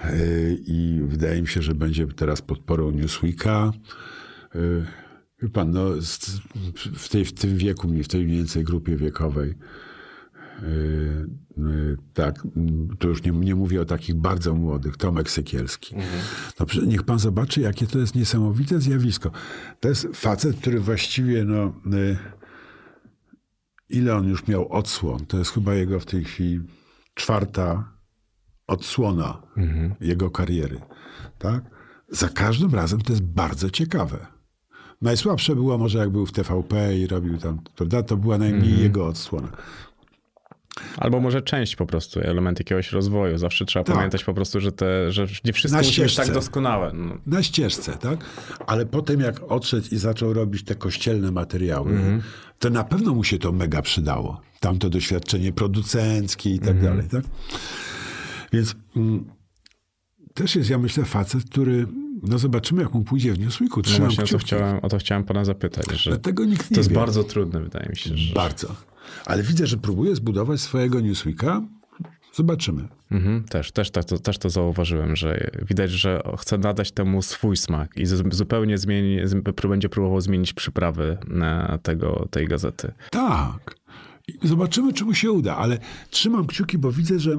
[0.04, 3.72] Yy, I wydaje mi się, że będzie teraz podporą Newsweeka.
[5.42, 5.86] Wie pan, no,
[6.96, 9.54] w, tej, w tym wieku, w tej mniej więcej grupie wiekowej,
[12.14, 15.94] tak, mm, to już nie, nie mówię o takich bardzo młodych, Tomek Sekielski.
[16.60, 19.30] No, prze- niech pan zobaczy, jakie to jest niesamowite zjawisko.
[19.80, 22.16] To jest facet, który właściwie, no, yy,
[23.88, 25.26] ile on już miał odsłon?
[25.26, 26.60] To jest chyba jego w tej chwili
[27.14, 27.92] czwarta
[28.66, 29.42] odsłona
[30.00, 30.80] jego kariery.
[31.38, 31.64] Tak?
[32.08, 34.26] Za każdym razem to jest bardzo ciekawe.
[35.02, 38.02] Najsłabsze było może jak był w TVP i robił tam, prawda?
[38.02, 39.48] To była najmniej jego odsłona.
[40.96, 43.38] Albo może część po prostu, element jakiegoś rozwoju.
[43.38, 43.96] Zawsze trzeba Tak.
[43.96, 46.32] pamiętać po prostu, że, te, że nie wszystko Na musi być tak ścieżce.
[46.40, 46.92] doskonałe.
[46.94, 47.18] No.
[47.26, 48.24] Na ścieżce, tak?
[48.66, 52.20] Ale potem jak odszedł i zaczął robić te kościelne materiały,
[52.58, 54.40] to na pewno mu się to mega przydało.
[54.60, 57.24] Tamto doświadczenie producenckie i tak dalej, tak?
[58.52, 59.24] Więc mm,
[60.34, 61.86] też jest, ja myślę, facet, który,
[62.22, 63.82] no zobaczymy, jak mu pójdzie w Newsweeku.
[63.92, 66.80] No właśnie o to, chciałem, o to chciałem pana zapytać, że Dlatego nikt nie to
[66.80, 66.94] jest wie.
[66.96, 68.16] bardzo trudne, wydaje mi się.
[68.16, 68.34] Że...
[68.34, 68.74] Bardzo.
[69.26, 71.62] Ale widzę, że próbuje zbudować swojego Newsweeka.
[72.32, 72.88] Zobaczymy.
[73.10, 77.56] Mhm, też, też, tak to, też to zauważyłem, że widać, że chce nadać temu swój
[77.56, 79.18] smak i zupełnie zmieni,
[79.68, 81.18] będzie próbował zmienić przyprawy
[81.82, 82.92] tego, tej gazety.
[83.10, 83.74] Tak.
[84.42, 85.78] Zobaczymy, czy mu się uda, ale
[86.10, 87.36] trzymam kciuki, bo widzę, że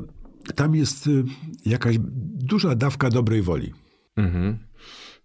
[0.55, 1.23] tam jest y,
[1.65, 1.95] jakaś
[2.35, 3.73] duża dawka dobrej woli.
[4.15, 4.57] Mhm.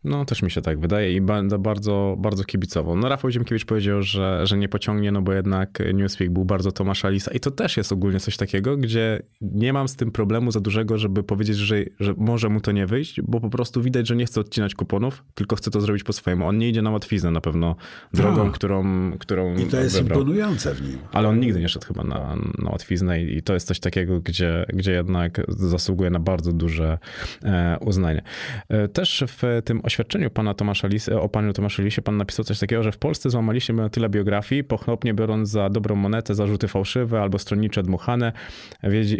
[0.05, 2.97] No, też mi się tak wydaje i będę bardzo, bardzo kibicował.
[2.97, 7.09] No, Rafał Ziemkiewicz powiedział, że, że nie pociągnie, no bo jednak Newsweek był bardzo Tomasza
[7.09, 10.61] Lisa i to też jest ogólnie coś takiego, gdzie nie mam z tym problemu za
[10.61, 14.17] dużego, żeby powiedzieć, że, że może mu to nie wyjść, bo po prostu widać, że
[14.17, 16.47] nie chce odcinać kuponów, tylko chce to zrobić po swojemu.
[16.49, 17.77] On nie idzie na łatwiznę na pewno
[18.15, 18.53] drogą, Tak.
[18.53, 20.19] którą, którą I to jest wybrał.
[20.21, 20.99] imponujące w nim.
[21.13, 24.21] Ale on nigdy nie szedł chyba na, na łatwiznę i i to jest coś takiego,
[24.21, 26.99] gdzie, gdzie jednak zasługuje na bardzo duże
[27.45, 28.23] e, uznanie.
[28.69, 30.89] E, Też w tym oświadczeniu pana Tomasza
[31.21, 35.15] o panu Tomaszu Lisie pan napisał coś takiego, że w Polsce złamaliśmy tyle biografii, pochopnie
[35.15, 38.33] biorąc za dobrą monetę zarzuty fałszywe albo stronnicze dmuchane.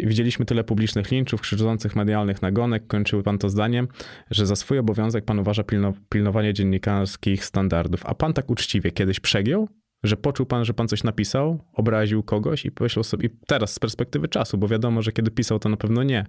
[0.03, 2.87] Widzieliśmy tyle publicznych linczów, krzywdzących medialnych nagonek.
[2.87, 3.87] Kończył pan to zdaniem,
[4.31, 8.05] że za swój obowiązek pan uważa pilno, pilnowanie dziennikarskich standardów.
[8.05, 9.69] A pan tak uczciwie kiedyś przegiął?
[10.03, 13.79] Że poczuł pan, że pan coś napisał, obraził kogoś i pomyślał sobie, i teraz z
[13.79, 16.25] perspektywy czasu, bo wiadomo, że kiedy pisał, to na pewno nie.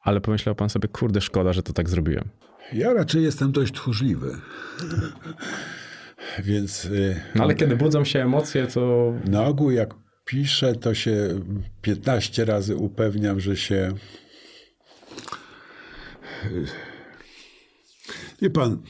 [0.00, 2.28] Ale pomyślał pan sobie, kurde, szkoda, że to tak zrobiłem.
[2.72, 4.36] Ja raczej jestem dość tchórzliwy.
[6.44, 9.94] Więc y, No ale kiedy budzą się emocje, to na ogół jak
[10.24, 11.40] piszę, to się
[11.82, 13.92] 15 razy upewniam, że się...
[18.42, 18.82] Wie pan...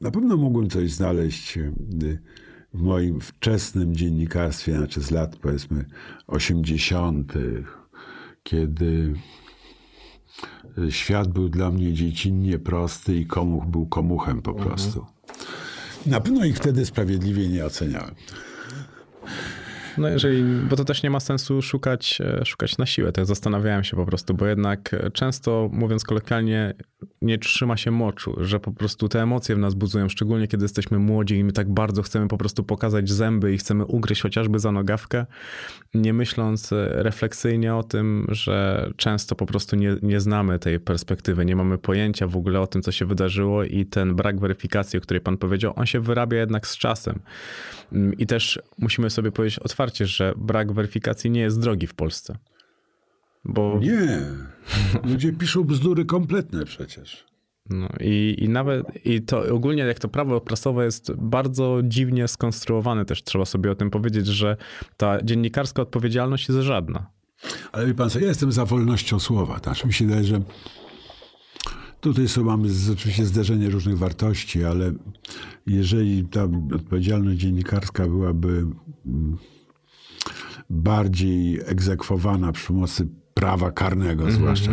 [0.00, 1.72] Na pewno mógłbym coś znaleźć y,
[2.74, 5.84] w moim wczesnym dziennikarstwie, znaczy z lat powiedzmy
[6.26, 7.32] 80.,
[8.42, 9.14] kiedy
[10.78, 15.06] y, świat był dla mnie dziecinnie prosty i komuch był komuchem po prostu.
[16.06, 18.14] Na pewno ich wtedy sprawiedliwie nie oceniałem.
[19.98, 23.12] No jeżeli, bo to też nie ma sensu szukać, e, szukać na siłę.
[23.12, 26.74] Tak zastanawiałem się po prostu, bo jednak często, mówiąc kolokwialnie,
[27.22, 30.98] nie trzyma się moczu, że po prostu te emocje w nas buzują, szczególnie kiedy jesteśmy
[30.98, 34.72] młodzi i my tak bardzo chcemy po prostu pokazać zęby i chcemy ugryźć chociażby za
[34.72, 35.26] nogawkę,
[35.94, 41.44] nie myśląc e, refleksyjnie o tym, że często po prostu nie, nie znamy tej perspektywy,
[41.44, 45.02] nie mamy pojęcia w ogóle o tym, co się wydarzyło i ten brak weryfikacji, o
[45.02, 47.20] której pan powiedział, on się wyrabia jednak z czasem.
[47.92, 52.36] Mm, I też musimy sobie powiedzieć otwarcie, że brak weryfikacji nie jest drogi w Polsce.
[53.44, 54.20] Bo Nie.
[55.10, 57.24] Ludzie piszą bzdury kompletne przecież.
[57.70, 63.04] no, i, i nawet i to ogólnie jak to prawo prasowe jest bardzo dziwnie skonstruowane,
[63.04, 64.56] też trzeba sobie o tym powiedzieć, że
[64.96, 67.10] ta dziennikarska odpowiedzialność jest żadna.
[67.72, 69.58] Ale wie pan co, ja jestem za wolnością słowa.
[69.58, 70.40] Znaczy mi się wydaje, że
[72.00, 74.92] tutaj sobie mamy oczywiście zderzenie różnych wartości, ale
[75.66, 76.44] jeżeli ta
[76.74, 78.66] odpowiedzialność dziennikarska byłaby
[79.06, 79.36] mm,
[80.70, 84.72] bardziej egzekwowana przy pomocy prawa karnego zwłaszcza,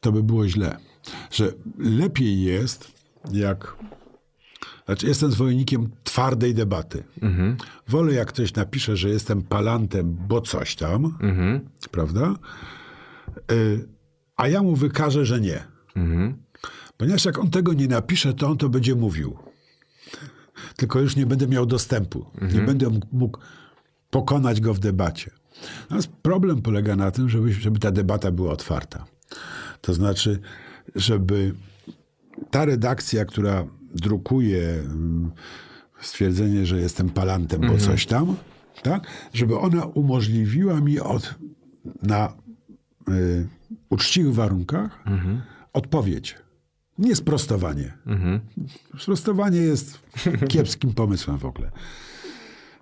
[0.00, 0.76] to by było źle.
[1.30, 2.92] Że lepiej jest,
[3.32, 3.76] jak...
[4.86, 7.04] Znaczy jestem zwolennikiem twardej debaty.
[7.88, 11.18] Wolę, jak ktoś napisze, że jestem palantem, bo coś tam,
[11.90, 12.34] prawda?
[13.52, 13.88] Y,
[14.36, 15.75] a ja mu wykażę, że nie.
[16.96, 19.36] Ponieważ jak on tego nie napisze, to on to będzie mówił.
[20.76, 22.26] Tylko już nie będę miał dostępu.
[22.54, 23.38] Nie będę mógł
[24.10, 25.30] pokonać go w debacie.
[25.80, 29.04] Natomiast problem polega na tym, żeby, żeby ta debata była otwarta.
[29.80, 30.40] To znaczy,
[30.94, 31.54] żeby
[32.50, 33.64] ta redakcja, która
[33.94, 35.30] drukuje mm,
[36.00, 38.36] stwierdzenie, że jestem palantem, bo coś tam,
[38.82, 39.06] tak?
[39.32, 41.34] żeby ona umożliwiła mi od,
[42.02, 42.32] na
[43.08, 43.48] y,
[43.88, 45.04] uczciwych warunkach
[45.76, 46.34] odpowiedź.
[46.98, 47.92] Nie sprostowanie.
[48.98, 49.98] Sprostowanie jest
[50.52, 51.70] kiepskim pomysłem w ogóle.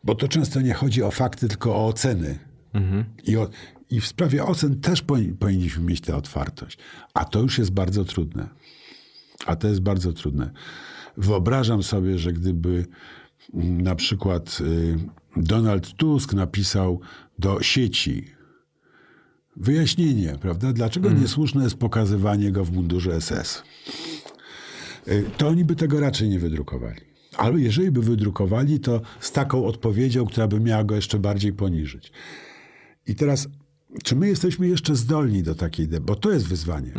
[0.05, 2.39] Bo to często nie chodzi o fakty, tylko o oceny.
[3.25, 3.51] I, o,
[3.91, 6.79] I w sprawie ocen też powin- powinniśmy mieć tę otwartość.
[7.15, 8.49] A to już jest bardzo trudne.
[9.47, 10.51] A to jest bardzo trudne.
[11.17, 12.87] Wyobrażam sobie, że gdyby
[13.55, 14.97] mm, na przykład y,
[15.37, 17.01] Donald Tusk napisał
[17.39, 18.34] do sieci
[19.57, 20.73] wyjaśnienie, prawda?
[20.73, 23.63] Dlaczego niesłuszne jest pokazywanie go w mundurze SS?
[25.09, 27.01] Y, To oni by tego raczej nie wydrukowali.
[27.37, 32.13] Ale jeżeli by wydrukowali, to z taką odpowiedzią, która by miała go jeszcze bardziej poniżyć.
[33.07, 33.49] I teraz,
[34.05, 36.07] czy my jesteśmy jeszcze zdolni do takiej debaty?
[36.07, 36.93] Bo to jest wyzwanie.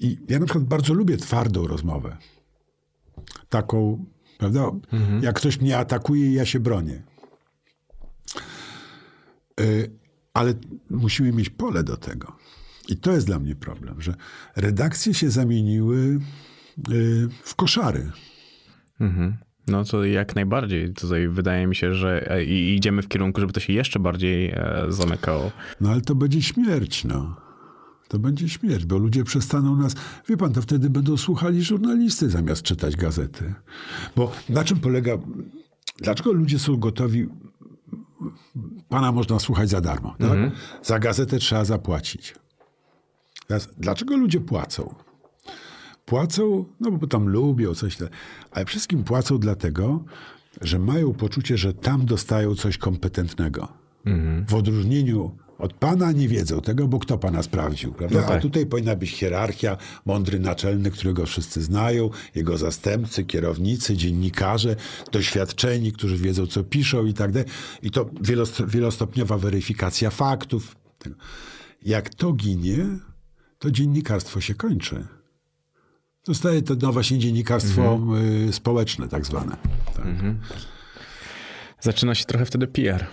[0.00, 2.16] I ja na przykład bardzo lubię twardą rozmowę.
[3.48, 4.04] Taką,
[4.38, 4.70] prawda?
[5.22, 7.02] Jak ktoś mnie atakuje, ja się bronię.
[9.60, 9.90] Y,
[10.34, 10.54] Ale
[10.90, 12.36] musimy mieć pole do tego.
[12.88, 14.14] I to jest dla mnie problem, że
[14.56, 16.20] redakcje się zamieniły
[16.90, 18.10] y, w koszary.
[19.66, 20.94] No to jak najbardziej.
[20.94, 24.86] Tutaj wydaje mi się, że e, idziemy w kierunku, żeby to się jeszcze bardziej e,
[24.88, 25.50] zamykało.
[25.80, 27.36] No ale to będzie śmierć, no.
[28.08, 29.94] To będzie śmierć, bo ludzie przestaną nas.
[30.28, 33.54] Wie pan, to wtedy będą słuchali żurnalisty zamiast czytać gazety.
[34.16, 35.12] Bo na czym polega.
[35.98, 37.26] Dlaczego ludzie są gotowi
[38.88, 40.14] pana można słuchać za darmo.
[40.18, 40.38] Tak?
[40.82, 42.34] Za gazetę trzeba zapłacić.
[43.46, 44.94] Teraz, dlaczego ludzie płacą?
[46.04, 47.98] Płacą, no bo tam lubią coś,
[48.50, 50.04] ale wszystkim płacą dlatego,
[50.60, 53.68] że mają poczucie, że tam dostają coś kompetentnego.
[54.48, 58.20] W odróżnieniu od pana nie wiedzą tego, bo kto pana sprawdził, prawda?
[58.20, 58.38] No tak.
[58.38, 59.76] A tutaj powinna być hierarchia,
[60.06, 64.76] mądry naczelny, którego wszyscy znają, jego zastępcy, kierownicy, dziennikarze,
[65.12, 67.48] doświadczeni, którzy wiedzą, co piszą i tak dalej.
[67.82, 70.76] I to wielost- wielostopniowa weryfikacja faktów.
[71.82, 72.86] Jak to ginie,
[73.58, 75.06] to dziennikarstwo się kończy.
[76.26, 78.00] Zostaje to no właśnie dziennikarstwo
[78.48, 79.56] y, społeczne tak zwane.
[79.96, 80.06] Tak.
[81.80, 83.06] Zaczyna się trochę wtedy PR.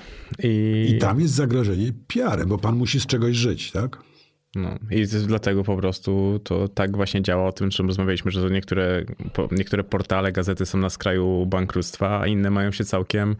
[0.43, 4.03] I, I tam jest zagrożenie PR-em, bo pan musi z czegoś żyć, tak?
[4.55, 8.49] No, I dlatego po prostu to tak właśnie działa o tym, o czym rozmawialiśmy, że
[8.49, 9.05] niektóre,
[9.51, 13.35] niektóre portale, gazety są na skraju bankructwa, a inne mają się całkiem,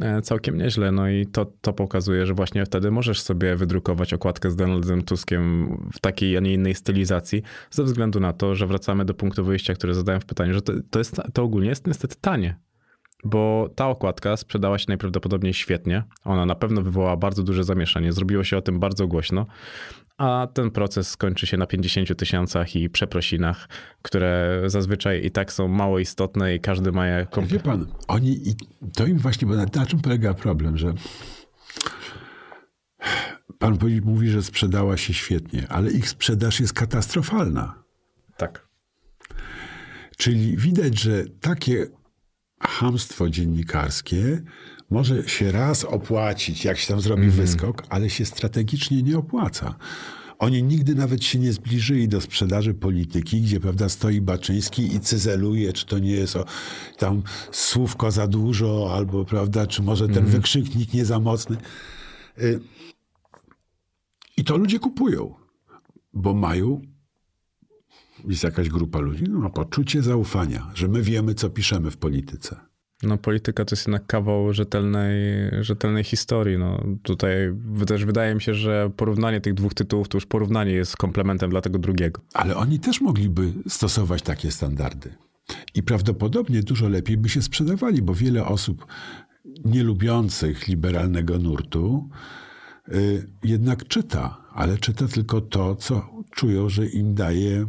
[0.00, 0.92] e, całkiem nieźle.
[0.92, 5.68] No i to, to pokazuje, że właśnie wtedy możesz sobie wydrukować okładkę z Donaldem Tuskiem
[5.92, 9.74] w takiej, a nie innej stylizacji, ze względu na to, że wracamy do punktu wyjścia,
[9.74, 12.67] które zadałem w pytaniu, że to, to, jest, to ogólnie jest niestety tanie.
[13.24, 16.02] Bo ta okładka sprzedała się najprawdopodobniej świetnie.
[16.24, 18.12] Ona na pewno wywołała bardzo duże zamieszanie.
[18.12, 19.46] Zrobiło się o tym bardzo głośno.
[20.18, 23.68] A ten proces skończy się na 50 tysiącach i przeprosinach,
[24.02, 28.48] które zazwyczaj i tak są mało istotne i każdy ma je kom- Wie pan, oni,
[28.48, 28.54] i
[28.96, 30.94] to im właśnie, bo na, na czym polega problem, że
[33.58, 37.82] pan mówi, że sprzedała się świetnie, ale ich sprzedaż jest katastrofalna.
[38.36, 38.68] Tak.
[40.16, 41.86] Czyli widać, że takie
[42.78, 44.42] hamstwo dziennikarskie
[44.90, 49.74] może się raz opłacić, jak się tam zrobi wyskok, ale się strategicznie nie opłaca.
[50.38, 55.72] Oni nigdy nawet się nie zbliżyli do sprzedaży polityki, gdzie prawda, stoi Baczyński i cyzeluje,
[55.72, 56.44] czy to nie jest o,
[56.98, 57.22] tam
[57.52, 61.56] słówko za dużo, albo prawda, czy może ten wykrzyknik nie za mocny.
[62.38, 62.60] Y,
[64.36, 65.34] I to ludzie kupują,
[66.12, 66.82] bo mają
[68.30, 72.56] jest jakaś grupa ludzi, no, ma poczucie zaufania, że my wiemy, co piszemy w polityce.
[73.02, 75.14] No polityka to jest jednak kawał rzetelnej,
[75.60, 76.58] rzetelnej historii.
[76.58, 77.36] No, tutaj
[77.86, 81.60] też wydaje mi się, że porównanie tych dwóch tytułów to już porównanie jest komplementem dla
[81.60, 82.20] tego drugiego.
[82.34, 85.14] Ale oni też mogliby stosować takie standardy.
[85.74, 88.86] I prawdopodobnie dużo lepiej by się sprzedawali, bo wiele osób
[89.64, 92.08] nielubiących liberalnego nurtu
[92.88, 97.66] y, jednak czyta, ale czyta tylko to, co czują, że im daje,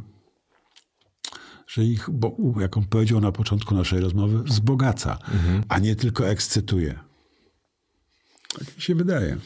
[1.69, 5.17] że ich, bo, jak on powiedział na początku naszej rozmowy, wzbogaca,
[5.69, 6.99] a nie tylko ekscytuje.
[8.59, 9.37] Tak mi się wydaje.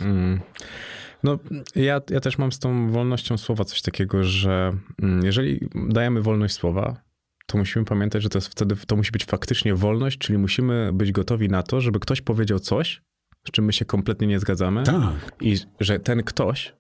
[1.24, 1.40] No,
[1.76, 4.72] ja, ja też mam z tą wolnością słowa coś takiego, że
[5.02, 7.02] mm, jeżeli dajemy wolność słowa,
[7.46, 11.12] to musimy pamiętać, że to jest wtedy to musi być faktycznie wolność, czyli musimy być
[11.12, 13.02] gotowi na to, żeby ktoś powiedział coś,
[13.48, 14.84] z czym my się kompletnie nie zgadzamy.
[14.84, 15.36] Tak.
[15.42, 16.74] I że ten ktoś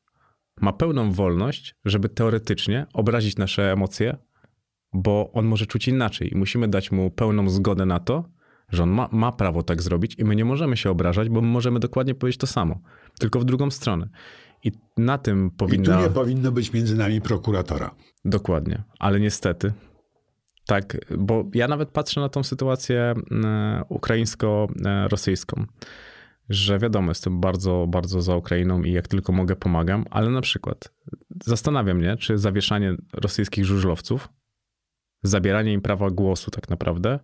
[0.61, 4.18] ma pełną wolność, żeby teoretycznie obrazić nasze emocje,
[4.94, 6.34] bo on może czuć inaczej.
[6.34, 8.24] I musimy dać mu pełną zgodę na to,
[8.70, 11.48] że on ma, ma prawo tak zrobić i my nie możemy się obrażać, bo my
[11.48, 12.80] możemy dokładnie powiedzieć to samo,
[13.20, 14.10] tylko w drugą stronę.
[14.64, 16.02] I na tym I tu powinna...
[16.02, 17.95] nie powinno być między nami prokuratora.
[18.26, 19.74] Dokładnie, ale niestety.
[20.65, 23.14] Tak, bo ja nawet patrzę na tą sytuację
[23.45, 25.65] e, ukraińsko-rosyjską,
[26.49, 30.94] że wiadomo, jestem bardzo, bardzo za Ukrainą i jak tylko mogę pomagam, ale na przykład
[31.45, 34.30] zastanawiam mnie, czy zawieszanie rosyjskich żużlowców,
[35.24, 37.20] zabieranie im prawa głosu tak naprawdę,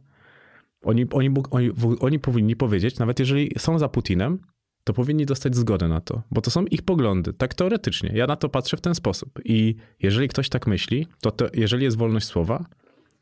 [0.81, 4.39] oni, oni, oni, oni powinni powiedzieć, nawet jeżeli są za Putinem,
[4.83, 8.11] to powinni dostać zgodę na to, bo to są ich poglądy, tak teoretycznie.
[8.13, 9.39] Ja na to patrzę w ten sposób.
[9.45, 12.65] I jeżeli ktoś tak myśli, to, to jeżeli jest wolność słowa,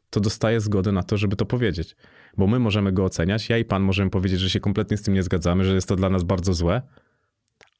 [0.09, 1.95] to dostaje zgodę na to, żeby to powiedzieć.
[2.37, 5.13] Bo my możemy go oceniać, ja i pan możemy powiedzieć, że się kompletnie z tym
[5.13, 6.81] nie zgadzamy, że jest to dla nas bardzo złe,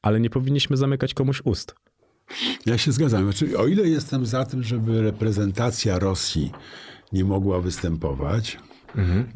[0.02, 1.76] ale nie powinniśmy zamykać komuś ust.
[2.66, 3.24] Ja się zgadzam.
[3.24, 6.52] Znaczy, o ile jestem za tym, żeby reprezentacja Rosji
[7.14, 8.58] nie mogła występować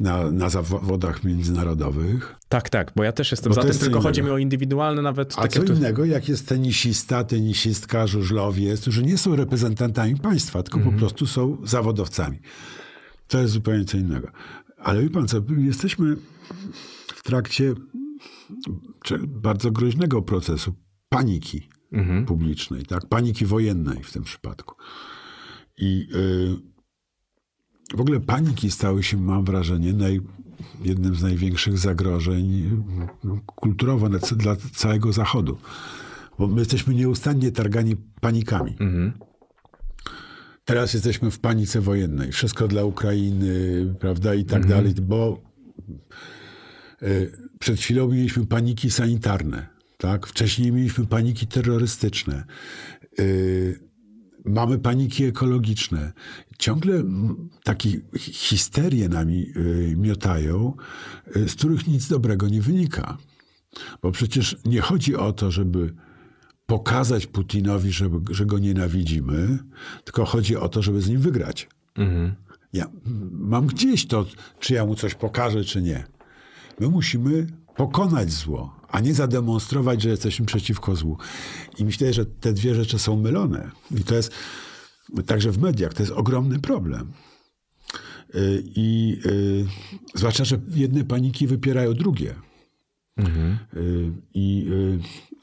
[0.00, 4.20] na, na zawodach międzynarodowych, Tak, tak, bo ja też jestem Bo za tym, tylko chodzi
[4.20, 4.34] mi innego.
[4.34, 5.64] o indywidualne nawet a takie...
[5.64, 11.26] co innego, jak jest tenisista, tenisistka, żużlowiec, którzy nie są reprezentantami państwa, tylko po prostu
[11.26, 12.38] są zawodowcami.
[13.28, 14.28] To jest zupełnie co innego.
[14.78, 16.16] Ale wie pan co, jesteśmy
[17.14, 17.74] w trakcie
[19.28, 20.74] bardzo groźnego procesu
[21.08, 21.68] paniki
[22.26, 23.06] publicznej, tak?
[23.06, 24.74] paniki wojennej w tym przypadku.
[25.78, 30.20] I y, w ogóle paniki stały się, mam wrażenie, naj,
[30.84, 32.70] jednym z największych zagrożeń
[33.24, 35.58] y, kulturowo dla całego Zachodu.
[36.38, 38.76] Bo my jesteśmy nieustannie targani panikami.
[40.64, 42.32] Teraz jesteśmy w panice wojennej.
[42.32, 45.42] Wszystko dla Ukrainy, prawda, i tak dalej, bo
[47.02, 49.71] y, przed chwilą mieliśmy paniki sanitarne.
[50.02, 50.26] Tak?
[50.26, 52.44] Wcześniej mieliśmy paniki terrorystyczne.
[53.18, 53.80] Yy,
[54.44, 56.12] mamy paniki ekologiczne.
[56.58, 57.02] Ciągle
[57.64, 60.76] takie histerie nami yy, miotają,
[61.36, 63.18] yy, z których nic dobrego nie wynika.
[64.02, 65.94] Bo przecież nie chodzi o to, żeby
[66.66, 69.58] pokazać Putinowi, żeby, że go nienawidzimy,
[70.04, 71.68] tylko chodzi o to, żeby z nim wygrać.
[72.72, 72.90] Ja
[73.30, 74.26] mam gdzieś to,
[74.60, 76.04] czy ja mu coś pokażę, czy nie.
[76.80, 77.46] My musimy
[77.76, 81.18] pokonać zło, a nie zademonstrować, że jesteśmy przeciwko złu.
[81.78, 83.70] I myślę, że te dwie rzeczy są mylone.
[83.90, 84.32] I to jest
[85.26, 87.12] także w mediach, to jest ogromny problem.
[88.34, 89.66] Y, I y,
[90.14, 92.34] zwłaszcza, że jedne paniki wypierają drugie.
[93.76, 94.66] Y, I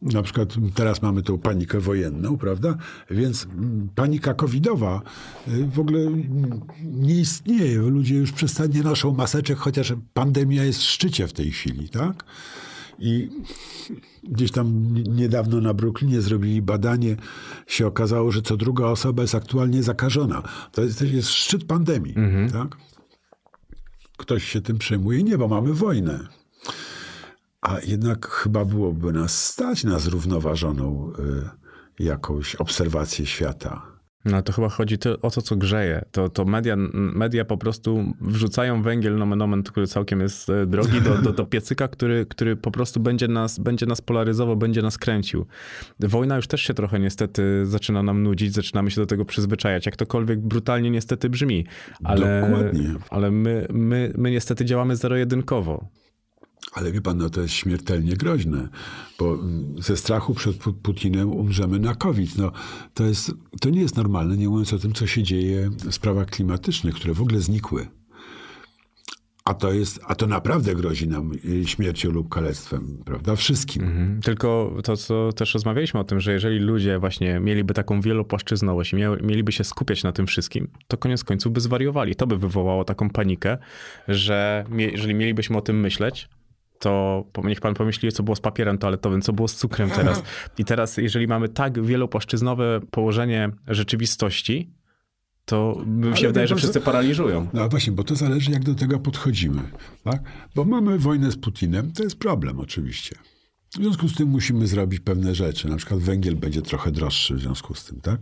[0.02, 2.78] na przykład teraz mamy tą panikę wojenną, prawda?
[3.12, 5.02] Więc mm, panika covidowa
[5.48, 7.78] w ogóle mm, nie istnieje.
[7.78, 12.26] Ludzie już przestanie nie noszą maseczek, chociaż pandemia jest w szczycie w tej chwili, tak?
[13.00, 13.30] I
[14.24, 17.16] gdzieś tam niedawno na Brooklynie zrobili badanie,
[17.68, 20.44] się okazało, że co druga osoba jest aktualnie zakażona.
[20.72, 22.16] To jest, to jest szczyt pandemii,
[22.52, 22.78] tak?
[24.18, 25.24] Ktoś się tym przejmuje?
[25.24, 26.28] Nie, bo mamy wojnę.
[27.62, 31.12] A jednak chyba byłoby nas stać na zrównoważoną
[32.00, 33.99] y, jakąś obserwację świata.
[34.26, 36.06] No to chyba chodzi to, o to, co grzeje.
[36.12, 41.02] To, to media, media po prostu wrzucają węgiel, nomen omen, który całkiem jest e, drogi,
[41.02, 44.98] do, do, do piecyka, który, który po prostu będzie nas, będzie nas polaryzował, będzie nas
[44.98, 45.46] kręcił.
[46.00, 49.96] Wojna już też się trochę niestety zaczyna nam nudzić, zaczynamy się do tego przyzwyczajać, jak
[49.96, 51.66] tokolwiek brutalnie niestety brzmi.
[52.04, 52.96] Ale, Dokładnie.
[53.10, 55.88] ale my, my, my niestety działamy zero-jedynkowo.
[56.73, 58.69] Ale wie pan, no to jest śmiertelnie groźne,
[59.19, 59.38] bo
[59.80, 62.38] ze strachu przed Pu- Putinem umrzemy na COVID.
[62.38, 62.52] No,
[62.94, 63.31] to, jest,
[63.61, 67.14] to nie jest normalne, nie mówiąc o tym, co się dzieje w sprawach klimatycznych, które
[67.14, 67.88] w ogóle znikły.
[69.45, 73.36] A to, jest, a to naprawdę grozi nam y, śmiercią lub kalectwem, prawda?
[73.36, 73.84] Wszystkim.
[73.84, 74.22] Mhm.
[74.22, 78.95] Tylko to, co też rozmawialiśmy o tym, że jeżeli ludzie właśnie mieliby taką wielopłaszczyznowość i
[79.23, 82.15] mieliby się skupiać na tym wszystkim, to koniec końców by zwariowali.
[82.15, 83.57] To by wywołało taką panikę,
[84.07, 86.30] że jeżeli mielibyśmy o tym myśleć,
[86.80, 90.24] to niech pan pomyśli, co było z papierem toaletowym, co było z cukrem teraz.
[90.58, 94.74] I teraz, jeżeli mamy tak wielopłaszczyznowe położenie rzeczywistości,
[95.46, 97.48] to mi się wydaje, że wszyscy paraliżują.
[97.54, 99.62] No właśnie, bo to zależy, jak do tego podchodzimy.
[100.04, 100.22] Tak?
[100.56, 103.16] Bo mamy wojnę z Putinem, to jest problem oczywiście.
[103.70, 105.70] W związku z tym musimy zrobić pewne rzeczy.
[105.70, 108.20] Na przykład węgiel będzie trochę droższy w związku z tym, tak?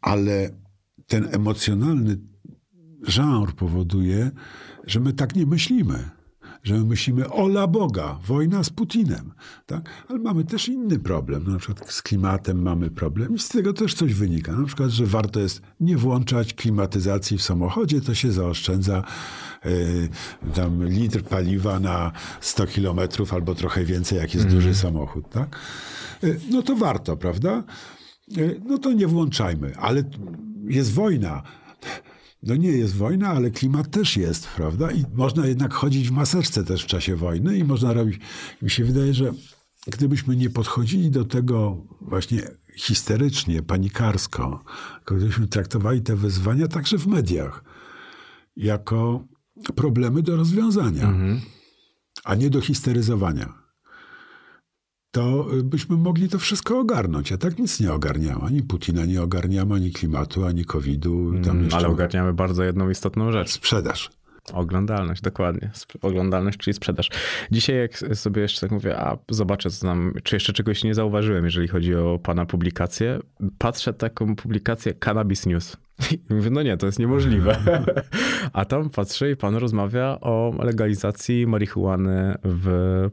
[0.00, 0.50] Ale
[1.06, 2.18] ten emocjonalny
[3.02, 4.30] żanr powoduje,
[4.86, 6.10] że my tak nie myślimy.
[6.62, 9.32] Że my myślimy, ola Boga, wojna z Putinem.
[9.66, 9.90] Tak?
[10.08, 11.52] Ale mamy też inny problem.
[11.52, 14.52] Na przykład z klimatem mamy problem i z tego też coś wynika.
[14.52, 19.04] Na przykład, że warto jest nie włączać klimatyzacji w samochodzie, to się zaoszczędza
[19.64, 20.08] yy,
[20.54, 25.28] tam litr paliwa na 100 kilometrów albo trochę więcej, jak jest duży samochód.
[25.28, 25.56] Tak?
[26.22, 27.64] Yy, no to warto, prawda?
[28.28, 29.76] Yy, no to nie włączajmy.
[29.76, 30.02] Ale
[30.64, 31.42] jest wojna.
[32.42, 34.90] No nie jest wojna, ale klimat też jest, prawda?
[34.90, 38.20] I można jednak chodzić w maseczce też w czasie wojny i można robić.
[38.62, 39.32] Mi się wydaje, że
[39.86, 42.42] gdybyśmy nie podchodzili do tego właśnie
[42.76, 44.64] histerycznie, panikarsko,
[45.06, 47.64] gdybyśmy traktowali te wyzwania także w mediach
[48.56, 49.24] jako
[49.76, 51.14] problemy do rozwiązania,
[52.24, 53.59] a nie do histeryzowania,
[55.10, 57.32] to y, byśmy mogli to wszystko ogarnąć.
[57.32, 58.40] A tak nic nie ogarniamy.
[58.42, 61.32] Ani Putina nie ogarniamy, ani klimatu, ani COVID-u.
[61.32, 63.50] Tam Mm, jeszcze Ale ogarniamy bardzo jedną istotną rzecz.
[63.52, 64.10] sprzedaż.
[64.52, 65.70] Oglądalność, dokładnie.
[66.02, 67.10] Oglądalność, czyli sprzedaż.
[67.50, 71.44] Dzisiaj jak sobie jeszcze tak mówię, a zobaczę, co tam, czy jeszcze czegoś nie zauważyłem,
[71.44, 73.18] jeżeli chodzi o pana publikację.
[73.58, 75.76] Patrzę taką publikację Cannabis News.
[76.30, 77.56] I mówię, no nie, to jest niemożliwe.
[78.52, 82.68] A tam patrzę i pan rozmawia o legalizacji marihuany w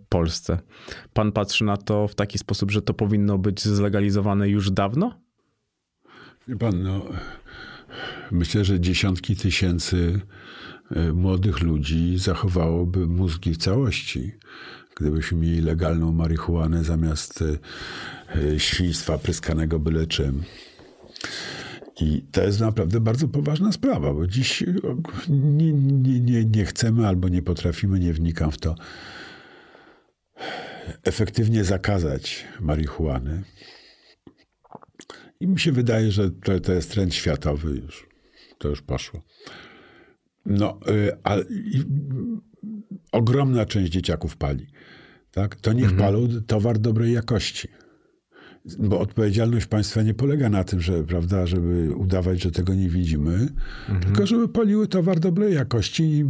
[0.10, 0.60] Polsce.
[1.14, 5.20] Pan patrzy na to w taki sposób, że to powinno być zlegalizowane już dawno?
[6.48, 7.02] Wie pan, no,
[8.32, 10.22] myślę, że dziesiątki tysięcy
[11.14, 14.32] młodych ludzi zachowałoby mózgi w całości,
[14.96, 17.44] gdybyśmy mieli legalną marihuanę zamiast
[18.36, 20.44] e, świństwa pryskanego byle czym.
[22.02, 24.66] I to jest naprawdę bardzo poważna sprawa, bo dziś e,
[25.30, 28.76] nie, nie, nie, nie chcemy albo nie potrafimy, nie wnikam w to,
[31.04, 33.44] efektywnie zakazać marihuany.
[35.40, 38.08] I mi się wydaje, że to, to jest trend światowy już.
[38.58, 39.22] To już poszło.
[40.48, 41.84] No, y, a i,
[43.12, 44.68] ogromna część dzieciaków pali.
[45.32, 45.56] Tak?
[45.56, 47.68] To niech palą towar dobrej jakości.
[48.80, 53.48] Bo odpowiedzialność państwa nie polega na tym, że, prawda, żeby udawać, że tego nie widzimy,
[54.02, 56.26] tylko żeby paliły towar dobrej jakości i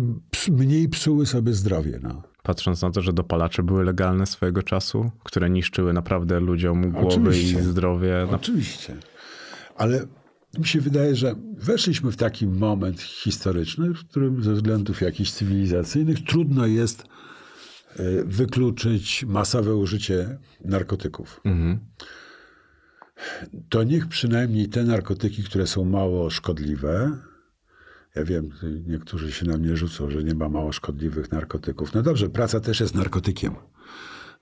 [0.51, 1.99] mniej psuły sobie zdrowie.
[2.03, 2.23] No.
[2.43, 7.59] Patrząc na to, że dopalacze były legalne swojego czasu, które niszczyły naprawdę ludziom głowy Oczywiście.
[7.59, 8.27] i zdrowie.
[8.31, 8.35] Na...
[8.35, 8.95] Oczywiście.
[9.75, 10.05] Ale
[10.59, 16.23] mi się wydaje, że weszliśmy w taki moment historyczny, w którym ze względów jakichś cywilizacyjnych
[16.23, 21.41] trudno jest e, wykluczyć masowe użycie narkotyków.
[23.69, 27.17] To niech przynajmniej te narkotyki, które są mało szkodliwe,
[28.15, 28.49] ja wiem,
[28.87, 31.93] niektórzy się na mnie rzucą, że nie ma mało szkodliwych narkotyków.
[31.93, 33.55] No dobrze, praca też jest narkotykiem.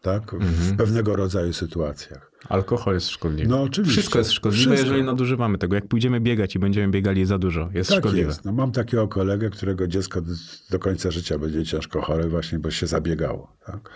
[0.06, 0.36] Tak?
[0.40, 2.32] W pewnego rodzaju sytuacjach.
[2.50, 3.50] Alkohol jest szkodliwy.
[3.50, 3.92] No oczywiście.
[4.02, 4.86] Wszystko jest szkodliwe, Wszystko.
[4.88, 5.76] jeżeli nadużywamy tego.
[5.76, 8.28] Jak pójdziemy biegać i będziemy biegali za dużo, jest Tak szkodliwe.
[8.28, 8.46] jest.
[8.46, 10.32] No, mam takiego kolegę, którego dziecko do,
[10.72, 13.58] do końca życia będzie ciężko chore właśnie, bo się zabiegało.
[13.66, 13.90] Tak?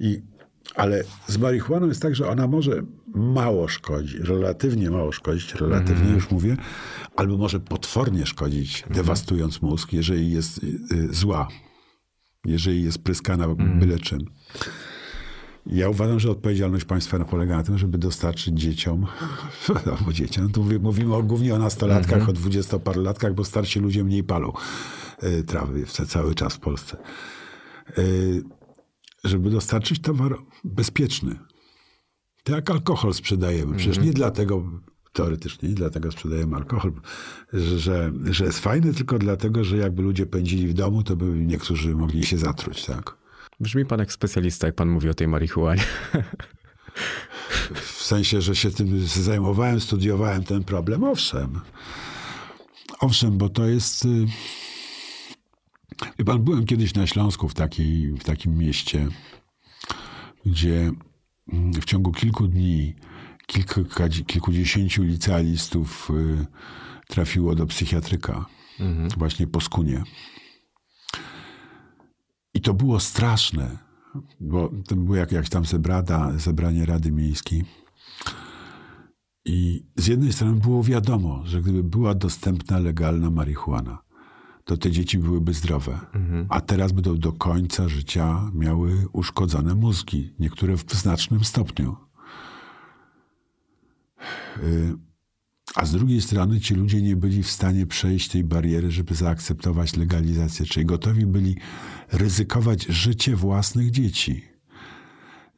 [0.00, 0.22] I,
[0.74, 2.82] ale z marihuaną jest tak, że ona może
[3.14, 6.14] mało szkodzić, relatywnie mało szkodzić, relatywnie Mhm.
[6.14, 6.56] już mówię,
[7.16, 11.48] albo może potwornie szkodzić, dewastując mózg, jeżeli jest y, y, zła,
[12.44, 13.78] jeżeli jest pryskana Mhm.
[13.80, 14.20] byle czym.
[15.66, 19.06] Ja uważam, że odpowiedzialność państwa polega na tym, żeby dostarczyć dzieciom,
[19.98, 24.52] albo dzieciom, tu mówimy, o, głównie o nastolatkach, o dwudziestoparolatkach, bo starsi ludzie mniej palą
[25.22, 26.96] y, trawy cały czas w Polsce.
[27.98, 28.42] Y,
[29.24, 31.38] żeby dostarczyć towar bezpieczny.
[32.44, 33.76] To jak alkohol sprzedajemy.
[33.76, 34.62] Przecież nie dlatego,
[35.12, 36.92] teoretycznie nie dlatego sprzedajemy alkohol,
[37.52, 41.24] że, że, że jest fajny, tylko dlatego, że jakby ludzie pędzili w domu, to by
[41.24, 43.25] niektórzy mogli się zatruć, tak?
[43.60, 45.82] Brzmi pan jak specjalista, jak pan mówi o tej marihuanie.
[47.74, 51.04] W sensie, że się tym zajmowałem, studiowałem ten problem.
[51.04, 51.60] Owszem.
[53.00, 54.04] Owszem, bo to jest...
[54.04, 54.26] y,
[56.18, 59.08] Wie pan, byłem kiedyś na Śląsku w, takiej, w takim mieście,
[60.46, 60.92] gdzie
[61.52, 62.94] mm, w ciągu kilku dni
[63.46, 66.46] kilka, kilkudziesięciu licealistów y,
[67.08, 68.46] trafiło do psychiatryka.
[69.16, 70.02] Właśnie po skunie.
[72.66, 73.78] To było straszne,
[74.40, 77.64] bo to było jak, jak tam zebrada, zebranie Rady Miejskiej.
[79.44, 83.98] I z jednej strony było wiadomo, że gdyby była dostępna legalna marihuana,
[84.64, 86.00] to te dzieci byłyby zdrowe.
[86.48, 91.96] A teraz będą do końca życia miały uszkodzone mózgi, niektóre w znacznym stopniu.
[94.62, 94.96] Y,
[95.74, 99.96] A z drugiej strony ci ludzie nie byli w stanie przejść tej bariery, żeby zaakceptować
[99.96, 101.56] legalizację, czyli gotowi byli
[102.12, 104.48] ryzykować życie własnych dzieci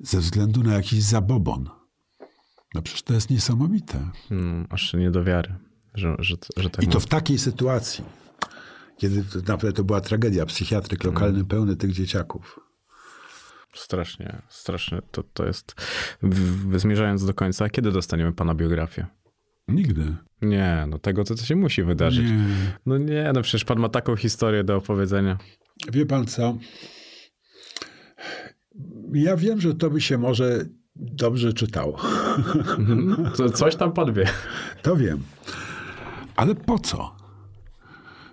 [0.01, 1.71] ze względu na jakiś zabobon.
[2.75, 4.11] No przecież to jest niesamowite.
[4.31, 5.55] No, aż nie do wiary,
[5.95, 8.05] że, że, że tak I to w takiej sytuacji,
[8.97, 12.61] kiedy naprawdę to była tragedia, psychiatryk lokalny pełny tych dzieciaków.
[13.75, 15.03] Strasznie, strasznie.
[15.11, 15.75] To, to jest...
[16.23, 19.07] W, zmierzając do końca, kiedy dostaniemy pana biografię?
[19.69, 20.17] Nigdy.
[20.43, 22.31] Nie, no tego to, to się musi wydarzyć.
[22.31, 22.45] Nie.
[22.87, 25.39] No nie, no przecież pan ma taką historię do opowiedzenia.
[25.93, 26.57] Wie pan co?
[29.13, 30.65] Ja wiem, że to by się może
[30.97, 31.99] dobrze czytało.
[33.37, 34.27] To coś tam pan wie.
[34.83, 35.23] To wiem.
[36.37, 37.17] Ale po co?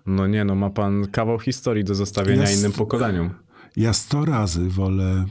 [0.06, 3.30] No nie, no ma pan kawał historii do zostawienia Jest- innym pokoleniom.
[3.78, 5.26] Ja sto razy wolę,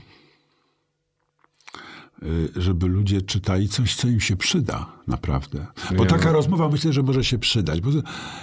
[2.55, 5.67] żeby ludzie czytali coś, co im się przyda, naprawdę.
[5.97, 6.31] Bo Nie, taka no.
[6.33, 7.81] rozmowa myślę, że może się przydać.
[7.81, 7.89] Bo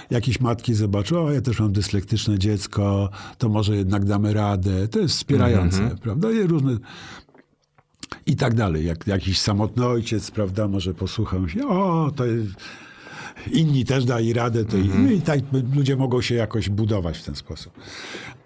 [0.09, 4.87] jakieś matki zobaczą, o ja też mam dyslektyczne dziecko, to może jednak damy radę.
[4.87, 6.31] To jest wspierające, prawda?
[6.31, 6.77] I różne...
[8.25, 8.85] I tak dalej.
[8.85, 12.49] Jak jakiś samotny ojciec, prawda, może posłuchał się, o, to jest...
[13.51, 15.39] inni też dali radę, to i, no i tak
[15.75, 17.73] ludzie mogą się jakoś budować w ten sposób.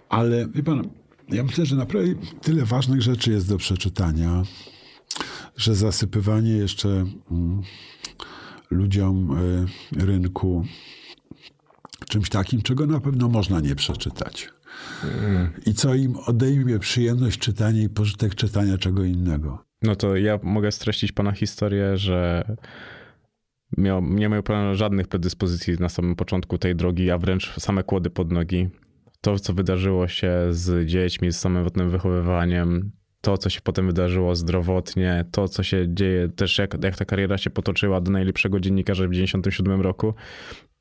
[0.09, 0.87] Ale wie pan,
[1.29, 4.43] ja myślę, że naprawdę tyle ważnych rzeczy jest do przeczytania,
[5.57, 6.89] że zasypywanie jeszcze
[7.31, 7.61] mm,
[8.71, 9.37] ludziom
[9.97, 10.65] y, rynku
[12.09, 14.49] czymś takim, czego na pewno można nie przeczytać.
[15.65, 19.63] I co im odejmie przyjemność czytania i pożytek czytania czego innego.
[19.81, 22.45] No to ja mogę streścić pana historię, że
[23.77, 28.09] miał, nie miał pan żadnych predyspozycji na samym początku tej drogi, a wręcz same kłody
[28.09, 28.69] pod nogi.
[29.21, 32.91] To, co wydarzyło się z dziećmi, z samotnym wychowywaniem,
[33.21, 37.37] to, co się potem wydarzyło zdrowotnie, to, co się dzieje, też jak, jak ta kariera
[37.37, 40.13] się potoczyła do najlepszego dziennikarza w 97 roku,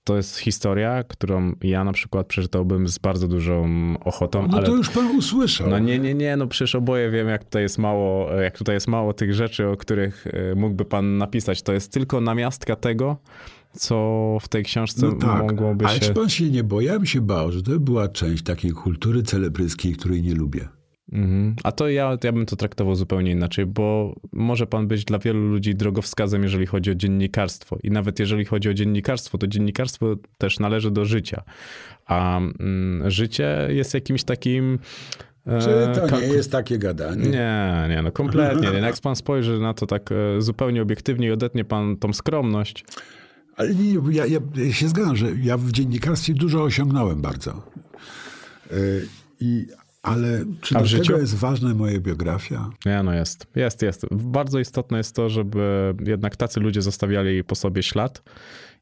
[0.04, 3.66] to jest historia, którą ja na przykład przeczytałbym z bardzo dużą
[4.04, 5.70] ochotą, No ale to już pan usłyszał.
[5.70, 8.88] no nie, nie, nie, no przecież oboje wiem, jak tutaj jest mało, jak tutaj jest
[8.88, 11.62] mało tych rzeczy, o których e, mógłby pan napisać.
[11.62, 13.16] To jest tylko namiastka tego,
[13.72, 13.96] co
[14.40, 16.00] w tej książce No tak, mogłoby ale się...
[16.00, 16.84] czy pan się nie boi?
[16.84, 20.68] Ja bym się bał, że to była część takiej kultury celebryckiej, której nie lubię.
[21.12, 21.56] Mhm.
[21.64, 25.40] A to ja, ja bym to traktował zupełnie inaczej, bo może pan być dla wielu
[25.48, 27.78] ludzi drogowskazem, jeżeli chodzi o dziennikarstwo.
[27.82, 31.42] I nawet jeżeli chodzi o dziennikarstwo, to dziennikarstwo też należy do życia.
[32.06, 34.78] A mm, życie jest jakimś takim
[35.60, 37.28] Czy to nie jest takie gadanie?
[37.28, 38.70] Nie, nie, no kompletnie.
[38.70, 38.78] nie.
[38.78, 42.84] Jak pan spojrzy na to tak e, zupełnie obiektywnie i odetnie pan tą skromność,
[43.56, 44.40] Ale nie, ja, ja
[44.72, 47.62] się zgadzam, że ja w dziennikarstwie dużo osiągnąłem bardzo.
[48.72, 49.08] Y,
[49.40, 49.66] I,
[50.06, 51.04] ale czy A do życiu?
[51.04, 52.70] tego jest ważna moja biografia?
[52.86, 53.46] Nie, no jest.
[53.56, 54.06] Jest, jest.
[54.10, 58.22] Bardzo istotne jest to, żeby jednak tacy ludzie zostawiali po sobie ślad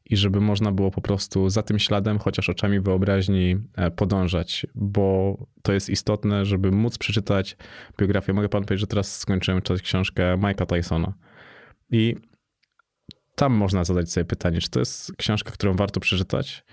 [0.05, 5.37] i żeby można było po prostu za tym śladem, chociaż oczami wyobraźni, e, podążać, bo
[5.61, 7.57] to jest istotne, żeby móc przeczytać
[7.99, 8.33] biografię.
[8.33, 11.13] Mogę pan powiedzieć, że teraz skończyłem czytać książkę Mike'a Tysona
[11.91, 12.15] i
[13.35, 16.64] tam można zadać sobie pytanie, czy to jest książka, którą warto przeczytać,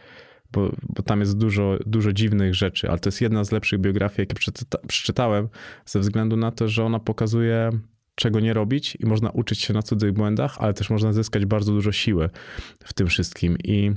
[0.53, 4.21] bo, bo tam jest dużo, dużo dziwnych rzeczy, ale to jest jedna z lepszych biografii,
[4.23, 5.49] jakie przeczyta, przeczytałem,
[5.87, 7.71] ze względu na to, że ona pokazuje,
[8.15, 11.73] czego nie robić i można uczyć się na cudzych błędach, ale też można zyskać bardzo
[11.73, 12.31] dużo siły
[12.85, 13.57] w tym wszystkim.
[13.65, 13.93] I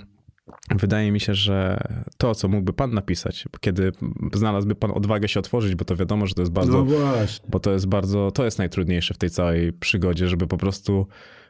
[0.76, 1.78] wydaje mi się, że
[2.18, 3.92] to, co mógłby pan napisać, kiedy
[4.34, 7.50] znalazłby pan odwagę się otworzyć, bo to wiadomo, że to jest bardzo No właśnie.
[7.50, 11.08] bo to jest bardzo, to jest najtrudniejsze w tej całej przygodzie, żeby po prostu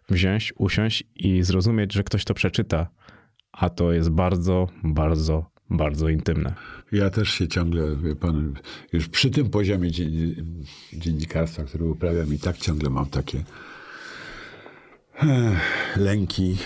[0.09, 2.87] wziąć, usiąść i zrozumieć, że ktoś to przeczyta,
[3.57, 6.53] a to jest bardzo, bardzo, bardzo intymne.
[6.91, 8.53] Ja też się ciągle, wie pan,
[8.93, 10.63] już przy tym poziomie dzien-
[10.93, 13.43] dziennikarstwa, który uprawiam i tak ciągle mam takie
[15.15, 16.57] eh, lęki,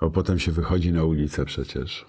[0.00, 2.06] bo potem się wychodzi na ulicę przecież.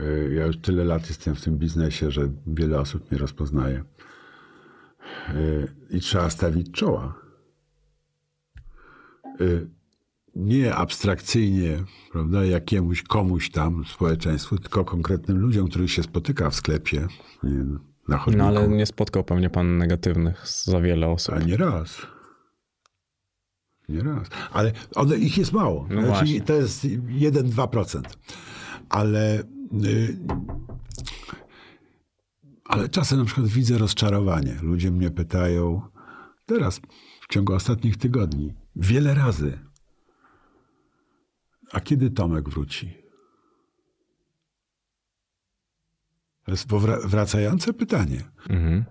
[0.00, 3.84] Eh, Ja już tyle lat jestem w tym biznesie, że wiele osób mnie rozpoznaje.
[5.28, 5.34] Eh,
[5.90, 7.14] I trzeba stawić czoła.
[10.38, 17.06] Nie abstrakcyjnie, prawda, jakiemuś komuś tam społeczeństwu, tylko konkretnym ludziom, których się spotyka w sklepie,
[17.42, 17.64] nie,
[18.08, 18.38] na chodniku.
[18.38, 21.34] No ale nie spotkał pewnie pan negatywnych za wiele osób.
[21.34, 22.06] A nie raz.
[23.88, 24.28] Nie raz.
[24.52, 25.86] Ale one, ich jest mało.
[25.90, 26.40] No właśnie.
[26.40, 28.02] to jest 1-2%.
[28.88, 29.42] Ale,
[29.84, 30.18] y,
[32.64, 34.56] ale czasem na przykład widzę rozczarowanie.
[34.62, 35.82] Ludzie mnie pytają,
[36.46, 36.80] teraz
[37.20, 39.67] w ciągu ostatnich tygodni, wiele razy,
[41.72, 42.94] a kiedy Tomek wróci?
[46.44, 46.68] To jest
[47.04, 48.24] wracające pytanie.
[48.50, 48.84] Mhm.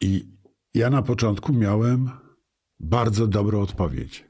[0.00, 0.28] I
[0.74, 2.10] ja na początku miałem
[2.80, 4.24] bardzo dobrą odpowiedź,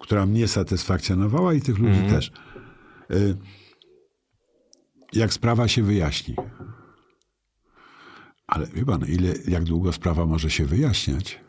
[0.00, 2.32] która mnie satysfakcjonowała i tych ludzi też.
[3.10, 3.36] Y,
[5.12, 6.36] Jak sprawa się wyjaśni.
[8.46, 11.40] Ale wie pan, ile, jak długo sprawa może się wyjaśniać?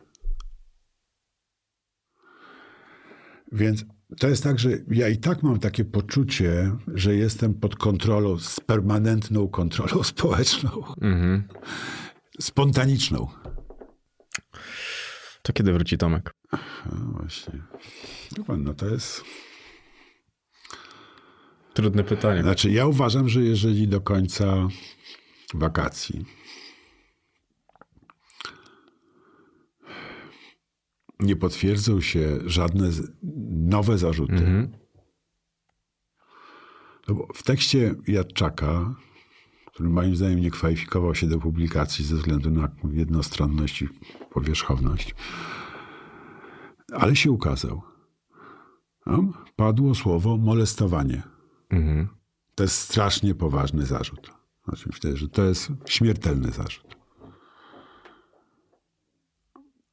[3.55, 3.85] Więc
[4.19, 8.59] to jest tak, że ja i tak mam takie poczucie, że jestem pod kontrolą, z
[8.59, 10.69] permanentną kontrolą społeczną
[11.01, 11.43] Mhm.
[12.39, 13.27] spontaniczną.
[15.41, 16.33] To kiedy wróci Tomek?
[16.85, 17.61] No właśnie.
[18.57, 19.23] No to jest.
[21.73, 22.41] Trudne pytanie.
[22.41, 24.67] Znaczy, ja uważam, że jeżeli do końca
[25.53, 26.25] wakacji
[31.25, 32.89] nie potwierdzą się żadne
[33.51, 34.71] nowe zarzuty, Mhm.
[37.07, 38.95] no bo w tekście Jadczaka,
[39.65, 43.89] który moim zdaniem nie kwalifikował się do publikacji ze względu na jednostronność i
[44.29, 45.15] powierzchowność,
[46.93, 47.81] ale się ukazał.
[49.05, 51.23] Tam padło słowo molestowanie.
[51.69, 52.07] Mhm.
[52.55, 54.31] To jest strasznie poważny zarzut.
[54.65, 56.94] Znaczy, że to jest śmiertelny zarzut.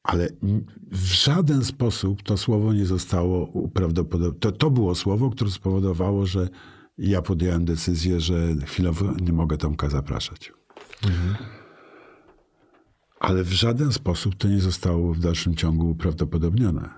[0.03, 0.29] Ale
[0.91, 4.39] w żaden sposób to słowo nie zostało uprawdopodobnione.
[4.39, 6.49] To, to było słowo, które spowodowało, że
[6.97, 10.53] ja podjąłem decyzję, że chwilowo nie mogę Tomka zapraszać.
[13.19, 16.89] Ale w żaden sposób to nie zostało w dalszym ciągu uprawdopodobnione.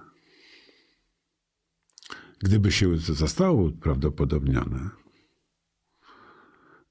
[2.39, 4.89] Gdyby się zostało uprawdopodobnione,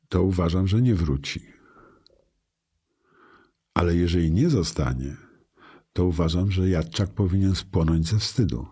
[0.09, 1.47] to uważam, że nie wróci.
[3.75, 5.24] Ale jeżeli nie zostanie,
[5.95, 8.67] to uważam, że Jadczak powinien spłonąć ze wstydu.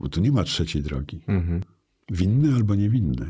[0.00, 1.20] Bo tu nie ma trzeciej drogi.
[1.26, 1.62] Mhm.
[2.10, 3.28] Winny albo niewinny.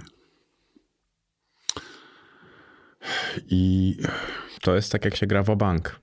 [3.51, 3.97] I
[4.63, 6.01] To jest tak, jak się gra w bank.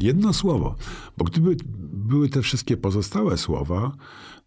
[0.00, 0.76] jedno słowo,
[1.16, 1.56] bo gdyby
[1.92, 3.96] były te wszystkie pozostałe słowa,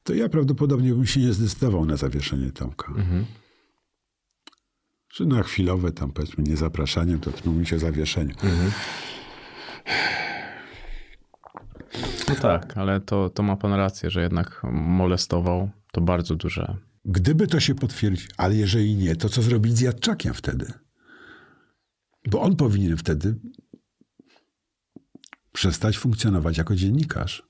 [0.04, 2.94] to ja prawdopodobnie bym się nie zdecydował na zawieszenie Tomka.
[5.08, 8.36] Czy na chwilowe tam powiedzmy nie zapraszaniem, to w tym momencie zawieszenie.
[12.30, 16.78] No tak, ale to, to ma pan rację, że jednak molestował to bardzo duże.
[17.06, 20.74] Gdyby to się potwierdziło, ale jeżeli nie, to co zrobić z Jadczakiem wtedy?
[22.28, 23.36] Bo on powinien wtedy
[25.54, 27.48] przestać funkcjonować jako dziennikarz.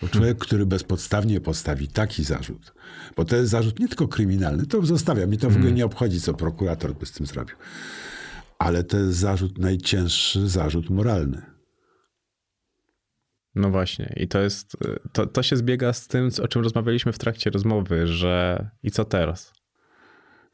[0.00, 2.74] Bo człowiek, który bezpodstawnie postawi taki zarzut,
[3.16, 6.20] bo to jest zarzut nie tylko kryminalny, to zostawiam, mi to w ogóle nie obchodzi,
[6.20, 7.56] co prokurator by z tym zrobił.
[8.64, 11.42] Ale to jest zarzut, najcięższy zarzut moralny.
[13.54, 14.76] No właśnie, i to jest,
[15.12, 19.04] to, to się zbiega z tym, o czym rozmawialiśmy w trakcie rozmowy, że i co
[19.04, 19.52] teraz?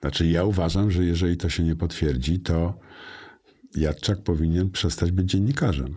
[0.01, 2.79] Znaczy, ja uważam, że jeżeli to się nie potwierdzi, to
[3.77, 5.97] Jadczak powinien przestać być dziennikarzem.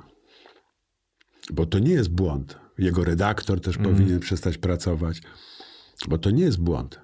[1.54, 2.58] Bo to nie jest błąd.
[2.78, 5.22] Jego redaktor też powinien przestać pracować,
[6.08, 7.03] bo to nie jest błąd.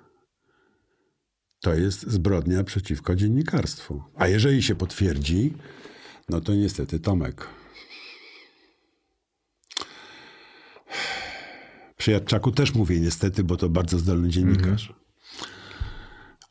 [1.62, 4.04] To jest zbrodnia przeciwko dziennikarstwu.
[4.16, 5.54] A jeżeli się potwierdzi,
[6.30, 7.48] no to niestety Tomek.
[11.98, 14.94] Przy Jadczaku też mówię niestety, bo to bardzo zdolny dziennikarz.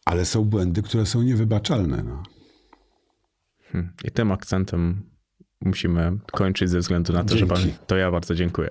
[0.05, 2.03] Ale są błędy, które są niewybaczalne.
[2.03, 2.23] No.
[3.73, 3.93] Hmm.
[4.05, 5.11] I tym akcentem
[5.61, 7.79] musimy kończyć ze względu na to, że pan, Dzięki.
[7.87, 8.71] to ja bardzo dziękuję.